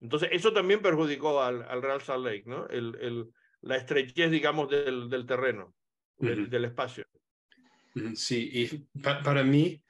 Entonces, 0.00 0.30
eso 0.32 0.52
también 0.52 0.82
perjudicó 0.82 1.40
al, 1.42 1.62
al 1.62 1.80
Real 1.80 2.02
Salt 2.02 2.24
Lake, 2.24 2.42
¿no? 2.46 2.66
El, 2.66 2.96
el, 3.00 3.30
la 3.60 3.76
estrechez, 3.76 4.30
digamos, 4.30 4.68
del, 4.68 5.08
del 5.08 5.24
terreno, 5.24 5.74
del, 6.18 6.50
del, 6.50 6.64
espacio. 6.66 7.06
Sí, 8.14 8.50
y 8.52 9.00
pa 9.00 9.22
para 9.22 9.42
mí, 9.44 9.82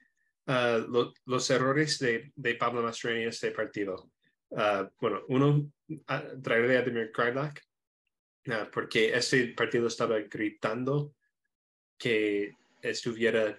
uh, 0.47 0.79
lo, 0.89 1.15
los 1.25 1.51
errores 1.51 1.99
de, 1.99 2.33
de 2.35 2.55
Pablo 2.55 2.83
Mastroeni 2.83 3.23
en 3.23 3.29
este 3.29 3.51
partido, 3.51 4.11
uh, 4.51 4.89
bueno, 5.01 5.23
uno, 5.29 5.73
uh, 5.89 6.43
traerle 6.43 6.77
a 6.77 6.83
Demir 6.83 7.11
Krylak, 7.13 7.63
porque 8.73 9.15
ese 9.15 9.55
partido 9.57 9.87
estaba 9.87 10.19
gritando 10.21 11.15
que 11.97 12.53
estuviera 12.83 13.59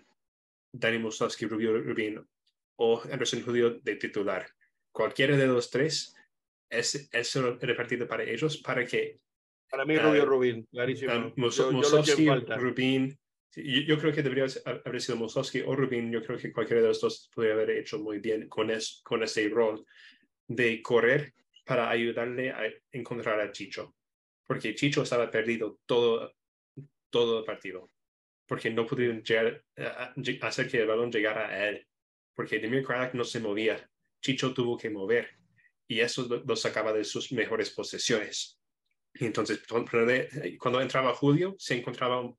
Danny 0.72 1.00
Musowski, 1.00 1.48
Rubio 1.48 1.82
Rubin 1.82 2.24
o 2.76 3.02
Anderson 3.02 3.42
Julio 3.42 3.80
de 3.82 3.96
titular. 3.96 4.48
Cualquiera 4.92 5.36
de 5.38 5.48
los 5.48 5.72
tres 5.72 6.14
es, 6.70 7.10
es 7.12 7.36
repartido 7.36 8.08
para 8.08 8.24
ellos 8.24 8.58
para 8.58 8.86
que... 8.86 9.20
Para 9.72 9.86
mí 9.86 9.98
Rubio 9.98 10.22
uh, 10.22 10.26
Rubin, 10.28 10.64
clarísimo. 10.66 11.34
Mus 11.36 11.58
yo, 11.58 11.72
yo 11.72 12.56
Rubin, 12.58 13.18
yo, 13.56 13.82
yo, 13.82 14.00
creo 14.00 14.14
que 14.14 14.24
debería 14.24 14.46
haber 14.66 15.02
sido 15.02 15.18
Musowski 15.18 15.62
o 15.62 15.76
Rubin. 15.76 16.12
Yo 16.12 16.24
creo 16.24 16.38
que 16.38 16.52
cualquiera 16.52 16.82
de 16.82 16.90
los 16.90 17.02
dos 17.02 17.30
podría 17.34 17.54
haber 17.54 17.72
hecho 17.72 18.00
muy 18.00 18.20
bien 18.20 18.48
con, 18.50 18.72
es, 18.72 19.02
con 19.04 19.24
ese 19.24 19.48
rol 19.50 19.86
de 20.48 20.82
correr 20.82 21.34
para 21.66 21.90
ayudarle 21.90 22.52
a 22.52 22.64
encontrar 22.92 23.40
a 23.40 23.52
Chicho. 23.52 23.96
Porque 24.46 24.76
Chicho 24.76 25.04
estaba 25.04 25.32
perdido 25.32 25.80
todo, 25.86 26.34
todo 27.10 27.40
el 27.40 27.46
partido 27.46 27.90
porque 28.48 28.70
no 28.70 28.86
pudieron 28.86 29.24
llegar, 29.24 29.64
hacer 30.42 30.70
que 30.70 30.82
el 30.82 30.88
balón 30.88 31.12
llegara 31.12 31.50
a 31.50 31.70
él, 31.70 31.88
porque 32.34 32.60
Demir 32.60 32.84
Craddock 32.84 33.14
no 33.14 33.24
se 33.24 33.40
movía, 33.40 33.90
Chicho 34.22 34.54
tuvo 34.54 34.78
que 34.78 34.90
mover 34.90 35.30
y 35.88 36.00
eso 36.00 36.44
lo, 36.46 36.56
sacaba 36.56 36.94
de 36.94 37.04
sus 37.04 37.32
mejores 37.32 37.70
posesiones. 37.70 38.60
Y 39.14 39.26
entonces, 39.26 39.62
cuando 40.60 40.82
entraba 40.82 41.14
Julio, 41.14 41.56
se 41.58 41.76
encontraba 41.76 42.22
uh, 42.22 42.36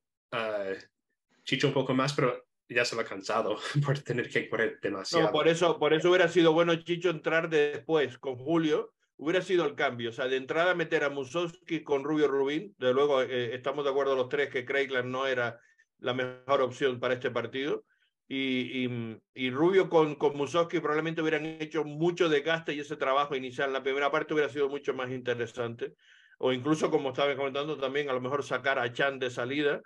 Chicho 1.46 1.68
un 1.68 1.74
poco 1.74 1.94
más, 1.94 2.12
pero 2.12 2.44
ya 2.68 2.84
se 2.84 2.96
lo 2.96 3.02
ha 3.02 3.04
cansado 3.04 3.56
por 3.84 3.98
tener 4.00 4.28
que 4.28 4.48
correr 4.48 4.78
demasiado. 4.82 5.26
No, 5.26 5.32
por 5.32 5.48
eso, 5.48 5.78
por 5.78 5.94
eso 5.94 6.08
hubiera 6.10 6.28
sido 6.28 6.52
bueno 6.52 6.74
Chicho 6.74 7.08
entrar 7.08 7.48
después 7.48 8.18
con 8.18 8.36
Julio, 8.36 8.92
hubiera 9.16 9.40
sido 9.40 9.64
el 9.64 9.76
cambio. 9.76 10.10
O 10.10 10.12
sea, 10.12 10.26
de 10.26 10.36
entrada 10.36 10.74
meter 10.74 11.04
a 11.04 11.10
Musowski 11.10 11.84
con 11.84 12.04
Rubio 12.04 12.28
Rubín, 12.28 12.74
de 12.78 12.92
luego 12.92 13.22
eh, 13.22 13.54
estamos 13.54 13.84
de 13.84 13.90
acuerdo 13.92 14.16
los 14.16 14.28
tres 14.28 14.50
que 14.50 14.64
Craigland 14.64 15.08
no 15.08 15.26
era 15.26 15.60
la 15.98 16.14
mejor 16.14 16.60
opción 16.60 16.98
para 16.98 17.14
este 17.14 17.30
partido. 17.30 17.84
Y, 18.28 18.84
y, 18.84 19.20
y 19.34 19.50
Rubio 19.50 19.88
con, 19.88 20.16
con 20.16 20.36
Musowski 20.36 20.80
probablemente 20.80 21.22
hubieran 21.22 21.46
hecho 21.46 21.84
mucho 21.84 22.28
desgaste 22.28 22.74
y 22.74 22.80
ese 22.80 22.96
trabajo 22.96 23.36
inicial 23.36 23.68
en 23.68 23.74
la 23.74 23.84
primera 23.84 24.10
parte 24.10 24.34
hubiera 24.34 24.50
sido 24.50 24.68
mucho 24.68 24.94
más 24.94 25.10
interesante. 25.10 25.94
O 26.38 26.52
incluso, 26.52 26.90
como 26.90 27.10
estaba 27.10 27.34
comentando, 27.36 27.78
también 27.78 28.10
a 28.10 28.12
lo 28.12 28.20
mejor 28.20 28.42
sacar 28.42 28.80
a 28.80 28.92
Chan 28.92 29.20
de 29.20 29.30
salida 29.30 29.80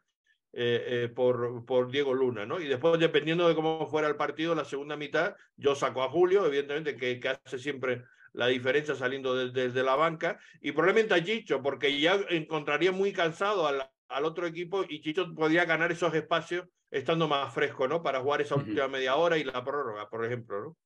eh, 0.53 0.85
eh, 1.05 1.09
por, 1.09 1.65
por 1.65 1.91
Diego 1.91 2.13
Luna, 2.13 2.45
¿no? 2.45 2.61
Y 2.61 2.67
después, 2.67 2.99
dependiendo 2.99 3.49
de 3.49 3.55
cómo 3.55 3.87
fuera 3.87 4.09
el 4.09 4.17
partido, 4.17 4.55
la 4.55 4.65
segunda 4.65 4.97
mitad, 4.97 5.37
yo 5.57 5.75
saco 5.75 6.03
a 6.03 6.09
Julio, 6.11 6.45
evidentemente, 6.47 6.97
que, 6.97 7.21
que 7.21 7.29
hace 7.29 7.59
siempre 7.59 8.03
la 8.33 8.47
diferencia 8.47 8.95
saliendo 8.95 9.35
desde 9.35 9.69
de, 9.69 9.73
de 9.73 9.83
la 9.83 9.97
banca, 9.97 10.39
y 10.61 10.73
probablemente 10.73 11.15
a 11.15 11.23
Chicho, 11.23 11.63
porque 11.63 12.01
ya 12.01 12.21
encontraría 12.31 12.93
muy 12.93 13.13
cansado 13.13 13.67
a 13.67 13.73
la, 13.73 13.93
al 14.09 14.25
otro 14.25 14.47
equipo 14.47 14.85
y 14.89 15.01
Chicho 15.01 15.35
podía 15.35 15.65
ganar 15.65 15.93
esos 15.93 16.15
espacios 16.15 16.67
estando 16.91 17.29
más 17.29 17.53
fresco, 17.55 17.87
¿no? 17.87 18.03
Para 18.03 18.21
jugar 18.21 18.41
esa 18.41 18.57
última 18.57 18.89
media 18.89 19.15
hora 19.17 19.39
y 19.39 19.45
la 19.45 19.65
prórroga, 19.65 20.09
por 20.09 20.25
ejemplo, 20.25 20.61
¿no? 20.61 20.77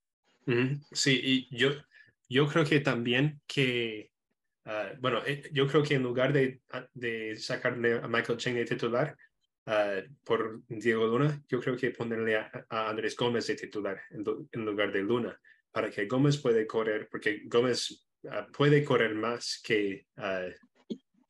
Uh 0.47 0.57
-huh. 0.59 0.87
Sí, 0.93 1.49
y 1.51 1.57
yo, 1.57 1.71
yo 2.29 2.47
creo 2.47 2.65
que 2.65 2.81
también 2.81 3.41
que, 3.47 4.11
uh, 4.67 5.01
bueno, 5.01 5.23
eh, 5.27 5.49
yo 5.53 5.67
creo 5.67 5.83
que 5.83 5.95
en 5.95 6.03
lugar 6.03 6.33
de, 6.35 6.61
de 6.93 7.37
sacarle 7.37 7.99
a 8.03 8.09
Michael 8.09 8.39
Cheng 8.39 8.55
de 8.57 8.67
titular 8.67 9.17
uh, 9.67 10.03
por 10.25 10.63
Diego 10.69 11.07
Luna, 11.07 11.43
yo 11.49 11.61
creo 11.61 11.77
que 11.77 11.91
ponerle 11.91 12.37
a, 12.37 12.67
a 12.69 12.89
Andrés 12.89 13.17
Gómez 13.17 13.47
de 13.47 13.57
titular 13.57 14.01
en, 14.11 14.25
en, 14.53 14.65
lugar 14.65 14.93
de 14.93 15.03
Luna, 15.03 15.39
para 15.71 15.91
que 15.91 16.07
Gómez 16.07 16.39
puede 16.39 16.67
correr, 16.67 17.09
porque 17.11 17.43
Gómez 17.45 18.07
uh, 18.23 18.51
puede 18.53 18.85
correr 18.85 19.15
más 19.15 19.61
que 19.63 20.07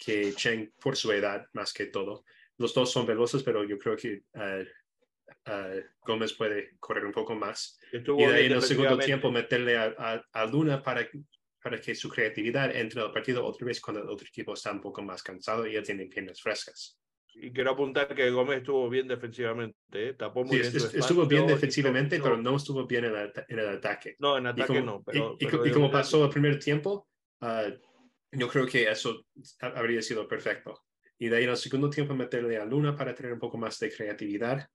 que 0.05 0.35
Cheng 0.35 0.73
por 0.81 0.97
su 0.97 1.13
edad 1.13 1.47
más 1.53 1.73
que 1.73 1.87
todo. 1.87 2.25
Los 2.59 2.75
dos 2.75 2.93
son 2.93 3.07
veloces, 3.07 3.43
pero 3.43 3.65
yo 3.65 3.79
creo 3.79 3.97
que 3.97 4.25
uh, 4.35 5.51
uh, 5.51 5.83
Gómez 6.07 6.35
puede 6.35 6.77
correr 6.79 7.05
un 7.05 7.13
poco 7.13 7.35
más. 7.35 7.79
Estuvo 7.93 8.21
y 8.21 8.27
de 8.27 8.35
ahí 8.35 8.47
en 8.47 8.53
el 8.53 8.63
segundo 8.63 8.99
tiempo 8.99 9.31
meterle 9.31 9.77
a, 9.77 9.95
a, 9.99 10.25
a, 10.33 10.47
Luna 10.47 10.83
para, 10.83 11.09
para 11.63 11.81
que 11.81 11.95
su 11.95 12.09
creatividad 12.09 12.75
entre 12.75 13.03
el 13.03 13.13
partido 13.13 13.45
otra 13.45 13.67
vez 13.67 13.81
cuando 13.81 14.03
el 14.03 14.09
otro 14.09 14.27
equipo 14.27 14.55
está 14.55 14.73
un 14.73 14.81
poco 14.81 15.03
más 15.03 15.23
cansado 15.23 15.67
y 15.67 15.73
ya 15.73 15.83
tiene 15.83 16.07
piernas 16.07 16.41
frescas. 16.41 16.99
Y 17.37 17.51
quiero 17.51 17.73
apuntar 17.73 18.15
que 18.15 18.31
Gómez 18.31 18.59
estuvo 18.59 18.89
bien 18.89 19.09
defensivamente, 19.09 19.77
¿eh? 19.93 20.15
tapó 20.15 20.45
muy 20.45 20.57
sí, 20.57 20.63
bien. 20.63 20.77
Espacio, 20.77 21.01
estuvo 21.01 21.27
bien 21.27 21.47
defensivamente, 21.47 22.21
pero 22.21 22.37
no 22.37 22.57
estuvo 22.57 22.87
bien 22.87 23.07
en 23.07 23.17
el, 23.17 23.33
en 23.49 23.59
el 23.59 23.69
ataque. 23.69 24.17
No, 24.19 24.39
en 24.39 24.47
ataque 24.47 24.69
como, 24.69 24.81
no. 24.81 25.03
Pero, 25.05 25.37
y, 25.39 25.47
pero 25.47 25.67
y, 25.67 25.69
y 25.69 25.73
como 25.73 25.91
pasó 25.91 26.25
el 26.25 26.31
primer 26.31 26.59
tiempo, 26.59 27.09
uh, 27.41 27.73
yo 28.33 28.49
creo 28.49 28.67
que 28.67 28.85
eso 28.91 29.27
habría 29.61 30.01
sido 30.03 30.29
perfecto. 30.29 30.85
Y 31.19 31.29
de 31.29 31.37
ahí 31.37 31.45
en 31.45 31.51
el 31.51 31.57
segundo 31.57 31.91
tiempo 31.91 32.15
meterle 32.15 32.57
a 32.57 32.65
Luna 32.65 32.95
para 32.97 33.15
tener 33.15 33.33
un 33.33 33.39
poco 33.39 33.59
más 33.59 33.79
de 33.79 33.91
creatividad 33.91 34.69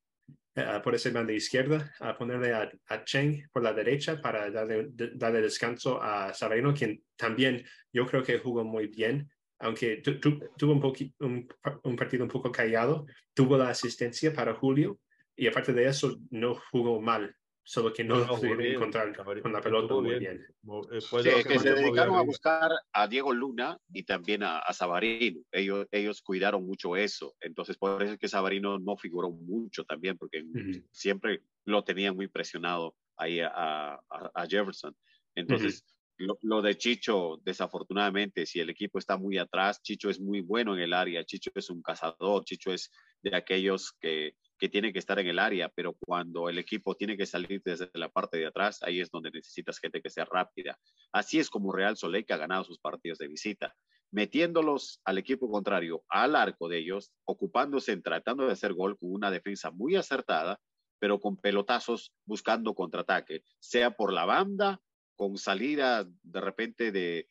uh, 0.56 0.82
por 0.84 0.96
ese 0.96 1.12
banda 1.12 1.34
izquierda, 1.34 1.94
a 2.00 2.18
ponerle 2.18 2.54
a, 2.54 2.70
a, 2.88 3.04
Cheng 3.04 3.48
por 3.52 3.64
la 3.64 3.74
derecha 3.74 4.22
para 4.22 4.50
darle, 4.50 4.88
de, 4.90 5.12
darle 5.16 5.42
descanso 5.42 6.02
a 6.02 6.34
Sabarino, 6.34 6.74
quien 6.74 7.04
también 7.16 7.66
yo 7.92 8.06
creo 8.06 8.24
que 8.24 8.40
jugó 8.40 8.64
muy 8.64 8.88
bien, 8.88 9.30
aunque 9.60 9.98
tu, 9.98 10.20
tu, 10.20 10.40
tuvo 10.58 10.74
un, 10.74 11.14
un, 11.20 11.48
un, 11.84 11.96
partido 11.96 12.24
un 12.24 12.30
poco 12.30 12.52
callado, 12.52 13.06
tuvo 13.34 13.58
la 13.58 13.70
asistencia 13.70 14.34
para 14.34 14.54
Julio 14.56 15.00
y 15.36 15.48
aparte 15.48 15.74
de 15.74 15.88
eso 15.88 16.18
no 16.32 16.56
jugó 16.72 17.02
mal 17.02 17.36
solo 17.70 17.94
que 17.94 18.04
no, 18.04 18.16
no 18.16 18.26
lo 18.26 18.36
pudieron 18.38 18.62
encontrar 18.64 19.16
con 19.44 19.54
la 19.54 19.62
pelota 19.62 19.94
muy 19.94 20.18
bien. 20.18 20.44
bien. 20.64 21.02
Sí, 21.02 21.48
que 21.48 21.60
se 21.60 21.74
dedicaron 21.76 22.16
a 22.16 22.22
buscar 22.22 22.72
a 22.92 23.08
Diego 23.08 23.32
Luna 23.32 23.78
y 23.94 24.02
también 24.02 24.42
a, 24.42 24.58
a 24.58 24.74
Sabarino. 24.74 25.42
Ellos, 25.52 25.86
ellos 25.92 26.24
cuidaron 26.24 26.66
mucho 26.66 26.96
eso. 26.96 27.36
Entonces, 27.40 27.78
por 27.78 28.02
eso 28.02 28.14
es 28.14 28.20
que 28.20 28.28
Sabarino 28.28 28.80
no 28.80 28.98
figuró 28.98 29.30
mucho 29.30 29.84
también, 29.84 30.18
porque 30.18 30.42
uh 30.42 30.48
-huh. 30.48 30.84
siempre 30.92 31.44
lo 31.66 31.84
tenían 31.84 32.16
muy 32.16 32.28
presionado 32.28 32.96
ahí 33.16 33.40
a, 33.40 33.52
a, 33.54 34.02
a 34.34 34.48
Jefferson. 34.48 34.96
Entonces, 35.36 35.84
uh 35.86 35.86
-huh. 35.86 35.99
Lo, 36.20 36.62
de 36.62 36.78
Chicho, 36.78 37.40
desafortunadamente, 37.44 38.46
si 38.46 38.60
el 38.60 38.70
equipo 38.70 39.00
está 39.00 39.18
muy 39.18 39.38
atrás, 39.38 39.82
Chicho 39.82 40.10
es 40.10 40.20
muy 40.20 40.42
bueno 40.42 40.76
en 40.76 40.82
el 40.82 40.94
área. 40.94 41.24
Chicho 41.24 41.52
es 41.56 41.70
un 41.70 41.82
cazador. 41.82 42.44
Chicho 42.46 42.72
es 42.74 42.92
de 43.22 43.36
aquellos 43.36 43.94
que 44.00 44.36
que 44.60 44.70
tiene 44.70 44.92
que 44.92 45.00
estar 45.00 45.18
en 45.18 45.28
el 45.28 45.40
área, 45.40 45.70
pero 45.70 45.94
cuando 45.94 46.50
el 46.50 46.60
equipo 46.60 46.94
tiene 46.96 47.18
que 47.18 47.26
salir 47.26 47.62
desde 47.64 47.90
la 47.94 48.10
parte 48.10 48.38
de 48.38 48.46
atrás, 48.46 48.84
ahí 48.84 49.00
es 49.00 49.10
donde 49.10 49.32
necesitas 49.32 49.80
gente 49.80 50.02
que 50.02 50.10
sea 50.10 50.26
rápida. 50.26 50.78
Así 51.14 51.40
es 51.40 51.50
como 51.50 51.72
Real 51.72 51.96
Soleil 51.96 52.26
ha 52.30 52.38
ganado 52.38 52.66
sus 52.66 52.78
partidos 52.78 53.18
de 53.20 53.30
visita, 53.30 53.74
metiéndolos 54.12 55.00
al 55.06 55.18
equipo 55.18 55.50
contrario, 55.50 56.04
al 56.10 56.36
arco 56.36 56.68
de 56.68 56.80
ellos, 56.80 57.14
ocupándose 57.24 57.94
en 57.94 58.04
tratando 58.04 58.46
de 58.46 58.52
hacer 58.52 58.74
gol 58.74 58.98
con 59.00 59.14
una 59.14 59.32
defensa 59.32 59.72
muy 59.72 59.96
acertada, 59.96 60.60
pero 61.00 61.22
con 61.22 61.38
pelotazos 61.38 62.14
buscando 62.26 62.76
contraataque, 62.76 63.44
sea 63.60 63.92
por 63.92 64.12
la 64.12 64.26
banda, 64.26 64.82
con 65.20 65.38
salida 65.38 66.08
de 66.24 66.40
repente 66.40 66.94
de 66.94 67.28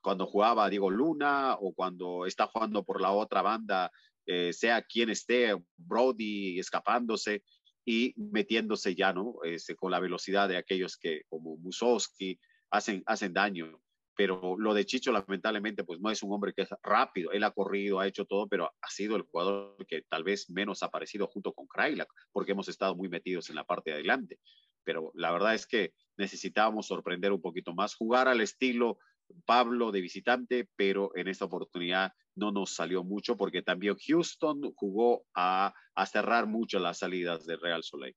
cuando 0.00 0.26
jugaba 0.26 0.70
Diego 0.70 0.90
Luna 0.90 1.56
o 1.60 1.74
cuando 1.74 2.24
está 2.24 2.46
jugando 2.46 2.84
por 2.84 3.00
la 3.00 3.10
otra 3.10 3.42
banda, 3.42 3.90
eh, 4.26 4.52
sea 4.52 4.82
quien 4.82 5.10
esté, 5.10 5.56
Brody 5.76 6.60
escapándose 6.60 7.42
y 7.84 8.14
metiéndose 8.16 8.94
ya, 8.94 9.12
¿no? 9.12 9.34
Este, 9.42 9.74
con 9.74 9.90
la 9.90 9.98
velocidad 9.98 10.48
de 10.48 10.56
aquellos 10.56 10.96
que, 10.96 11.22
como 11.28 11.56
Musowski, 11.56 12.38
hacen, 12.70 13.02
hacen 13.06 13.32
daño. 13.32 13.82
Pero 14.14 14.56
lo 14.56 14.72
de 14.72 14.86
Chicho, 14.86 15.10
lamentablemente, 15.10 15.82
pues 15.82 15.98
no 15.98 16.12
es 16.12 16.22
un 16.22 16.32
hombre 16.32 16.52
que 16.54 16.62
es 16.62 16.68
rápido. 16.84 17.32
Él 17.32 17.42
ha 17.42 17.50
corrido, 17.50 17.98
ha 17.98 18.06
hecho 18.06 18.24
todo, 18.24 18.46
pero 18.46 18.66
ha 18.66 18.88
sido 18.88 19.16
el 19.16 19.22
jugador 19.22 19.84
que 19.88 20.02
tal 20.08 20.22
vez 20.22 20.48
menos 20.48 20.84
ha 20.84 20.86
aparecido 20.86 21.26
junto 21.26 21.52
con 21.52 21.66
Krailak, 21.66 22.08
porque 22.30 22.52
hemos 22.52 22.68
estado 22.68 22.94
muy 22.94 23.08
metidos 23.08 23.50
en 23.50 23.56
la 23.56 23.64
parte 23.64 23.90
de 23.90 23.96
adelante. 23.96 24.38
Pero 24.84 25.10
la 25.14 25.30
verdad 25.32 25.54
es 25.54 25.66
que 25.66 25.92
necesitábamos 26.16 26.86
sorprender 26.86 27.32
un 27.32 27.40
poquito 27.40 27.74
más, 27.74 27.94
jugar 27.94 28.28
al 28.28 28.40
estilo 28.40 28.98
Pablo 29.44 29.92
de 29.92 30.00
visitante, 30.00 30.68
pero 30.76 31.12
en 31.14 31.28
esta 31.28 31.44
oportunidad 31.44 32.12
no 32.34 32.50
nos 32.50 32.74
salió 32.74 33.04
mucho 33.04 33.36
porque 33.36 33.62
también 33.62 33.96
Houston 33.96 34.72
jugó 34.74 35.24
a, 35.34 35.72
a 35.94 36.06
cerrar 36.06 36.46
mucho 36.46 36.78
las 36.78 36.98
salidas 36.98 37.46
de 37.46 37.56
Real 37.56 37.82
Soleil. 37.82 38.16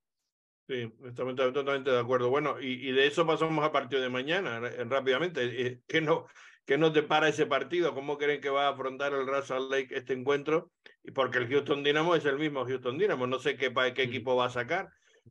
Sí, 0.68 0.92
estamos 1.06 1.36
totalmente 1.36 1.92
de 1.92 2.00
acuerdo. 2.00 2.30
Bueno, 2.30 2.60
y, 2.60 2.88
y, 2.88 2.92
de 2.94 3.08
eso 3.08 3.28
pasamos 3.28 3.66
a 3.66 3.72
partido 3.72 4.02
de 4.02 4.10
mañana, 4.10 4.62
rápidamente. 4.86 5.68
Eh, 5.68 5.82
¿Qué, 5.86 6.00
no, 6.00 6.26
¿Qué 6.66 6.78
nos 6.78 6.94
depara 6.94 7.28
ese 7.28 7.46
partido? 7.46 7.94
¿Cómo 7.94 8.18
creen 8.18 8.40
que 8.40 8.50
va 8.50 8.68
a 8.68 8.70
afrontar 8.70 9.14
el 9.14 9.28
Real 9.28 9.44
Salt 9.44 9.70
Lake 9.70 9.90
este 9.92 10.14
encuentro? 10.14 10.72
Y 11.04 11.12
porque 11.12 11.40
el 11.40 11.50
Houston 11.50 11.84
Dynamo 11.84 12.16
es 12.16 12.24
el 12.24 12.40
mismo 12.40 12.66
Houston 12.66 12.98
Dynamo. 12.98 13.28
No 13.28 13.40
sé 13.40 13.58
qué, 13.58 13.74
qué 13.94 14.04
equipo 14.04 14.38
va 14.38 14.46
a 14.46 14.50
sacar, 14.50 14.90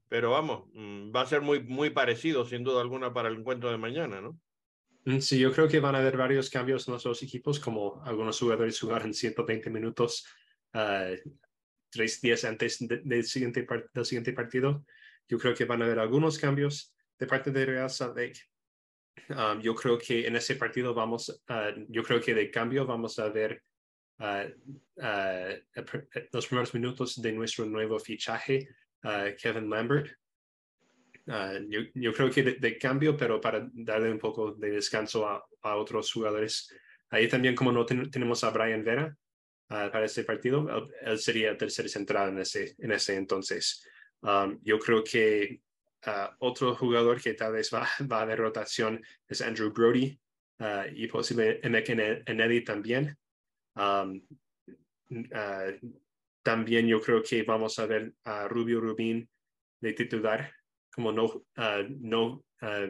pero 0.09 0.30
vamos, 0.30 0.68
mm, 0.72 1.14
va 1.14 1.22
a 1.22 1.26
ser 1.26 1.40
muy, 1.40 1.61
muy 1.62 1.90
parecido, 1.90 2.45
sin 2.45 2.64
duda 2.64 2.80
alguna, 2.80 3.12
para 3.12 3.28
el 3.28 3.38
encuentro 3.38 3.70
de 3.70 3.78
mañana, 3.78 4.20
¿no? 4.20 4.38
Mm, 5.05 5.18
sí, 5.18 5.38
yo 5.38 5.53
creo 5.53 5.68
que 5.68 5.80
van 5.80 5.95
a 5.95 5.99
haber 5.99 6.16
varios 6.16 6.49
cambios 6.49 6.86
en 6.86 6.95
los 6.95 7.03
dos 7.03 7.22
equipos, 7.22 7.59
como 7.59 8.03
algunos 8.05 8.38
jugadores 8.38 8.78
jugaron 8.78 9.12
120 9.12 9.70
minutos 9.70 10.26
uh, 10.74 11.16
tres 11.90 12.20
días 12.20 12.45
antes 12.45 12.78
del, 12.80 13.24
siguiente 13.24 13.66
del 13.93 14.05
siguiente 14.05 14.32
partido. 14.32 14.84
Yo 15.28 15.38
creo 15.38 15.55
que 15.55 15.64
van 15.64 15.82
a 15.82 15.84
haber 15.84 15.99
algunos 15.99 16.38
cambios 16.38 16.95
de 17.18 17.26
parte 17.26 17.51
de 17.51 17.66
Real 17.66 17.90
Salt 17.90 18.16
Lake. 18.16 18.40
Um, 19.28 19.61
yo 19.61 19.74
creo 19.74 19.99
que 19.99 20.26
en 20.26 20.36
ese 20.36 20.57
partido 20.57 20.95
vamos, 20.95 21.28
uh, 21.28 21.84
yo 21.88 22.03
creo 22.03 22.20
que 22.20 22.34
de 22.34 22.51
cambio 22.51 22.86
vamos 22.86 23.18
a 23.18 23.28
ver 23.28 23.62
uh, 24.18 24.49
los 26.32 26.47
primeros 26.47 26.74
minutos 26.74 27.20
de 27.20 27.32
nuestro 27.32 27.66
nuevo 27.66 27.99
fichaje, 27.99 28.68
Kevin 29.40 29.68
Lambert. 29.68 30.11
Ah, 31.28 31.55
yo, 31.68 31.80
yo, 31.94 32.12
creo 32.12 32.30
que 32.30 32.42
de, 32.42 32.78
cambio, 32.78 33.16
pero 33.16 33.40
para 33.40 33.68
darle 33.72 34.11
un 34.11 34.18
poco 34.18 34.53
de 34.53 34.70
descanso 34.70 35.26
a, 35.26 35.44
a 35.62 35.76
otros 35.76 36.12
jugadores. 36.12 36.68
Ahí 37.11 37.28
también, 37.28 37.55
como 37.55 37.70
no 37.70 37.86
tenemos 37.86 38.42
a 38.42 38.50
Brian 38.50 38.82
Vera 38.82 39.16
uh, 39.70 39.90
para 39.90 40.07
este 40.07 40.24
partido, 40.24 40.66
él, 41.03 41.18
sería 41.18 41.57
tercer 41.57 41.88
central 41.88 42.30
en 42.30 42.38
ese, 42.38 42.74
en 42.78 42.92
ese 42.92 43.16
entonces. 43.16 43.86
Um, 44.22 44.59
yo 44.62 44.78
creo 44.78 45.05
que 45.05 45.61
uh, 46.07 46.34
otro 46.38 46.74
jugador 46.74 47.20
que 47.20 47.34
tal 47.34 47.53
vez 47.53 47.72
va, 47.72 47.86
va 48.11 48.26
de 48.26 48.36
rotación 48.36 49.05
es 49.28 49.40
Andrew 49.42 49.72
Brody 49.72 50.18
y 50.94 51.09
posiblemente 51.09 52.22
Eddie 52.24 52.61
también. 52.61 53.18
Um, 53.74 54.22
también 56.43 56.86
yo 56.86 57.01
creo 57.01 57.22
que 57.22 57.43
vamos 57.43 57.78
a 57.78 57.86
ver 57.86 58.14
a 58.24 58.49
Rubio 58.49 58.80
Rubín 58.80 59.28
de 59.80 59.93
titular 59.93 60.53
como 60.93 61.12
no, 61.12 61.45
ah, 61.57 61.82
no, 61.88 62.45
ah, 62.61 62.86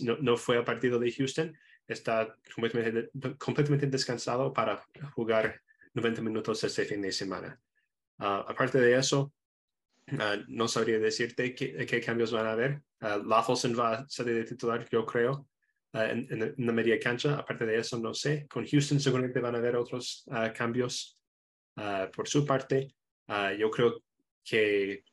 no, 0.00 0.16
no, 0.18 0.36
fue 0.36 0.56
al 0.56 0.64
partido 0.64 0.98
de 0.98 1.10
Houston, 1.12 1.56
está 1.86 2.36
completamente, 2.54 3.10
completamente 3.36 3.86
descansado 3.88 4.52
para 4.52 4.84
jugar 5.14 5.60
90 5.94 6.22
minutos 6.22 6.62
este 6.64 6.84
fin 6.84 7.02
de 7.02 7.12
semana. 7.12 7.60
Uh, 8.18 8.46
aparte 8.46 8.80
de 8.80 8.96
eso, 8.96 9.32
no 10.46 10.68
sabría 10.68 10.98
decirte 10.98 11.54
qué, 11.54 11.84
qué, 11.84 12.00
cambios 12.00 12.30
van 12.30 12.46
a 12.46 12.52
haber. 12.52 12.82
Uh, 13.00 13.26
Laffelson 13.26 13.76
va 13.76 13.94
a 13.94 14.08
salir 14.08 14.36
de 14.36 14.44
titular, 14.44 14.86
yo 14.88 15.04
creo, 15.04 15.48
en, 15.92 16.28
en, 16.30 16.54
la 16.56 16.72
media 16.72 16.98
cancha. 17.00 17.34
Aparte 17.34 17.66
de 17.66 17.78
eso, 17.78 17.98
no 17.98 18.14
sé. 18.14 18.46
Con 18.48 18.66
Houston 18.66 19.00
seguramente 19.00 19.40
van 19.40 19.56
a 19.56 19.58
haber 19.58 19.76
otros 19.76 20.24
cambios 20.54 21.18
por 21.74 22.28
su 22.28 22.44
parte. 22.44 22.94
yo 23.58 23.70
creo 23.70 24.02
que 24.44 25.04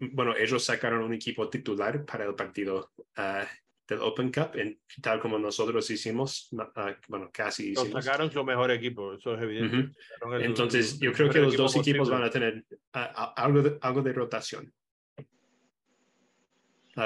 bueno, 0.00 0.34
ellos 0.36 0.64
sacaron 0.64 1.02
un 1.02 1.12
equipo 1.12 1.48
titular 1.48 2.04
para 2.04 2.24
el 2.24 2.34
partido 2.34 2.90
uh, 3.18 3.44
del 3.86 4.00
Open 4.00 4.32
Cup, 4.32 4.52
en, 4.54 4.80
tal 5.02 5.20
como 5.20 5.38
nosotros 5.38 5.90
hicimos, 5.90 6.48
uh, 6.52 6.62
bueno, 7.08 7.30
casi 7.32 7.72
hicimos. 7.72 8.02
sacaron 8.04 8.30
su 8.30 8.42
mejor 8.42 8.70
equipo, 8.70 9.14
eso 9.14 9.34
es 9.34 9.42
evidente. 9.42 9.76
Uh 10.22 10.26
-huh. 10.28 10.36
el, 10.36 10.42
Entonces, 10.44 10.94
el, 10.94 11.00
yo 11.00 11.12
creo 11.12 11.28
que 11.28 11.40
los 11.40 11.56
dos 11.56 11.76
equipos 11.76 12.08
van 12.08 12.22
a 12.22 12.30
tener 12.30 12.64
uh, 12.94 13.32
algo, 13.36 13.62
de, 13.62 13.78
algo 13.82 14.02
de 14.02 14.12
rotación. 14.12 14.72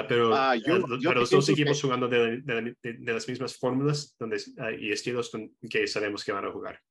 pero, 0.07 0.33
ah, 0.33 0.55
yo, 0.55 0.79
yo 0.99 1.09
pero 1.09 1.19
los 1.21 1.29
dos 1.29 1.49
equipos 1.49 1.77
que... 1.77 1.81
jugando 1.81 2.07
de, 2.07 2.41
de, 2.41 2.75
de, 2.81 3.13
las 3.13 3.27
mismas 3.27 3.57
fórmulas 3.57 4.15
donde, 4.17 4.41
y 4.79 4.91
estilos 4.91 5.31
que 5.69 5.85
sabemos 5.87 6.23
que 6.23 6.31
van 6.31 6.45
a 6.45 6.51
jugar. 6.51 6.81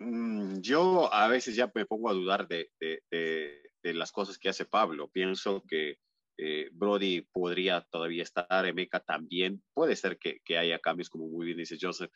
Mm, 0.00 0.60
yo 0.60 1.12
a 1.12 1.28
veces 1.28 1.54
ya 1.54 1.70
me 1.72 1.86
pongo 1.86 2.10
a 2.10 2.14
dudar 2.14 2.48
de, 2.48 2.70
de 2.80 3.94
las 3.94 4.12
cosas 4.12 4.38
que 4.38 4.48
hace 4.48 4.64
Pablo. 4.64 5.08
Pienso 5.08 5.62
que 5.68 5.98
eh, 6.42 6.70
Brody 6.72 7.20
podría 7.20 7.82
todavía 7.90 8.22
estar, 8.22 8.66
Emeka 8.66 9.00
también. 9.00 9.62
Puede 9.74 9.96
ser 9.96 10.18
que, 10.18 10.40
que, 10.44 10.58
haya 10.58 10.78
cambios, 10.78 11.10
como 11.10 11.28
muy 11.28 11.44
bien 11.44 11.58
dice 11.58 11.76
Joseph, 11.80 12.10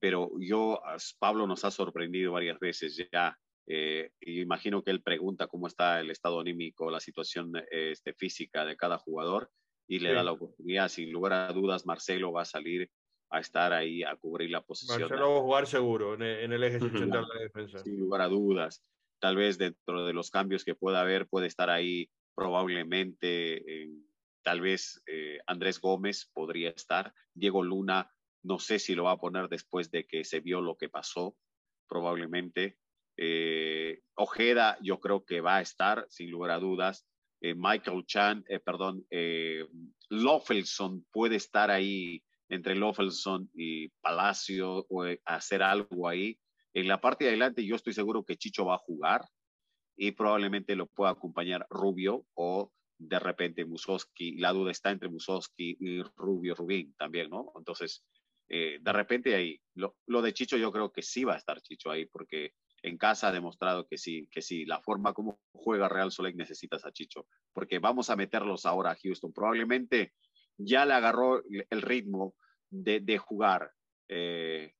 pero 0.00 0.30
yo, 0.40 0.80
Pablo 1.18 1.46
nos 1.46 1.64
ha 1.64 1.70
sorprendido 1.70 2.32
varias 2.32 2.58
veces 2.58 2.96
ya. 3.12 3.38
Eh, 3.68 4.12
imagino 4.20 4.82
que 4.82 4.92
él 4.92 5.02
pregunta 5.02 5.48
cómo 5.48 5.66
está 5.66 6.00
el 6.00 6.10
estado 6.10 6.40
anímico, 6.40 6.90
la 6.90 7.00
situación 7.00 7.52
este, 7.70 8.14
física 8.14 8.64
de 8.64 8.76
cada 8.76 8.96
jugador 8.96 9.50
y 9.88 9.98
le 9.98 10.10
sí. 10.10 10.14
da 10.14 10.22
la 10.22 10.32
oportunidad. 10.32 10.88
Sin 10.88 11.12
lugar 11.12 11.32
a 11.32 11.52
dudas, 11.52 11.84
Marcelo 11.84 12.32
va 12.32 12.42
a 12.42 12.46
salir 12.46 12.90
a 13.30 13.40
estar 13.40 13.72
ahí 13.72 14.02
a 14.02 14.16
cubrir 14.16 14.50
la 14.50 14.62
posición. 14.62 15.00
Marcelo 15.00 15.30
va 15.32 15.38
a 15.38 15.42
jugar 15.42 15.66
seguro 15.66 16.14
en 16.14 16.22
el, 16.22 16.40
en 16.44 16.52
el 16.52 16.64
eje 16.64 16.80
central 16.80 17.26
de 17.26 17.34
la 17.34 17.40
defensa. 17.40 17.78
Sin 17.78 17.98
lugar 17.98 18.20
a 18.20 18.28
dudas 18.28 18.82
tal 19.18 19.36
vez 19.36 19.58
dentro 19.58 20.06
de 20.06 20.12
los 20.12 20.30
cambios 20.30 20.64
que 20.64 20.74
pueda 20.74 21.00
haber, 21.00 21.26
puede 21.26 21.46
estar 21.46 21.70
ahí 21.70 22.10
probablemente, 22.34 23.84
eh, 23.84 23.90
tal 24.44 24.60
vez 24.60 25.02
eh, 25.06 25.40
Andrés 25.46 25.80
Gómez 25.80 26.30
podría 26.32 26.70
estar, 26.70 27.12
Diego 27.34 27.62
Luna, 27.62 28.10
no 28.42 28.58
sé 28.58 28.78
si 28.78 28.94
lo 28.94 29.04
va 29.04 29.12
a 29.12 29.18
poner 29.18 29.48
después 29.48 29.90
de 29.90 30.06
que 30.06 30.24
se 30.24 30.40
vio 30.40 30.60
lo 30.60 30.76
que 30.76 30.88
pasó, 30.88 31.36
probablemente. 31.88 32.78
Eh, 33.16 34.02
Ojeda, 34.14 34.78
yo 34.82 35.00
creo 35.00 35.24
que 35.24 35.40
va 35.40 35.56
a 35.56 35.62
estar, 35.62 36.06
sin 36.10 36.30
lugar 36.30 36.50
a 36.50 36.58
dudas. 36.58 37.06
Eh, 37.40 37.54
Michael 37.56 38.04
Chan, 38.06 38.44
perdón, 38.64 39.04
Lofelson 40.10 41.04
puede 41.10 41.36
estar 41.36 41.70
ahí 41.70 42.22
entre 42.48 42.74
Lofelson 42.74 43.50
y 43.54 43.88
Palacio 44.00 44.86
o 44.88 45.04
hacer 45.24 45.62
algo 45.62 46.08
ahí. 46.08 46.38
En 46.72 46.88
la 46.88 47.00
parte 47.00 47.24
de 47.24 47.30
adelante 47.30 47.64
yo 47.64 47.76
estoy 47.76 47.92
seguro 47.92 48.24
que 48.24 48.36
Chicho 48.36 48.66
va 48.66 48.74
a 48.76 48.78
jugar 48.78 49.22
y 49.96 50.12
probablemente 50.12 50.76
lo 50.76 50.86
pueda 50.86 51.12
acompañar 51.12 51.66
Rubio 51.70 52.26
o 52.34 52.70
de 52.98 53.18
repente 53.18 53.64
Musowski. 53.64 54.36
La 54.36 54.52
duda 54.52 54.70
está 54.70 54.90
entre 54.90 55.08
Musowski 55.08 55.76
y 55.80 56.02
Rubio 56.16 56.54
Rubín 56.54 56.94
también, 56.96 57.30
¿no? 57.30 57.52
Entonces, 57.56 58.04
eh, 58.48 58.78
de 58.80 58.92
repente 58.92 59.34
ahí, 59.34 59.60
lo, 59.74 59.96
lo, 60.06 60.22
de 60.22 60.32
Chicho 60.32 60.56
yo 60.56 60.70
creo 60.70 60.92
que 60.92 61.02
sí 61.02 61.24
va 61.24 61.34
a 61.34 61.38
estar 61.38 61.60
Chicho 61.60 61.90
ahí 61.90 62.06
porque 62.06 62.52
en 62.82 62.96
casa 62.96 63.28
ha 63.28 63.32
demostrado 63.32 63.86
que 63.86 63.98
sí, 63.98 64.28
que 64.30 64.42
sí, 64.42 64.64
la 64.64 64.80
forma 64.80 65.12
como 65.12 65.40
juega 65.52 65.88
Real 65.88 66.12
Soleil 66.12 66.36
necesitas 66.36 66.84
a 66.84 66.92
Chicho, 66.92 67.26
porque 67.52 67.78
vamos 67.78 68.10
a 68.10 68.16
meterlos 68.16 68.66
ahora 68.66 68.92
a 68.92 68.96
Houston. 69.02 69.32
Probablemente 69.32 70.12
ya 70.58 70.84
le 70.84 70.94
agarró 70.94 71.42
el 71.48 71.82
ritmo 71.82 72.34
de, 72.70 73.00
de 73.00 73.18
jugar, 73.18 73.72
eh, 74.08 74.72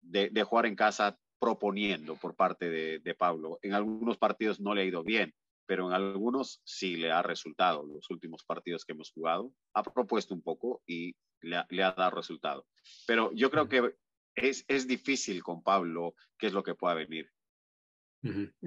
de, 0.00 0.30
de, 0.30 0.42
jugar 0.42 0.66
en 0.66 0.76
casa 0.76 1.18
proponiendo 1.38 2.16
por 2.16 2.34
parte 2.34 2.68
de, 2.68 2.98
de, 3.00 3.14
Pablo. 3.14 3.58
En 3.62 3.74
algunos 3.74 4.18
partidos 4.18 4.60
no 4.60 4.74
le 4.74 4.82
ha 4.82 4.86
ido 4.86 5.02
bien, 5.02 5.34
pero 5.66 5.86
en 5.86 5.92
algunos 5.92 6.60
sí 6.64 6.96
le 6.96 7.10
ha 7.10 7.22
resultado. 7.22 7.84
Los 7.86 8.08
últimos 8.10 8.44
partidos 8.44 8.84
que 8.84 8.92
hemos 8.92 9.10
jugado 9.10 9.52
ha 9.74 9.82
propuesto 9.82 10.34
un 10.34 10.42
poco 10.42 10.82
y 10.86 11.14
le 11.42 11.56
ha, 11.56 11.66
le 11.70 11.82
ha 11.82 11.92
dado 11.92 12.16
resultado. 12.16 12.66
Pero 13.06 13.30
yo 13.34 13.50
creo 13.50 13.68
que 13.68 13.94
es, 14.34 14.64
es 14.68 14.86
difícil 14.86 15.42
con 15.42 15.62
Pablo 15.62 16.14
qué 16.38 16.48
es 16.48 16.52
lo 16.52 16.62
que 16.62 16.74
pueda 16.74 16.94
venir. 16.94 17.30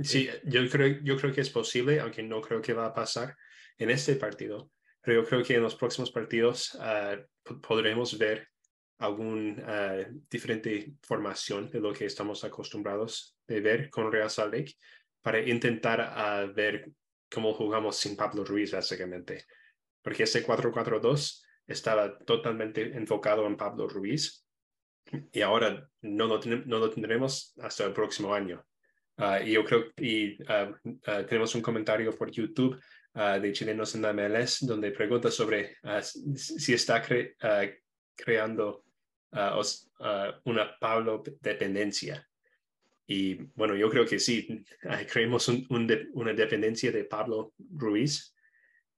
Sí, 0.02 0.30
yo 0.46 0.68
creo, 0.70 1.00
yo 1.04 1.18
creo 1.18 1.34
que 1.34 1.42
es 1.42 1.50
posible, 1.50 2.00
aunque 2.00 2.24
no 2.24 2.40
creo 2.42 2.62
que 2.62 2.74
va 2.74 2.86
a 2.86 2.94
pasar 2.94 3.36
en 3.78 3.90
este 3.90 4.16
partido. 4.16 4.72
Pero 5.02 5.22
yo 5.22 5.28
creo 5.28 5.44
que 5.44 5.56
en 5.56 5.64
los 5.64 5.76
próximos 5.76 6.12
partidos 6.12 6.76
uh, 6.76 7.60
podremos 7.60 8.18
ver 8.18 8.48
alguna 9.00 10.06
uh, 10.08 10.22
diferente 10.30 10.94
formación 11.02 11.70
de 11.70 11.80
lo 11.80 11.92
que 11.92 12.06
estamos 12.06 12.44
acostumbrados 12.44 13.36
de 13.48 13.60
ver 13.62 13.90
con 13.90 14.12
Real 14.12 14.30
Salt 14.30 14.54
Lake 14.54 14.76
para 15.22 15.40
intentar 15.42 16.00
uh, 16.02 16.54
ver 16.54 16.92
cómo 17.32 17.54
jugamos 17.54 17.98
sin 17.98 18.16
Pablo 18.16 18.44
Ruiz, 18.44 18.72
básicamente. 18.72 19.46
Porque 20.04 20.24
ese 20.24 20.46
4-4-2 20.46 21.44
estaba 21.68 22.18
totalmente 22.20 22.82
enfocado 22.96 23.48
en 23.48 23.58
Pablo 23.58 23.88
Ruiz 23.88 24.46
y 25.32 25.42
ahora 25.42 25.90
no 26.02 26.28
lo, 26.28 26.40
no 26.66 26.80
lo 26.80 26.90
tendremos 26.90 27.54
hasta 27.60 27.86
el 27.86 27.94
próximo 27.94 28.34
año. 28.34 28.64
Ah, 29.18 29.42
y 29.42 29.52
yo 29.52 29.64
creo 29.64 29.86
ah, 30.48 30.74
tenemos 31.28 31.54
un 31.56 31.62
comentario 31.62 32.12
por 32.12 32.32
YouTube 32.32 32.80
de 33.14 33.52
Chilenos 33.52 33.94
en 33.96 34.02
la 34.04 34.14
MLS 34.14 34.66
donde 34.66 34.92
pregunta 34.92 35.30
sobre 35.30 35.78
si 36.02 36.74
está 36.74 37.04
creando 38.16 38.86
una 40.44 40.78
Pablo 40.80 41.24
dependencia. 41.42 42.28
Y 43.08 43.34
bueno, 43.56 43.76
yo 43.76 43.90
creo 43.90 44.06
que 44.06 44.20
sí, 44.20 44.64
creemos 45.12 45.50
una 45.70 46.34
dependencia 46.34 46.92
de 46.92 47.04
Pablo 47.04 47.54
Ruiz 47.58 48.34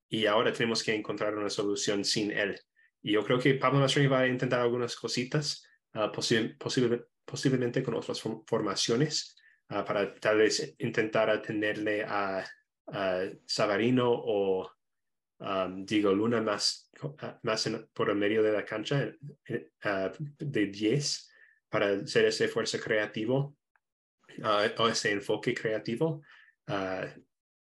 y 0.07 0.27
ahora 0.27 0.53
tenemos 0.53 0.83
que 0.83 0.93
encontrar 0.93 1.35
una 1.35 1.49
solución 1.49 2.05
sin 2.05 2.31
él. 2.31 2.59
Y 3.01 3.13
yo 3.13 3.23
creo 3.23 3.39
que 3.39 3.55
Pablo 3.55 3.79
Mastroeni 3.79 4.07
va 4.07 4.19
a 4.19 4.27
intentar 4.27 4.61
algunas 4.61 4.95
cositas, 4.95 5.67
posiblemente 7.25 7.81
con 7.81 7.95
otras 7.95 8.21
formaciones, 8.45 9.35
para 9.67 10.13
tal 10.15 10.37
vez 10.37 10.75
intentar 10.77 11.31
atenderle 11.31 12.03
a, 12.03 12.45
Savarino 13.45 14.11
o 14.11 14.69
Diego 15.77 16.13
Luna 16.13 16.41
más, 16.41 16.89
más 17.41 17.69
por 17.93 18.09
el 18.09 18.15
medio 18.15 18.43
de 18.43 18.51
la 18.51 18.63
cancha 18.65 19.11
de 20.39 20.65
10 20.67 21.29
para 21.69 21.89
hacer 21.89 22.25
ese 22.25 22.47
fuerza 22.47 22.79
creativo 22.79 23.57
o 24.77 24.87
ese 24.87 25.11
enfoque 25.11 25.53
creativo 25.53 26.21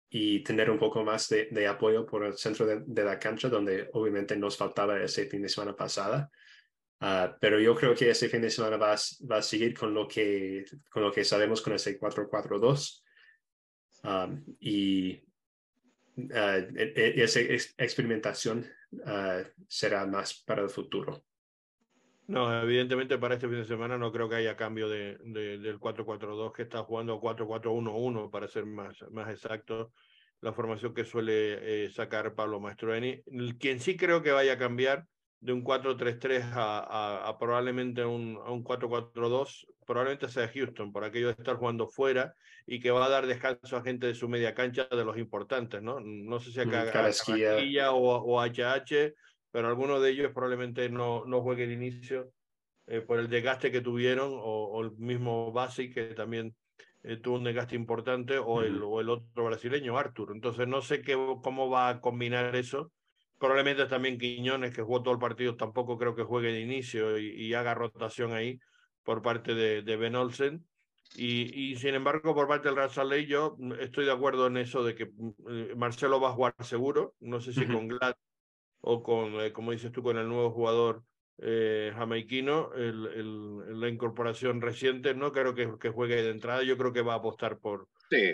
y 0.10 0.42
tener 0.44 0.70
un 0.70 0.80
poco 0.80 1.04
más 1.04 1.28
de, 1.30 1.68
apoyo 1.68 2.06
por 2.06 2.24
el 2.24 2.38
centro 2.38 2.66
de, 2.66 3.04
la 3.04 3.20
cancha, 3.20 3.50
donde 3.50 3.90
obviamente 3.94 4.38
nos 4.38 4.56
faltaba 4.56 5.02
ese 5.02 5.26
fin 5.26 5.42
de 5.42 5.50
semana 5.50 5.76
pasada. 5.76 6.32
pero 7.42 7.60
yo 7.60 7.76
creo 7.76 7.94
que 7.94 8.10
ese 8.10 8.30
fin 8.30 8.42
de 8.42 8.50
semana 8.50 8.78
va, 8.78 8.96
va 9.30 9.38
a 9.38 9.42
seguir 9.42 9.78
con 9.78 9.94
lo, 9.94 10.08
que, 10.08 10.64
con 10.90 11.04
lo 11.04 11.12
que 11.12 11.26
sabemos 11.26 11.62
con 11.62 11.74
ese 11.74 12.00
4-4-2. 12.00 13.04
Y 14.60 15.22
e, 16.18 16.94
e, 16.96 17.24
esa 17.24 17.40
experimentación 17.42 18.66
será 19.68 20.06
más 20.06 20.34
para 20.46 20.62
el 20.64 20.70
futuro. 20.70 21.24
No, 22.28 22.62
evidentemente 22.62 23.18
para 23.18 23.36
este 23.36 23.48
fin 23.48 23.60
de 23.60 23.66
semana 23.66 23.98
no 23.98 24.12
creo 24.12 24.28
que 24.28 24.36
haya 24.36 24.58
cambio 24.58 24.90
de, 24.90 25.18
del 25.24 25.80
4-4-2 25.80 26.52
que 26.52 26.64
está 26.64 26.84
jugando 26.84 27.22
4-4-1-1 27.22 28.30
para 28.30 28.50
ser 28.50 28.66
más, 28.66 29.02
más 29.12 29.30
exacto 29.30 29.94
la 30.42 30.54
formación 30.54 30.94
que 30.94 31.06
suele 31.06 31.86
eh, 31.86 31.90
sacar 31.90 32.36
Pablo 32.36 32.60
Mastroeni. 32.60 33.24
Quien 33.60 33.80
sí 33.80 33.98
creo 33.98 34.22
que 34.22 34.32
vaya 34.32 34.54
a 34.54 34.58
cambiar 34.58 35.08
de 35.40 35.54
un 35.54 35.64
4-3-3 35.64 36.44
a, 36.54 37.28
a, 37.28 37.38
probablemente 37.38 38.04
un, 38.04 38.40
a 38.44 38.52
un 38.52 38.64
4-4-2, 38.64 39.68
probablemente 39.86 40.30
sea 40.30 40.50
Houston, 40.50 40.92
por 40.92 41.04
aquello 41.04 41.28
de 41.28 41.34
estar 41.34 41.58
jugando 41.58 41.88
fuera 41.88 42.34
y 42.66 42.80
que 42.80 42.92
va 42.92 43.06
a 43.06 43.10
dar 43.10 43.28
descanso 43.28 43.78
a 43.78 43.84
gente 43.84 44.08
de 44.08 44.16
su 44.16 44.28
media 44.28 44.54
cancha 44.54 44.88
de 44.90 45.06
los 45.06 45.18
importantes, 45.18 45.82
¿no? 45.82 46.00
No 46.00 46.40
sé 46.40 46.52
si 46.52 46.60
acá 46.60 46.86
mm, 46.86 47.94
o, 47.94 48.16
o 48.18 48.42
HH 48.42 49.14
pero 49.52 49.70
alguno 49.70 50.00
de 50.00 50.12
ellos 50.12 50.32
probablemente 50.34 50.90
no, 50.90 51.26
no 51.26 51.42
juegue 51.42 51.64
el 51.64 51.72
inicio 51.72 52.32
eh, 52.88 53.02
por 53.02 53.20
el 53.20 53.28
desgaste 53.28 53.72
que 53.72 53.82
tuvieron, 53.82 54.32
o, 54.32 54.82
el 54.82 54.92
mismo 54.98 55.52
Basi, 55.52 55.90
que 55.90 56.14
también 56.14 56.56
eh, 57.04 57.18
tuvo 57.18 57.38
un 57.38 57.44
desgaste 57.44 57.76
importante, 57.76 58.38
o, 58.38 58.62
el, 58.62 58.82
o 58.84 59.02
el 59.02 59.10
otro 59.10 59.46
brasileño, 59.46 59.98
Arthur. 59.98 60.32
Entonces 60.34 60.68
no 60.68 60.82
sé 60.82 61.02
qué, 61.02 61.14
cómo 61.44 61.70
va 61.70 61.90
a 61.90 62.02
combinar 62.02 62.56
eso. 62.56 62.92
Probablemente 63.40 63.86
también 63.86 64.18
Quiñones, 64.18 64.74
que 64.74 64.82
jugó 64.82 65.04
todo 65.04 65.14
el 65.14 65.20
partido, 65.20 65.56
tampoco 65.56 65.98
creo 65.98 66.16
que 66.16 66.24
juegue 66.24 66.52
de 66.52 66.62
inicio 66.62 67.18
y, 67.20 67.54
haga 67.54 67.76
rotación 67.76 68.34
ahí 68.34 68.60
por 69.04 69.22
parte 69.22 69.54
de, 69.54 69.84
de 69.84 69.96
Ben 69.96 70.16
Olsen. 70.16 70.66
Y, 71.16 71.72
y, 71.72 71.76
sin 71.78 71.96
embargo, 71.96 72.36
por 72.36 72.48
parte 72.48 72.68
del 72.68 72.76
Real 72.76 73.26
yo 73.26 73.56
estoy 73.80 74.06
de 74.06 74.12
acuerdo 74.12 74.48
en 74.48 74.58
eso 74.58 74.84
de 74.84 74.96
que 74.96 75.06
mm, 75.06 75.78
Marcelo 75.78 76.20
va 76.20 76.30
a 76.30 76.34
jugar 76.34 76.56
seguro. 76.62 77.14
No 77.20 77.40
sé 77.40 77.54
si 77.54 77.66
con 77.66 77.88
Glad 77.88 78.16
o 78.82 79.04
con, 79.04 79.40
eh, 79.42 79.52
como 79.52 79.72
dices 79.72 79.92
tú, 79.92 80.04
con 80.04 80.18
el 80.18 80.28
nuevo 80.28 80.52
jugador 80.52 81.04
eh, 81.40 81.92
jamaiquino, 81.96 82.74
el, 82.74 83.80
la 83.80 83.88
incorporación 83.88 84.62
reciente, 84.62 85.14
no 85.14 85.32
creo 85.32 85.54
que, 85.54 85.72
que, 85.80 85.90
juegue 85.90 86.22
de 86.22 86.32
entrada, 86.32 86.64
yo 86.64 86.78
creo 86.78 86.94
que 86.94 87.02
va 87.02 87.14
a 87.14 87.18
apostar 87.18 87.60
por, 87.60 87.88
sí. 88.10 88.34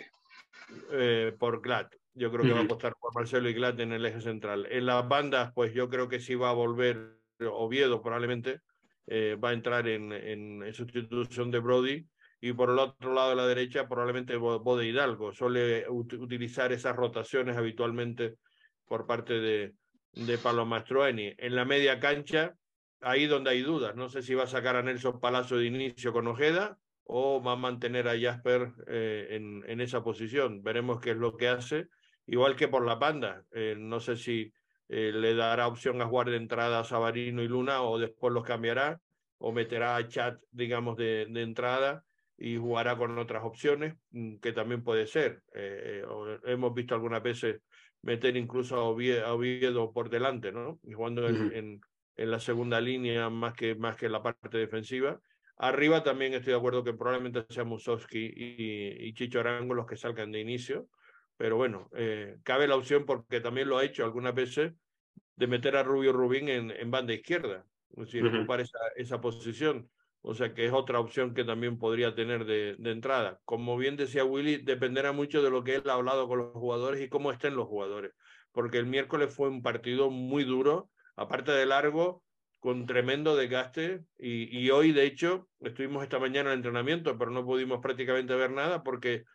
eh, 0.91 1.35
por 1.37 1.61
Glad. 1.61 1.87
Yo 2.15 2.31
creo 2.31 2.43
que 2.43 2.53
va 2.53 2.59
a 2.59 2.63
apostar 2.63 2.95
por 2.99 3.13
Marcelo 3.15 3.49
y 3.49 3.53
Glad 3.53 3.79
en 3.79 3.91
el 3.91 4.05
eje 4.05 4.21
central. 4.21 4.67
En 4.69 4.85
las 4.85 5.07
bandas, 5.07 5.51
pues 5.53 5.73
yo 5.73 5.89
creo 5.89 6.07
que 6.07 6.19
sí 6.19 6.35
va 6.35 6.51
a 6.51 6.53
volver 6.53 7.17
Oviedo, 7.39 8.01
probablemente, 8.01 8.61
eh, 9.07 9.35
va 9.43 9.49
a 9.49 9.53
entrar 9.53 9.87
en, 9.87 10.11
en, 10.11 10.73
sustitución 10.73 11.51
de 11.51 11.59
Brody. 11.59 12.07
Y 12.39 12.53
por 12.53 12.69
el 12.69 12.79
otro 12.79 13.13
lado 13.13 13.29
de 13.31 13.35
la 13.37 13.47
derecha, 13.47 13.87
probablemente 13.87 14.35
Bode 14.35 14.85
Hidalgo. 14.85 15.33
Suele 15.33 15.85
utilizar 15.89 16.71
esas 16.73 16.95
rotaciones 16.95 17.55
habitualmente 17.55 18.35
por 18.85 19.07
parte 19.07 19.33
de, 19.39 19.73
de 20.11 20.37
Pablo 20.37 20.65
Mastroeni. 20.65 21.33
En 21.37 21.55
la 21.55 21.63
media 21.63 21.99
cancha, 21.99 22.53
ahí 22.99 23.27
donde 23.27 23.51
hay 23.51 23.61
dudas. 23.61 23.95
No 23.95 24.09
sé 24.09 24.21
si 24.21 24.33
va 24.33 24.43
a 24.43 24.47
sacar 24.47 24.75
a 24.75 24.83
Nelson 24.83 25.19
Palacio 25.21 25.57
de 25.57 25.65
inicio 25.65 26.11
con 26.11 26.27
Ojeda 26.27 26.77
o 27.05 27.41
va 27.41 27.53
a 27.53 27.57
mantener 27.57 28.07
a 28.07 28.19
Jasper 28.19 28.73
eh, 28.87 29.27
en, 29.31 29.63
en, 29.67 29.81
esa 29.81 30.03
posición. 30.03 30.63
Veremos 30.63 30.99
qué 30.99 31.11
es 31.11 31.17
lo 31.17 31.37
que 31.37 31.47
hace. 31.47 31.87
Igual 32.27 32.55
que 32.55 32.67
por 32.67 32.85
la 32.85 32.95
banda. 32.95 33.43
Eh, 33.51 33.75
no 33.77 33.99
sé 33.99 34.15
si 34.15 34.53
eh, 34.89 35.11
le 35.13 35.35
dará 35.35 35.67
opción 35.67 36.01
a 36.01 36.07
jugar 36.07 36.29
de 36.29 36.37
entrada 36.37 36.79
a 36.79 36.83
Sabarino 36.83 37.41
y 37.41 37.47
Luna 37.47 37.81
o 37.83 37.97
después 37.97 38.33
los 38.33 38.43
cambiará 38.43 38.99
o 39.37 39.51
meterá 39.51 39.95
a 39.95 40.07
Chat, 40.07 40.39
digamos, 40.51 40.95
de, 40.97 41.27
de 41.29 41.41
entrada 41.41 42.03
y 42.37 42.57
jugará 42.57 42.97
con 42.97 43.17
otras 43.17 43.43
opciones, 43.43 43.95
mm, 44.11 44.37
que 44.37 44.53
también 44.53 44.83
puede 44.83 45.07
ser. 45.07 45.41
hemos 46.45 46.73
visto 46.73 46.95
algunas 46.95 47.21
veces 47.21 47.61
meter 48.03 48.35
incluso 48.37 48.75
a 48.77 48.83
Oviedo, 48.83 49.91
por 49.91 50.09
delante, 50.09 50.51
¿no? 50.51 50.79
Y 50.83 50.93
jugando 50.93 51.27
en, 51.27 51.81
en, 52.15 52.31
la 52.31 52.39
segunda 52.39 52.79
línea 52.79 53.29
más 53.29 53.53
que, 53.53 53.75
más 53.75 53.95
que 53.95 54.05
en 54.07 54.11
la 54.11 54.21
parte 54.21 54.57
defensiva. 54.57 55.19
Arriba 55.57 56.03
también 56.03 56.33
estoy 56.33 56.51
de 56.51 56.59
acuerdo 56.59 56.83
que 56.83 56.93
probablemente 56.93 57.45
sea 57.49 57.63
Musowski 57.63 58.25
y, 58.35 59.07
y 59.07 59.13
Chicho 59.13 59.39
Arango 59.39 59.73
los 59.73 59.85
que 59.85 59.95
salgan 59.95 60.31
de 60.31 60.41
inicio, 60.41 60.89
pero 61.43 61.57
bueno, 61.57 61.89
eh, 61.93 62.37
cabe 62.43 62.69
la 62.69 62.77
opción 62.77 63.05
porque 63.05 63.41
también 63.41 63.67
lo 63.67 63.77
ha 63.77 63.83
hecho 63.83 64.05
algunas 64.05 64.33
veces 64.33 64.71
de 65.35 65.47
meter 65.47 65.75
a 65.75 65.83
Rubio 65.83 66.13
Rubín 66.13 66.47
en, 66.47 66.71
en 66.71 66.89
banda 66.89 67.13
izquierda, 67.13 67.65
es 67.97 68.05
decir, 68.05 68.25
ocupar 68.25 68.61
esa, 68.61 68.79
esa 68.95 69.19
posición. 69.19 69.89
O 70.21 70.33
sea 70.33 70.53
que 70.53 70.65
es 70.65 70.71
otra 70.71 71.01
opción 71.01 71.33
que 71.33 71.43
también 71.43 71.77
podría 71.77 72.15
tener 72.15 72.45
de, 72.45 72.77
de, 72.79 72.91
entrada. 72.91 73.41
Como 73.43 73.75
bien 73.75 73.97
decía 73.97 74.23
Willy, 74.23 74.59
dependerá 74.59 75.11
mucho 75.11 75.43
de 75.43 75.49
lo 75.49 75.65
que 75.65 75.75
él 75.75 75.83
ha 75.89 75.95
hablado 75.95 76.29
con 76.29 76.37
los 76.37 76.53
jugadores 76.53 77.01
y 77.01 77.09
cómo 77.09 77.29
estén 77.29 77.57
los 77.57 77.67
jugadores. 77.67 78.13
Porque 78.53 78.77
el 78.77 78.85
miércoles 78.85 79.35
fue 79.35 79.49
un 79.49 79.61
partido 79.61 80.09
muy 80.09 80.45
duro, 80.45 80.91
aparte 81.17 81.51
de 81.51 81.65
largo, 81.65 82.23
con 82.61 82.85
tremendo 82.85 83.35
desgaste. 83.35 84.05
Y, 84.17 84.43
y 84.57 84.69
hoy, 84.69 84.93
de 84.93 85.03
hecho, 85.03 85.49
estuvimos 85.59 86.03
esta 86.03 86.19
mañana 86.19 86.53
en 86.53 86.59
entrenamiento, 86.59 87.17
pero 87.17 87.31
no 87.31 87.43
pudimos 87.43 87.81
prácticamente 87.81 88.33
ver 88.33 88.51
nada 88.51 88.81
porque 88.81 89.25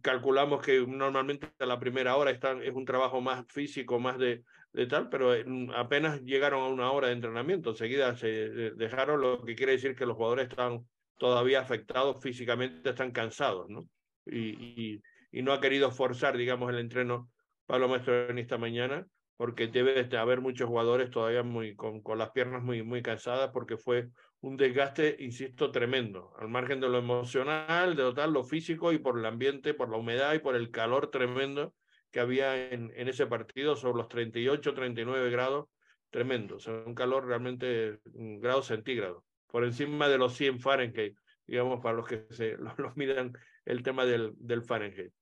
calculamos 0.00 0.62
que 0.64 0.86
normalmente 0.86 1.50
a 1.58 1.66
la 1.66 1.78
primera 1.78 2.16
hora 2.16 2.30
están, 2.30 2.62
es 2.62 2.72
un 2.74 2.84
trabajo 2.84 3.20
más 3.20 3.44
físico, 3.48 3.98
más 3.98 4.18
de, 4.18 4.44
de 4.72 4.86
tal, 4.86 5.08
pero 5.08 5.32
apenas 5.74 6.22
llegaron 6.22 6.62
a 6.62 6.68
una 6.68 6.90
hora 6.90 7.08
de 7.08 7.14
entrenamiento, 7.14 7.70
enseguida 7.70 8.16
se 8.16 8.28
dejaron, 8.76 9.20
lo 9.20 9.44
que 9.44 9.54
quiere 9.54 9.72
decir 9.72 9.94
que 9.94 10.06
los 10.06 10.16
jugadores 10.16 10.48
están 10.48 10.86
todavía 11.18 11.60
afectados 11.60 12.22
físicamente, 12.22 12.90
están 12.90 13.10
cansados, 13.10 13.68
¿no? 13.68 13.88
Y, 14.26 15.00
y, 15.32 15.42
no 15.42 15.52
ha 15.52 15.60
querido 15.60 15.90
forzar, 15.90 16.36
digamos, 16.36 16.70
el 16.70 16.78
entreno 16.78 17.30
Pablo 17.66 17.88
Maestro 17.88 18.28
en 18.30 18.38
esta 18.38 18.58
mañana, 18.58 19.06
porque 19.36 19.68
debe 19.68 20.04
de 20.04 20.16
haber 20.18 20.40
muchos 20.40 20.68
jugadores 20.68 21.10
todavía 21.10 21.42
muy, 21.42 21.74
con, 21.76 22.02
con 22.02 22.18
las 22.18 22.30
piernas 22.30 22.62
muy, 22.62 22.82
muy 22.82 23.02
cansadas, 23.02 23.50
porque 23.52 23.76
fue 23.76 24.08
un 24.40 24.56
desgaste, 24.56 25.16
insisto, 25.18 25.70
tremendo, 25.70 26.32
al 26.38 26.48
margen 26.48 26.80
de 26.80 26.88
lo 26.88 26.98
emocional, 26.98 27.96
de 27.96 28.02
total, 28.02 28.32
lo 28.32 28.44
físico 28.44 28.92
y 28.92 28.98
por 28.98 29.18
el 29.18 29.26
ambiente, 29.26 29.74
por 29.74 29.90
la 29.90 29.96
humedad 29.96 30.34
y 30.34 30.38
por 30.38 30.54
el 30.54 30.70
calor 30.70 31.10
tremendo 31.10 31.74
que 32.10 32.20
había 32.20 32.70
en, 32.70 32.92
en 32.94 33.08
ese 33.08 33.26
partido, 33.26 33.76
sobre 33.76 33.98
los 33.98 34.08
38, 34.08 34.74
39 34.74 35.30
grados, 35.30 35.66
tremendo, 36.10 36.56
o 36.56 36.60
sea, 36.60 36.74
un 36.86 36.94
calor 36.94 37.26
realmente 37.26 37.98
un 38.14 38.40
grado 38.40 38.62
centígrado, 38.62 39.24
por 39.48 39.64
encima 39.64 40.08
de 40.08 40.18
los 40.18 40.34
100 40.34 40.60
Fahrenheit, 40.60 41.16
digamos, 41.46 41.80
para 41.82 41.96
los 41.96 42.06
que 42.06 42.26
se 42.30 42.56
los, 42.58 42.78
los 42.78 42.96
miran 42.96 43.32
el 43.64 43.82
tema 43.82 44.06
del, 44.06 44.32
del 44.36 44.62
Fahrenheit. 44.62 45.12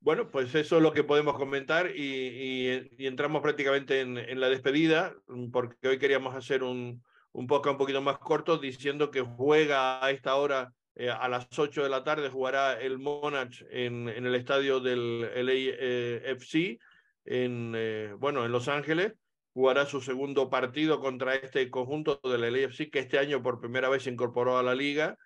Bueno, 0.00 0.30
pues 0.30 0.52
eso 0.54 0.78
es 0.78 0.82
lo 0.82 0.92
que 0.92 1.04
podemos 1.04 1.36
comentar 1.36 1.94
y, 1.94 2.02
y, 2.02 2.90
y 2.98 3.06
entramos 3.06 3.40
prácticamente 3.40 4.00
en, 4.00 4.18
en, 4.18 4.40
la 4.40 4.48
despedida, 4.48 5.14
porque 5.52 5.86
hoy 5.86 5.98
queríamos 5.98 6.34
hacer 6.34 6.64
un, 6.64 7.04
un 7.32 7.46
poco 7.46 7.70
un 7.70 7.78
poquito 7.78 8.00
más 8.02 8.18
corto, 8.18 8.58
diciendo 8.58 9.10
que 9.10 9.22
juega 9.22 10.04
a 10.04 10.10
esta 10.10 10.36
hora 10.36 10.72
eh, 10.94 11.10
a 11.10 11.28
las 11.28 11.46
8 11.58 11.82
de 11.82 11.88
la 11.88 12.04
tarde, 12.04 12.28
jugará 12.28 12.78
el 12.78 12.98
Monarch 12.98 13.64
en, 13.70 14.08
en 14.08 14.26
el 14.26 14.34
estadio 14.34 14.80
del 14.80 15.22
LAFC, 15.22 16.78
en, 17.24 17.72
eh, 17.74 18.14
bueno, 18.18 18.44
en 18.44 18.52
Los 18.52 18.68
Ángeles, 18.68 19.14
jugará 19.54 19.86
su 19.86 20.00
segundo 20.00 20.50
partido 20.50 21.00
contra 21.00 21.34
este 21.34 21.70
conjunto 21.70 22.20
del 22.22 22.52
LAFC 22.52 22.90
que 22.90 22.98
este 22.98 23.18
año 23.18 23.42
por 23.42 23.60
primera 23.60 23.88
vez 23.88 24.02
se 24.02 24.10
incorporó 24.10 24.58
a 24.58 24.62
la 24.62 24.74
liga 24.74 25.16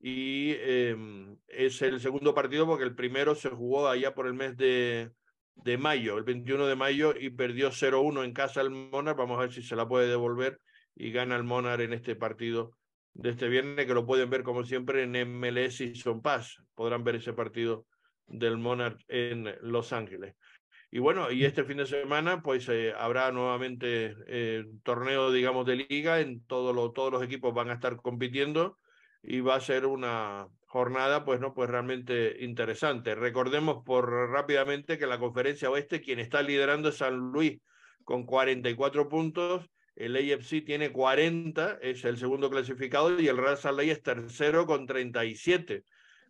y 0.00 0.52
em, 0.58 1.36
es 1.48 1.80
el 1.82 2.00
segundo 2.00 2.34
partido 2.34 2.66
porque 2.66 2.84
el 2.84 2.94
primero 2.94 3.34
se 3.34 3.48
jugó 3.50 3.88
allá 3.88 4.14
por 4.14 4.26
el 4.26 4.34
mes 4.34 4.56
de, 4.56 5.10
de 5.54 5.78
mayo, 5.78 6.18
el 6.18 6.24
21 6.24 6.66
de 6.66 6.76
mayo, 6.76 7.14
y 7.18 7.30
perdió 7.30 7.70
0-1 7.70 8.24
en 8.24 8.32
casa 8.32 8.60
el 8.60 8.70
Monarch. 8.70 9.16
Vamos 9.16 9.38
a 9.38 9.42
ver 9.42 9.52
si 9.52 9.62
se 9.62 9.76
la 9.76 9.88
puede 9.88 10.08
devolver 10.08 10.60
y 10.96 11.12
gana 11.12 11.36
el 11.36 11.44
Monarch 11.44 11.82
en 11.82 11.92
este 11.92 12.16
partido 12.16 12.72
de 13.14 13.30
este 13.30 13.48
viernes, 13.48 13.86
que 13.86 13.94
lo 13.94 14.06
pueden 14.06 14.28
ver 14.30 14.42
como 14.42 14.64
siempre 14.64 15.02
en 15.02 15.12
MLS 15.12 15.80
y 15.82 15.94
Son 15.94 16.22
Paz. 16.22 16.62
Podrán 16.74 17.04
ver 17.04 17.16
ese 17.16 17.32
partido 17.32 17.86
del 18.26 18.58
Monarch 18.58 19.00
en 19.08 19.54
Los 19.60 19.92
Ángeles. 19.92 20.34
Y 20.90 20.98
bueno, 20.98 21.30
y 21.30 21.44
este 21.44 21.64
fin 21.64 21.78
de 21.78 21.86
semana 21.86 22.42
pues 22.42 22.68
eh, 22.68 22.94
habrá 22.96 23.30
nuevamente 23.32 24.14
eh, 24.26 24.64
torneo, 24.82 25.30
digamos, 25.30 25.66
de 25.66 25.76
liga, 25.76 26.20
en 26.20 26.44
todo 26.46 26.72
lo, 26.72 26.92
todos 26.92 27.12
los 27.12 27.22
equipos 27.22 27.52
van 27.52 27.70
a 27.70 27.74
estar 27.74 27.96
compitiendo 27.96 28.78
y 29.22 29.40
va 29.40 29.56
a 29.56 29.60
ser 29.60 29.86
una 29.86 30.48
jornada 30.66 31.24
pues 31.24 31.40
no 31.40 31.54
pues 31.54 31.68
realmente 31.68 32.36
interesante. 32.44 33.14
Recordemos 33.14 33.82
por 33.84 34.08
rápidamente 34.30 34.98
que 34.98 35.06
la 35.06 35.18
conferencia 35.18 35.70
oeste 35.70 36.00
quien 36.00 36.20
está 36.20 36.42
liderando 36.42 36.90
es 36.90 36.98
San 36.98 37.16
Luis 37.16 37.60
con 38.04 38.24
44 38.24 39.08
puntos, 39.08 39.68
el 39.96 40.14
AFC 40.14 40.62
tiene 40.64 40.92
40, 40.92 41.78
es 41.80 42.04
el 42.04 42.18
segundo 42.18 42.50
clasificado 42.50 43.18
y 43.18 43.28
el 43.28 43.38
Real 43.38 43.56
Salt 43.56 43.78
Lake 43.78 43.90
es 43.92 44.02
tercero 44.02 44.66
con 44.66 44.86
37. 44.86 45.84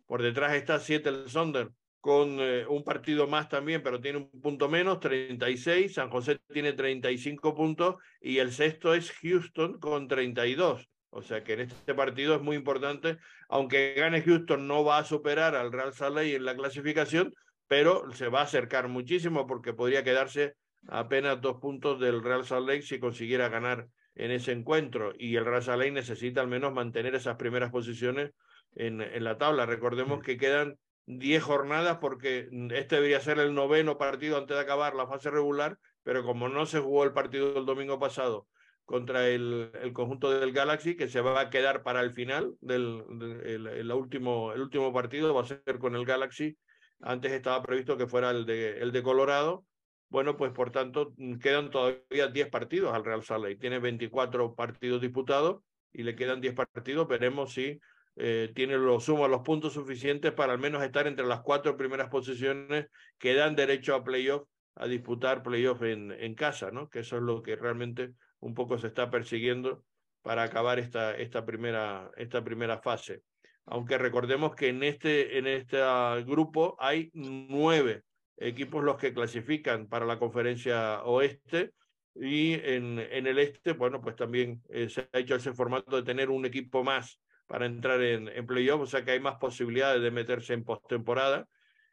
Por 0.05 0.23
detrás 0.23 0.53
está 0.53 0.79
Seattle 0.79 1.27
Sonder 1.27 1.69
con 1.99 2.37
eh, 2.39 2.65
un 2.65 2.85
partido 2.85 3.27
más 3.27 3.49
también, 3.49 3.83
pero 3.83 3.99
tiene 3.99 4.19
un 4.19 4.41
punto 4.41 4.69
menos, 4.69 5.01
36. 5.01 5.93
San 5.93 6.09
José 6.09 6.39
tiene 6.53 6.71
35 6.71 7.53
puntos 7.53 7.95
y 8.21 8.37
el 8.37 8.53
sexto 8.53 8.93
es 8.93 9.11
Houston 9.21 9.79
con 9.79 10.07
32. 10.07 10.89
O 11.09 11.21
sea 11.21 11.43
que 11.43 11.53
en 11.53 11.59
este 11.61 11.93
partido 11.93 12.35
es 12.35 12.41
muy 12.41 12.55
importante, 12.55 13.17
aunque 13.49 13.93
gane 13.95 14.21
Houston 14.21 14.67
no 14.67 14.85
va 14.85 14.99
a 14.99 15.03
superar 15.03 15.55
al 15.55 15.73
Real 15.73 15.93
Salt 15.93 16.15
Lake 16.15 16.35
en 16.35 16.45
la 16.45 16.55
clasificación, 16.55 17.33
pero 17.67 18.09
se 18.13 18.29
va 18.29 18.41
a 18.41 18.43
acercar 18.43 18.87
muchísimo 18.87 19.45
porque 19.45 19.73
podría 19.73 20.03
quedarse 20.03 20.55
apenas 20.87 21.41
dos 21.41 21.57
puntos 21.59 21.99
del 21.99 22.23
Real 22.23 22.45
Salt 22.45 22.67
Lake 22.67 22.81
si 22.81 22.99
consiguiera 22.99 23.49
ganar 23.49 23.87
en 24.15 24.31
ese 24.31 24.51
encuentro. 24.51 25.13
Y 25.17 25.35
el 25.35 25.45
Real 25.45 25.63
Salt 25.63 25.79
Lake 25.79 25.91
necesita 25.91 26.41
al 26.41 26.47
menos 26.47 26.73
mantener 26.73 27.15
esas 27.15 27.35
primeras 27.35 27.71
posiciones 27.71 28.31
en, 28.75 29.01
en 29.01 29.23
la 29.23 29.37
tabla. 29.37 29.65
Recordemos 29.65 30.21
que 30.21 30.37
quedan 30.37 30.77
10 31.07 31.41
jornadas 31.41 31.97
porque 31.99 32.49
este 32.71 32.95
debería 32.95 33.21
ser 33.21 33.39
el 33.39 33.53
noveno 33.53 33.97
partido 33.97 34.37
antes 34.37 34.55
de 34.55 34.61
acabar 34.61 34.93
la 34.93 35.07
fase 35.07 35.29
regular, 35.29 35.77
pero 36.03 36.23
como 36.23 36.49
no 36.49 36.65
se 36.65 36.79
jugó 36.79 37.03
el 37.03 37.13
partido 37.13 37.53
del 37.53 37.65
domingo 37.65 37.97
pasado 37.97 38.47
contra 38.87 39.27
el, 39.27 39.71
el 39.81 39.91
conjunto 39.91 40.31
del 40.31 40.53
Galaxy, 40.53 40.95
que 40.95 41.09
se 41.09 41.19
va 41.19 41.39
a 41.41 41.49
quedar 41.49 41.83
para 41.83 41.99
el 41.99 42.13
final 42.13 42.55
del, 42.61 43.03
el, 43.43 43.91
último, 43.91 44.53
el 44.53 44.61
último 44.61 44.93
partido, 44.93 45.33
va 45.33 45.41
a 45.41 45.45
ser 45.45 45.61
con 45.79 45.95
el 45.95 46.05
Galaxy. 46.05 46.57
Antes 47.01 47.33
estaba 47.33 47.61
previsto 47.61 47.97
que 47.97 48.07
fuera 48.07 48.31
el 48.31 48.45
de, 48.45 48.79
el 48.79 48.93
de 48.93 49.03
Colorado. 49.03 49.65
Bueno, 50.09 50.37
pues 50.37 50.51
por 50.51 50.71
tanto 50.71 51.13
quedan 51.41 51.69
todavía 51.69 52.27
10 52.27 52.49
partidos 52.49 52.93
al 52.93 53.03
Real 53.03 53.23
Salt. 53.23 53.59
Tiene 53.59 53.79
24 53.79 54.55
partidos 54.55 55.01
disputados 55.01 55.61
y 55.91 56.03
le 56.03 56.15
quedan 56.15 56.39
10 56.39 56.53
partidos. 56.53 57.07
Veremos 57.07 57.53
si 57.53 57.79
eh, 58.15 58.51
tiene 58.55 58.77
los 58.77 59.03
suma 59.03 59.27
los 59.27 59.41
puntos 59.41 59.73
suficientes 59.73 60.31
para 60.31 60.53
al 60.53 60.59
menos 60.59 60.81
estar 60.81 61.07
entre 61.07 61.25
las 61.25 61.41
cuatro 61.41 61.77
primeras 61.77 62.09
posiciones 62.09 62.87
que 63.19 63.35
dan 63.35 63.55
derecho 63.55 63.93
a 63.95 64.03
playoff, 64.03 64.47
a 64.75 64.87
disputar 64.87 65.43
playoff 65.43 65.83
en, 65.83 66.11
en 66.11 66.33
casa, 66.33 66.71
¿no? 66.71 66.89
Que 66.89 66.99
eso 66.99 67.17
es 67.17 67.23
lo 67.23 67.43
que 67.43 67.55
realmente 67.55 68.13
un 68.39 68.53
poco 68.53 68.77
se 68.77 68.87
está 68.87 69.11
persiguiendo 69.11 69.83
para 70.21 70.43
acabar 70.43 70.79
esta, 70.79 71.15
esta, 71.15 71.45
primera, 71.45 72.09
esta 72.17 72.43
primera 72.43 72.79
fase. 72.79 73.21
Aunque 73.65 73.97
recordemos 73.97 74.55
que 74.55 74.69
en 74.69 74.83
este, 74.83 75.37
en 75.37 75.45
este 75.45 75.77
grupo 76.25 76.75
hay 76.79 77.11
nueve 77.13 78.03
equipos 78.37 78.83
los 78.83 78.97
que 78.97 79.13
clasifican 79.13 79.87
para 79.87 80.05
la 80.05 80.19
conferencia 80.19 81.03
oeste 81.03 81.73
y 82.15 82.53
en, 82.53 82.99
en 82.99 83.27
el 83.27 83.39
este, 83.39 83.73
bueno, 83.73 84.01
pues 84.01 84.15
también 84.15 84.61
eh, 84.69 84.89
se 84.89 85.07
ha 85.11 85.19
hecho 85.19 85.35
ese 85.35 85.53
formato 85.53 85.95
de 85.95 86.03
tener 86.03 86.29
un 86.29 86.45
equipo 86.45 86.83
más 86.83 87.19
para 87.47 87.65
entrar 87.65 88.01
en, 88.01 88.27
en 88.27 88.45
playoff, 88.45 88.81
o 88.81 88.85
sea 88.85 89.03
que 89.03 89.11
hay 89.11 89.19
más 89.19 89.35
posibilidades 89.35 90.01
de 90.01 90.11
meterse 90.11 90.53
en 90.53 90.63
postemporada. 90.63 91.47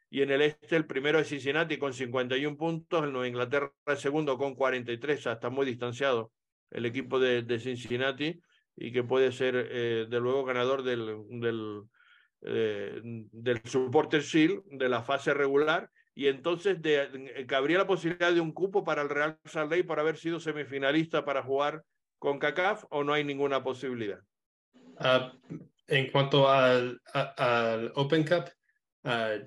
Y 0.09 0.21
en 0.21 0.31
el 0.31 0.41
este, 0.41 0.75
el 0.75 0.85
primero 0.85 1.19
es 1.19 1.29
Cincinnati 1.29 1.77
con 1.77 1.93
51 1.93 2.57
puntos, 2.57 3.03
el 3.03 3.11
Nueva 3.11 3.27
Inglaterra 3.27 3.71
el 3.85 3.97
segundo 3.97 4.37
con 4.37 4.55
43, 4.55 5.23
ya 5.23 5.33
está 5.33 5.49
muy 5.49 5.65
distanciado 5.65 6.31
el 6.71 6.85
equipo 6.85 7.19
de, 7.19 7.41
de 7.41 7.59
Cincinnati 7.59 8.39
y 8.75 8.91
que 8.91 9.03
puede 9.03 9.31
ser 9.31 9.55
eh, 9.71 10.07
de 10.09 10.19
luego 10.19 10.43
ganador 10.43 10.83
del, 10.83 11.23
del, 11.29 11.83
eh, 12.41 12.99
del 13.03 13.61
Supporter 13.63 14.21
Shield 14.21 14.63
de 14.71 14.89
la 14.89 15.01
fase 15.01 15.33
regular 15.33 15.89
y 16.15 16.27
entonces 16.29 16.81
de, 16.81 17.45
cabría 17.45 17.77
la 17.77 17.87
posibilidad 17.87 18.33
de 18.33 18.39
un 18.39 18.53
cupo 18.53 18.85
para 18.85 19.01
el 19.01 19.09
Real 19.09 19.37
Salt 19.43 19.69
Lake 19.69 19.83
para 19.83 20.01
haber 20.01 20.17
sido 20.17 20.39
semifinalista 20.39 21.25
para 21.25 21.43
jugar 21.43 21.83
con 22.17 22.39
CACAF 22.39 22.85
o 22.89 23.03
no 23.03 23.13
hay 23.13 23.25
ninguna 23.25 23.61
posibilidad. 23.61 24.19
Uh, 24.97 25.29
en 25.87 26.09
cuanto 26.09 26.49
al, 26.49 27.01
al 27.13 27.91
Open 27.95 28.25
Cup, 28.25 28.49
uh, 29.03 29.43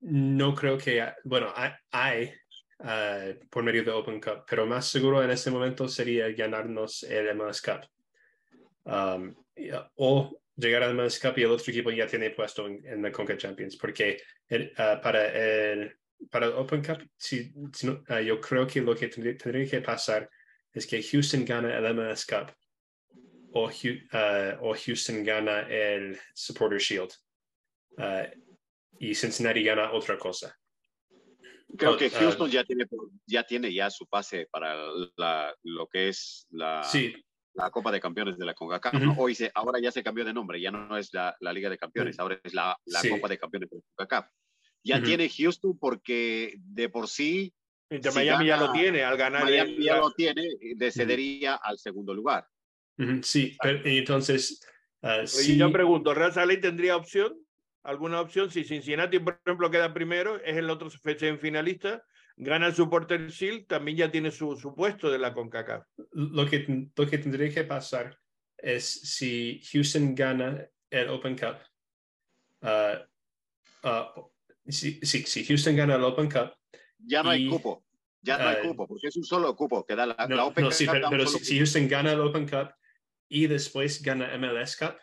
no 0.00 0.54
creo 0.54 0.76
que, 0.76 1.10
bueno, 1.24 1.52
hay, 1.90 2.32
uh, 2.80 3.48
por 3.48 3.62
medio 3.62 3.82
de 3.82 3.92
Open 3.92 4.20
Cup, 4.20 4.44
pero 4.46 4.66
más 4.66 4.86
seguro 4.88 5.22
en 5.22 5.30
este 5.30 5.50
momento 5.50 5.88
sería 5.88 6.30
ganarnos 6.32 7.02
el 7.04 7.34
MLS 7.34 7.62
Cup. 7.62 7.88
Um, 8.84 9.34
o 9.96 10.38
llegar 10.60 10.82
al 10.82 10.94
MLS 10.94 11.18
Cup 11.18 11.38
y 11.38 11.42
el 11.42 11.50
otro 11.50 11.70
equipo 11.70 11.90
ya 11.90 12.06
tiene 12.06 12.30
puesto 12.30 12.66
en, 12.66 13.02
la 13.02 13.12
Conca 13.12 13.36
Champions, 13.36 13.76
porque 13.76 14.22
uh, 14.50 15.00
para, 15.00 15.26
el, 15.26 15.96
para 16.30 16.46
el 16.46 16.52
Open 16.52 16.82
Cup, 16.82 17.08
si, 17.16 17.52
uh, 17.54 18.18
yo 18.20 18.40
creo 18.40 18.66
que 18.66 18.80
lo 18.80 18.94
que 18.94 19.08
tendría, 19.08 19.36
tendría, 19.36 19.68
que 19.68 19.80
pasar 19.80 20.28
es 20.72 20.86
que 20.86 21.02
Houston 21.02 21.44
gana 21.44 21.76
el 21.76 21.94
MLS 21.94 22.26
Cup 22.26 22.52
o, 23.52 23.68
o 23.68 24.74
Houston 24.74 25.24
gana 25.24 25.60
el 25.68 26.18
Supporter 26.34 26.78
Shield 26.78 27.12
y 28.98 29.14
Cincinnati 29.14 29.62
gana 29.62 29.92
otra 29.92 30.18
cosa. 30.18 30.56
Creo 31.76 31.96
que 31.96 32.10
Houston 32.10 32.50
ya, 32.50 32.64
tiene, 32.64 32.84
ya 33.26 33.44
tiene 33.44 33.72
ya 33.72 33.90
su 33.90 34.06
pase 34.06 34.46
para 34.50 34.74
la, 35.16 35.54
lo 35.62 35.86
que 35.86 36.08
es 36.08 36.46
la, 36.50 36.82
la 37.54 37.70
Copa 37.70 37.90
de 37.90 38.00
Campeones 38.00 38.38
de 38.38 38.44
la 38.44 38.54
CONCACAF. 38.54 38.94
Hoy 39.16 39.34
se, 39.34 39.50
ahora 39.54 39.80
ya 39.80 39.90
se 39.90 40.02
cambió 40.02 40.24
de 40.24 40.32
nombre, 40.32 40.60
ya 40.60 40.70
no 40.70 40.96
es 40.96 41.12
la, 41.12 41.36
la 41.40 41.52
Liga 41.52 41.68
de 41.68 41.78
Campeones, 41.78 42.18
ahora 42.18 42.38
es 42.42 42.54
la, 42.54 42.76
la 42.86 43.00
Copa 43.08 43.28
de 43.28 43.38
Campeones 43.38 43.70
de 43.70 43.76
la 43.76 43.82
CONCACAF. 43.94 44.30
Ya 44.82 45.02
tiene 45.02 45.28
Houston 45.28 45.78
porque 45.78 46.54
de 46.58 46.88
por 46.88 47.08
sí... 47.08 47.52
Miami 48.14 48.46
ya 48.46 48.56
lo 48.56 48.70
tiene, 48.72 49.02
al 49.02 49.16
ganar... 49.16 49.44
Miami 49.44 49.82
ya 49.82 49.96
lo 49.96 50.12
tiene, 50.12 50.48
cedería 50.92 51.56
al 51.56 51.78
segundo 51.78 52.14
lugar. 52.14 52.46
Sí, 53.22 53.56
pero, 53.62 53.80
entonces... 53.84 54.64
Uh, 55.02 55.24
Yo 55.56 55.72
pregunto, 55.72 56.14
¿Real 56.14 56.32
Salé 56.32 56.58
tendría 56.58 56.94
opción? 56.94 57.34
alguna 57.82 58.20
opción. 58.20 58.50
Si 58.50 58.64
Cincinnati, 58.64 59.18
por 59.18 59.40
ejemplo, 59.44 59.70
queda 59.70 59.92
primero, 59.92 60.40
es 60.42 60.56
el 60.56 60.70
otro 60.70 60.90
finalista, 60.90 62.04
gana 62.40 62.66
el 62.68 62.74
Supporter 62.74 63.28
Shield, 63.28 63.66
también 63.66 63.98
ya 63.98 64.10
tiene 64.10 64.30
su, 64.30 64.56
su 64.56 64.74
puesto 64.74 65.10
de 65.10 65.18
la 65.18 65.34
CONCACAF. 65.34 65.86
Lo 66.12 66.48
que, 66.48 66.88
lo 66.96 67.06
que 67.06 67.18
tendría 67.18 67.52
que 67.52 67.64
pasar 67.64 68.18
es 68.56 68.84
si 68.84 69.60
Houston 69.70 70.14
gana 70.14 70.66
el 70.88 71.08
Open 71.08 71.36
Cup. 71.36 71.58
Uh, 72.62 73.86
uh, 73.86 74.30
si, 74.66 75.00
si, 75.02 75.22
si, 75.24 75.44
Houston 75.44 75.76
gana 75.76 75.96
el 75.96 76.04
Open 76.04 76.30
Cup. 76.30 76.54
Ya 76.98 77.22
no 77.22 77.30
hay 77.30 77.46
cupo. 77.46 77.84
Ya 78.22 78.38
no 78.38 78.48
hay 78.48 78.66
uh, 78.66 78.70
cupo, 78.70 78.88
porque 78.88 79.08
es 79.08 79.16
un 79.16 79.24
solo 79.24 79.54
cupo 79.54 79.84
que 79.84 79.94
da 79.94 80.06
la, 80.06 80.26
no, 80.26 80.36
la 80.36 80.44
Open 80.46 80.64
no, 80.64 80.70
Cup. 80.70 80.76
Sí, 80.76 80.86
pero, 80.90 81.10
pero 81.10 81.26
si, 81.26 81.44
si 81.44 81.58
Houston 81.58 81.88
gana 81.88 82.12
el 82.12 82.20
Open 82.20 82.48
Cup 82.48 82.72
y 83.28 83.46
después 83.48 84.02
gana 84.02 84.36
MLS 84.38 84.76
Cup, 84.76 84.96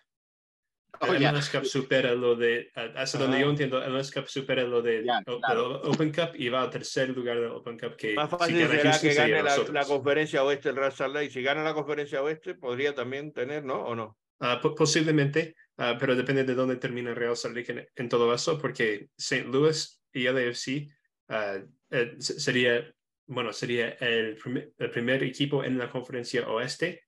Oh, 1.00 1.14
el 1.14 1.22
MLS 1.22 1.50
Cup 1.50 1.66
supera 1.66 2.14
lo 2.16 2.36
de, 2.36 2.72
hasta 2.96 3.20
donde 3.20 3.40
yo 3.40 3.50
entiendo, 3.50 3.84
el 3.84 3.92
MLS 3.92 4.12
Cup 4.12 4.28
supera 4.28 4.64
lo 4.64 4.82
de, 4.82 5.04
yeah, 5.04 5.24
claro. 5.24 5.82
Open 5.84 6.12
Cup 6.12 6.32
y 6.36 6.50
va 6.50 6.64
al 6.64 6.70
tercer 6.70 7.10
lugar 7.10 7.40
del 7.40 7.52
Open 7.52 7.78
Cup. 7.78 7.96
Que, 7.96 8.16
Más 8.16 8.30
fácil 8.30 8.56
si 8.56 8.62
será 8.66 8.84
Houston, 8.84 9.10
que 9.10 9.16
gane 9.16 9.44
la, 9.44 9.58
la, 9.58 9.86
conferencia 9.86 10.44
oeste 10.44 10.70
el 10.70 10.76
Real 10.76 10.92
Salt 10.92 11.14
Lake. 11.14 11.30
Si 11.30 11.44
gana 11.44 11.64
la 11.64 11.74
conferencia 11.74 12.24
oeste, 12.24 12.56
podría 12.56 12.96
también 12.96 13.32
tener, 13.32 13.64
¿no? 13.64 13.84
¿O 13.84 13.96
no? 13.96 14.18
Uh, 14.40 14.76
posiblemente, 14.76 15.56
uh, 15.78 15.98
pero 16.00 16.16
depende 16.16 16.44
de 16.44 16.56
dónde 16.56 16.78
termina 16.78 17.12
el 17.12 17.16
Real 17.16 17.36
Salt 17.36 17.56
Lake 17.56 17.72
en, 17.72 17.88
en, 17.96 18.10
todo 18.10 18.34
eso, 18.34 18.58
porque 18.58 19.10
St. 19.18 19.46
Louis 19.46 20.02
y 20.14 20.24
LAFC 20.24 20.88
uh, 21.30 21.68
eh, 21.92 22.16
sería, 22.20 22.92
bueno, 23.28 23.54
sería 23.54 23.90
el 24.00 24.36
primer, 24.36 24.72
el 24.78 24.90
primer 24.90 25.24
equipo 25.24 25.64
en 25.64 25.78
la 25.78 25.90
conferencia 25.90 26.48
oeste 26.48 27.04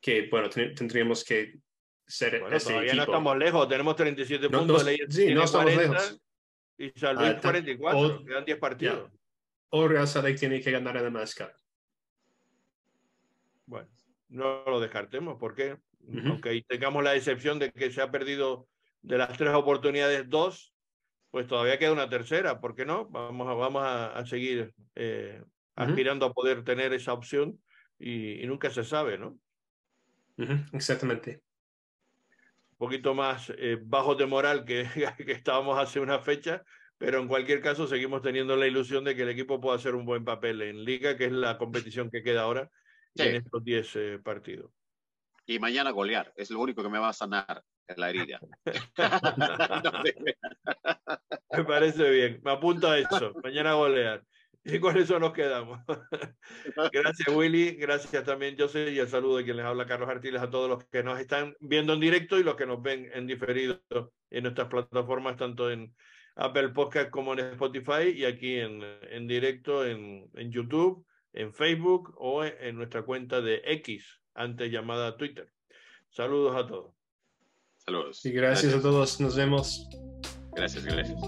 que, 0.00 0.28
bueno, 0.30 0.48
tendríamos 0.50 1.24
que 1.24 1.54
ser 2.06 2.40
bueno, 2.40 2.56
ese 2.56 2.68
todavía 2.68 2.92
equipo. 2.92 3.06
no 3.06 3.12
estamos 3.12 3.38
lejos, 3.38 3.68
tenemos 3.68 3.96
37 3.96 4.48
no, 4.48 4.58
puntos. 4.58 4.84
No, 4.84 4.90
sí, 5.08 5.34
no 5.34 5.42
estamos 5.42 5.72
40, 5.72 5.82
lejos. 5.82 6.20
Y 6.78 6.90
San 6.90 7.16
Luis 7.16 7.34
uh, 7.38 7.40
44, 7.40 7.98
o, 7.98 8.24
quedan 8.24 8.44
10 8.44 8.58
partidos. 8.58 9.10
Yeah. 9.10 9.18
O 9.70 9.88
Real 9.88 10.06
Salt 10.06 10.26
Lake 10.26 10.38
tiene 10.38 10.60
que 10.60 10.70
ganar 10.70 10.96
el 10.96 11.10
MLS 11.10 11.34
Cup. 11.34 11.50
Bueno, 13.66 13.88
no 14.28 14.62
lo 14.66 14.80
descartemos, 14.80 15.36
porque 15.38 15.76
aunque 16.24 16.62
tengamos 16.68 17.02
la 17.02 17.16
excepción 17.16 17.58
de 17.58 17.72
que 17.72 17.90
se 17.90 18.00
ha 18.00 18.10
perdido 18.10 18.68
de 19.02 19.18
las 19.18 19.36
tres 19.36 19.52
oportunidades 19.54 20.28
dos, 20.28 20.72
pues 21.30 21.46
todavía 21.46 21.78
queda 21.78 21.92
una 21.92 22.08
tercera, 22.08 22.60
¿por 22.60 22.74
qué 22.74 22.84
no? 22.84 23.06
Vamos 23.06 23.48
a, 23.48 23.54
vamos 23.54 23.82
a, 23.84 24.24
seguir 24.24 24.72
eh, 24.94 25.42
aspirando 25.74 26.26
a 26.26 26.32
poder 26.32 26.64
tener 26.64 26.92
esa 26.92 27.12
opción 27.12 27.60
y, 27.98 28.46
nunca 28.46 28.70
se 28.70 28.84
sabe, 28.84 29.18
¿no? 29.18 29.38
Exactamente. 30.72 31.42
Poquito 32.76 33.14
más 33.14 33.50
eh, 33.56 33.78
bajos 33.80 34.18
de 34.18 34.26
moral 34.26 34.64
que, 34.64 34.84
que 35.26 35.32
estábamos 35.32 35.78
hace 35.78 36.00
una 36.00 36.18
fecha, 36.18 36.62
pero 36.98 37.20
en 37.20 37.28
cualquier 37.28 37.60
caso 37.60 37.86
seguimos 37.86 38.22
teniendo 38.22 38.56
la 38.56 38.66
ilusión 38.66 39.04
de 39.04 39.14
que 39.14 39.22
el 39.22 39.30
equipo 39.30 39.60
pueda 39.60 39.76
hacer 39.76 39.94
un 39.94 40.04
buen 40.04 40.24
papel 40.24 40.62
en 40.62 40.84
Liga, 40.84 41.16
que 41.16 41.26
es 41.26 41.32
la 41.32 41.58
competición 41.58 42.10
que 42.10 42.22
queda 42.22 42.42
ahora 42.42 42.70
en 43.14 43.36
estos 43.36 43.64
10 43.64 43.96
eh, 43.96 44.18
partidos. 44.22 44.70
Y 45.46 45.58
mañana 45.58 45.90
golear, 45.90 46.32
es 46.36 46.50
lo 46.50 46.60
único 46.60 46.82
que 46.82 46.88
me 46.88 46.98
va 46.98 47.10
a 47.10 47.12
sanar 47.12 47.62
la 47.96 48.10
herida. 48.10 48.40
me 51.52 51.64
parece 51.64 52.10
bien, 52.10 52.40
me 52.44 52.50
apunto 52.50 52.88
a 52.88 52.98
eso, 52.98 53.32
mañana 53.42 53.74
golear. 53.74 54.24
Y 54.74 54.80
con 54.80 54.96
eso 54.96 55.18
nos 55.20 55.32
quedamos. 55.32 55.80
gracias, 56.92 57.28
Willy. 57.34 57.76
Gracias 57.76 58.24
también, 58.24 58.56
José. 58.58 58.90
Y 58.90 58.98
el 58.98 59.08
saludo 59.08 59.36
de 59.38 59.44
quien 59.44 59.56
les 59.56 59.64
habla, 59.64 59.86
Carlos 59.86 60.08
Artiles, 60.08 60.42
a 60.42 60.50
todos 60.50 60.68
los 60.68 60.84
que 60.86 61.04
nos 61.04 61.20
están 61.20 61.54
viendo 61.60 61.92
en 61.92 62.00
directo 62.00 62.38
y 62.38 62.42
los 62.42 62.56
que 62.56 62.66
nos 62.66 62.82
ven 62.82 63.08
en 63.14 63.26
diferido 63.26 63.80
en 64.30 64.42
nuestras 64.42 64.68
plataformas, 64.68 65.36
tanto 65.36 65.70
en 65.70 65.94
Apple 66.34 66.70
Podcast 66.70 67.10
como 67.10 67.32
en 67.32 67.40
Spotify 67.40 68.10
y 68.14 68.24
aquí 68.24 68.56
en, 68.56 68.82
en 69.10 69.28
directo 69.28 69.86
en, 69.86 70.28
en, 70.34 70.50
YouTube, 70.50 71.06
en 71.32 71.54
Facebook 71.54 72.12
o 72.16 72.44
en, 72.44 72.76
nuestra 72.76 73.02
cuenta 73.02 73.40
de 73.40 73.62
X, 73.64 74.20
antes 74.34 74.70
llamada 74.70 75.16
Twitter. 75.16 75.48
Saludos 76.10 76.56
a 76.56 76.66
todos. 76.66 76.92
Saludos. 77.78 78.26
Y 78.26 78.32
gracias, 78.32 78.74
a 78.74 78.82
todos. 78.82 79.20
Nos 79.20 79.36
vemos. 79.36 79.88
Gracias, 80.56 80.84
gracias. 80.84 81.20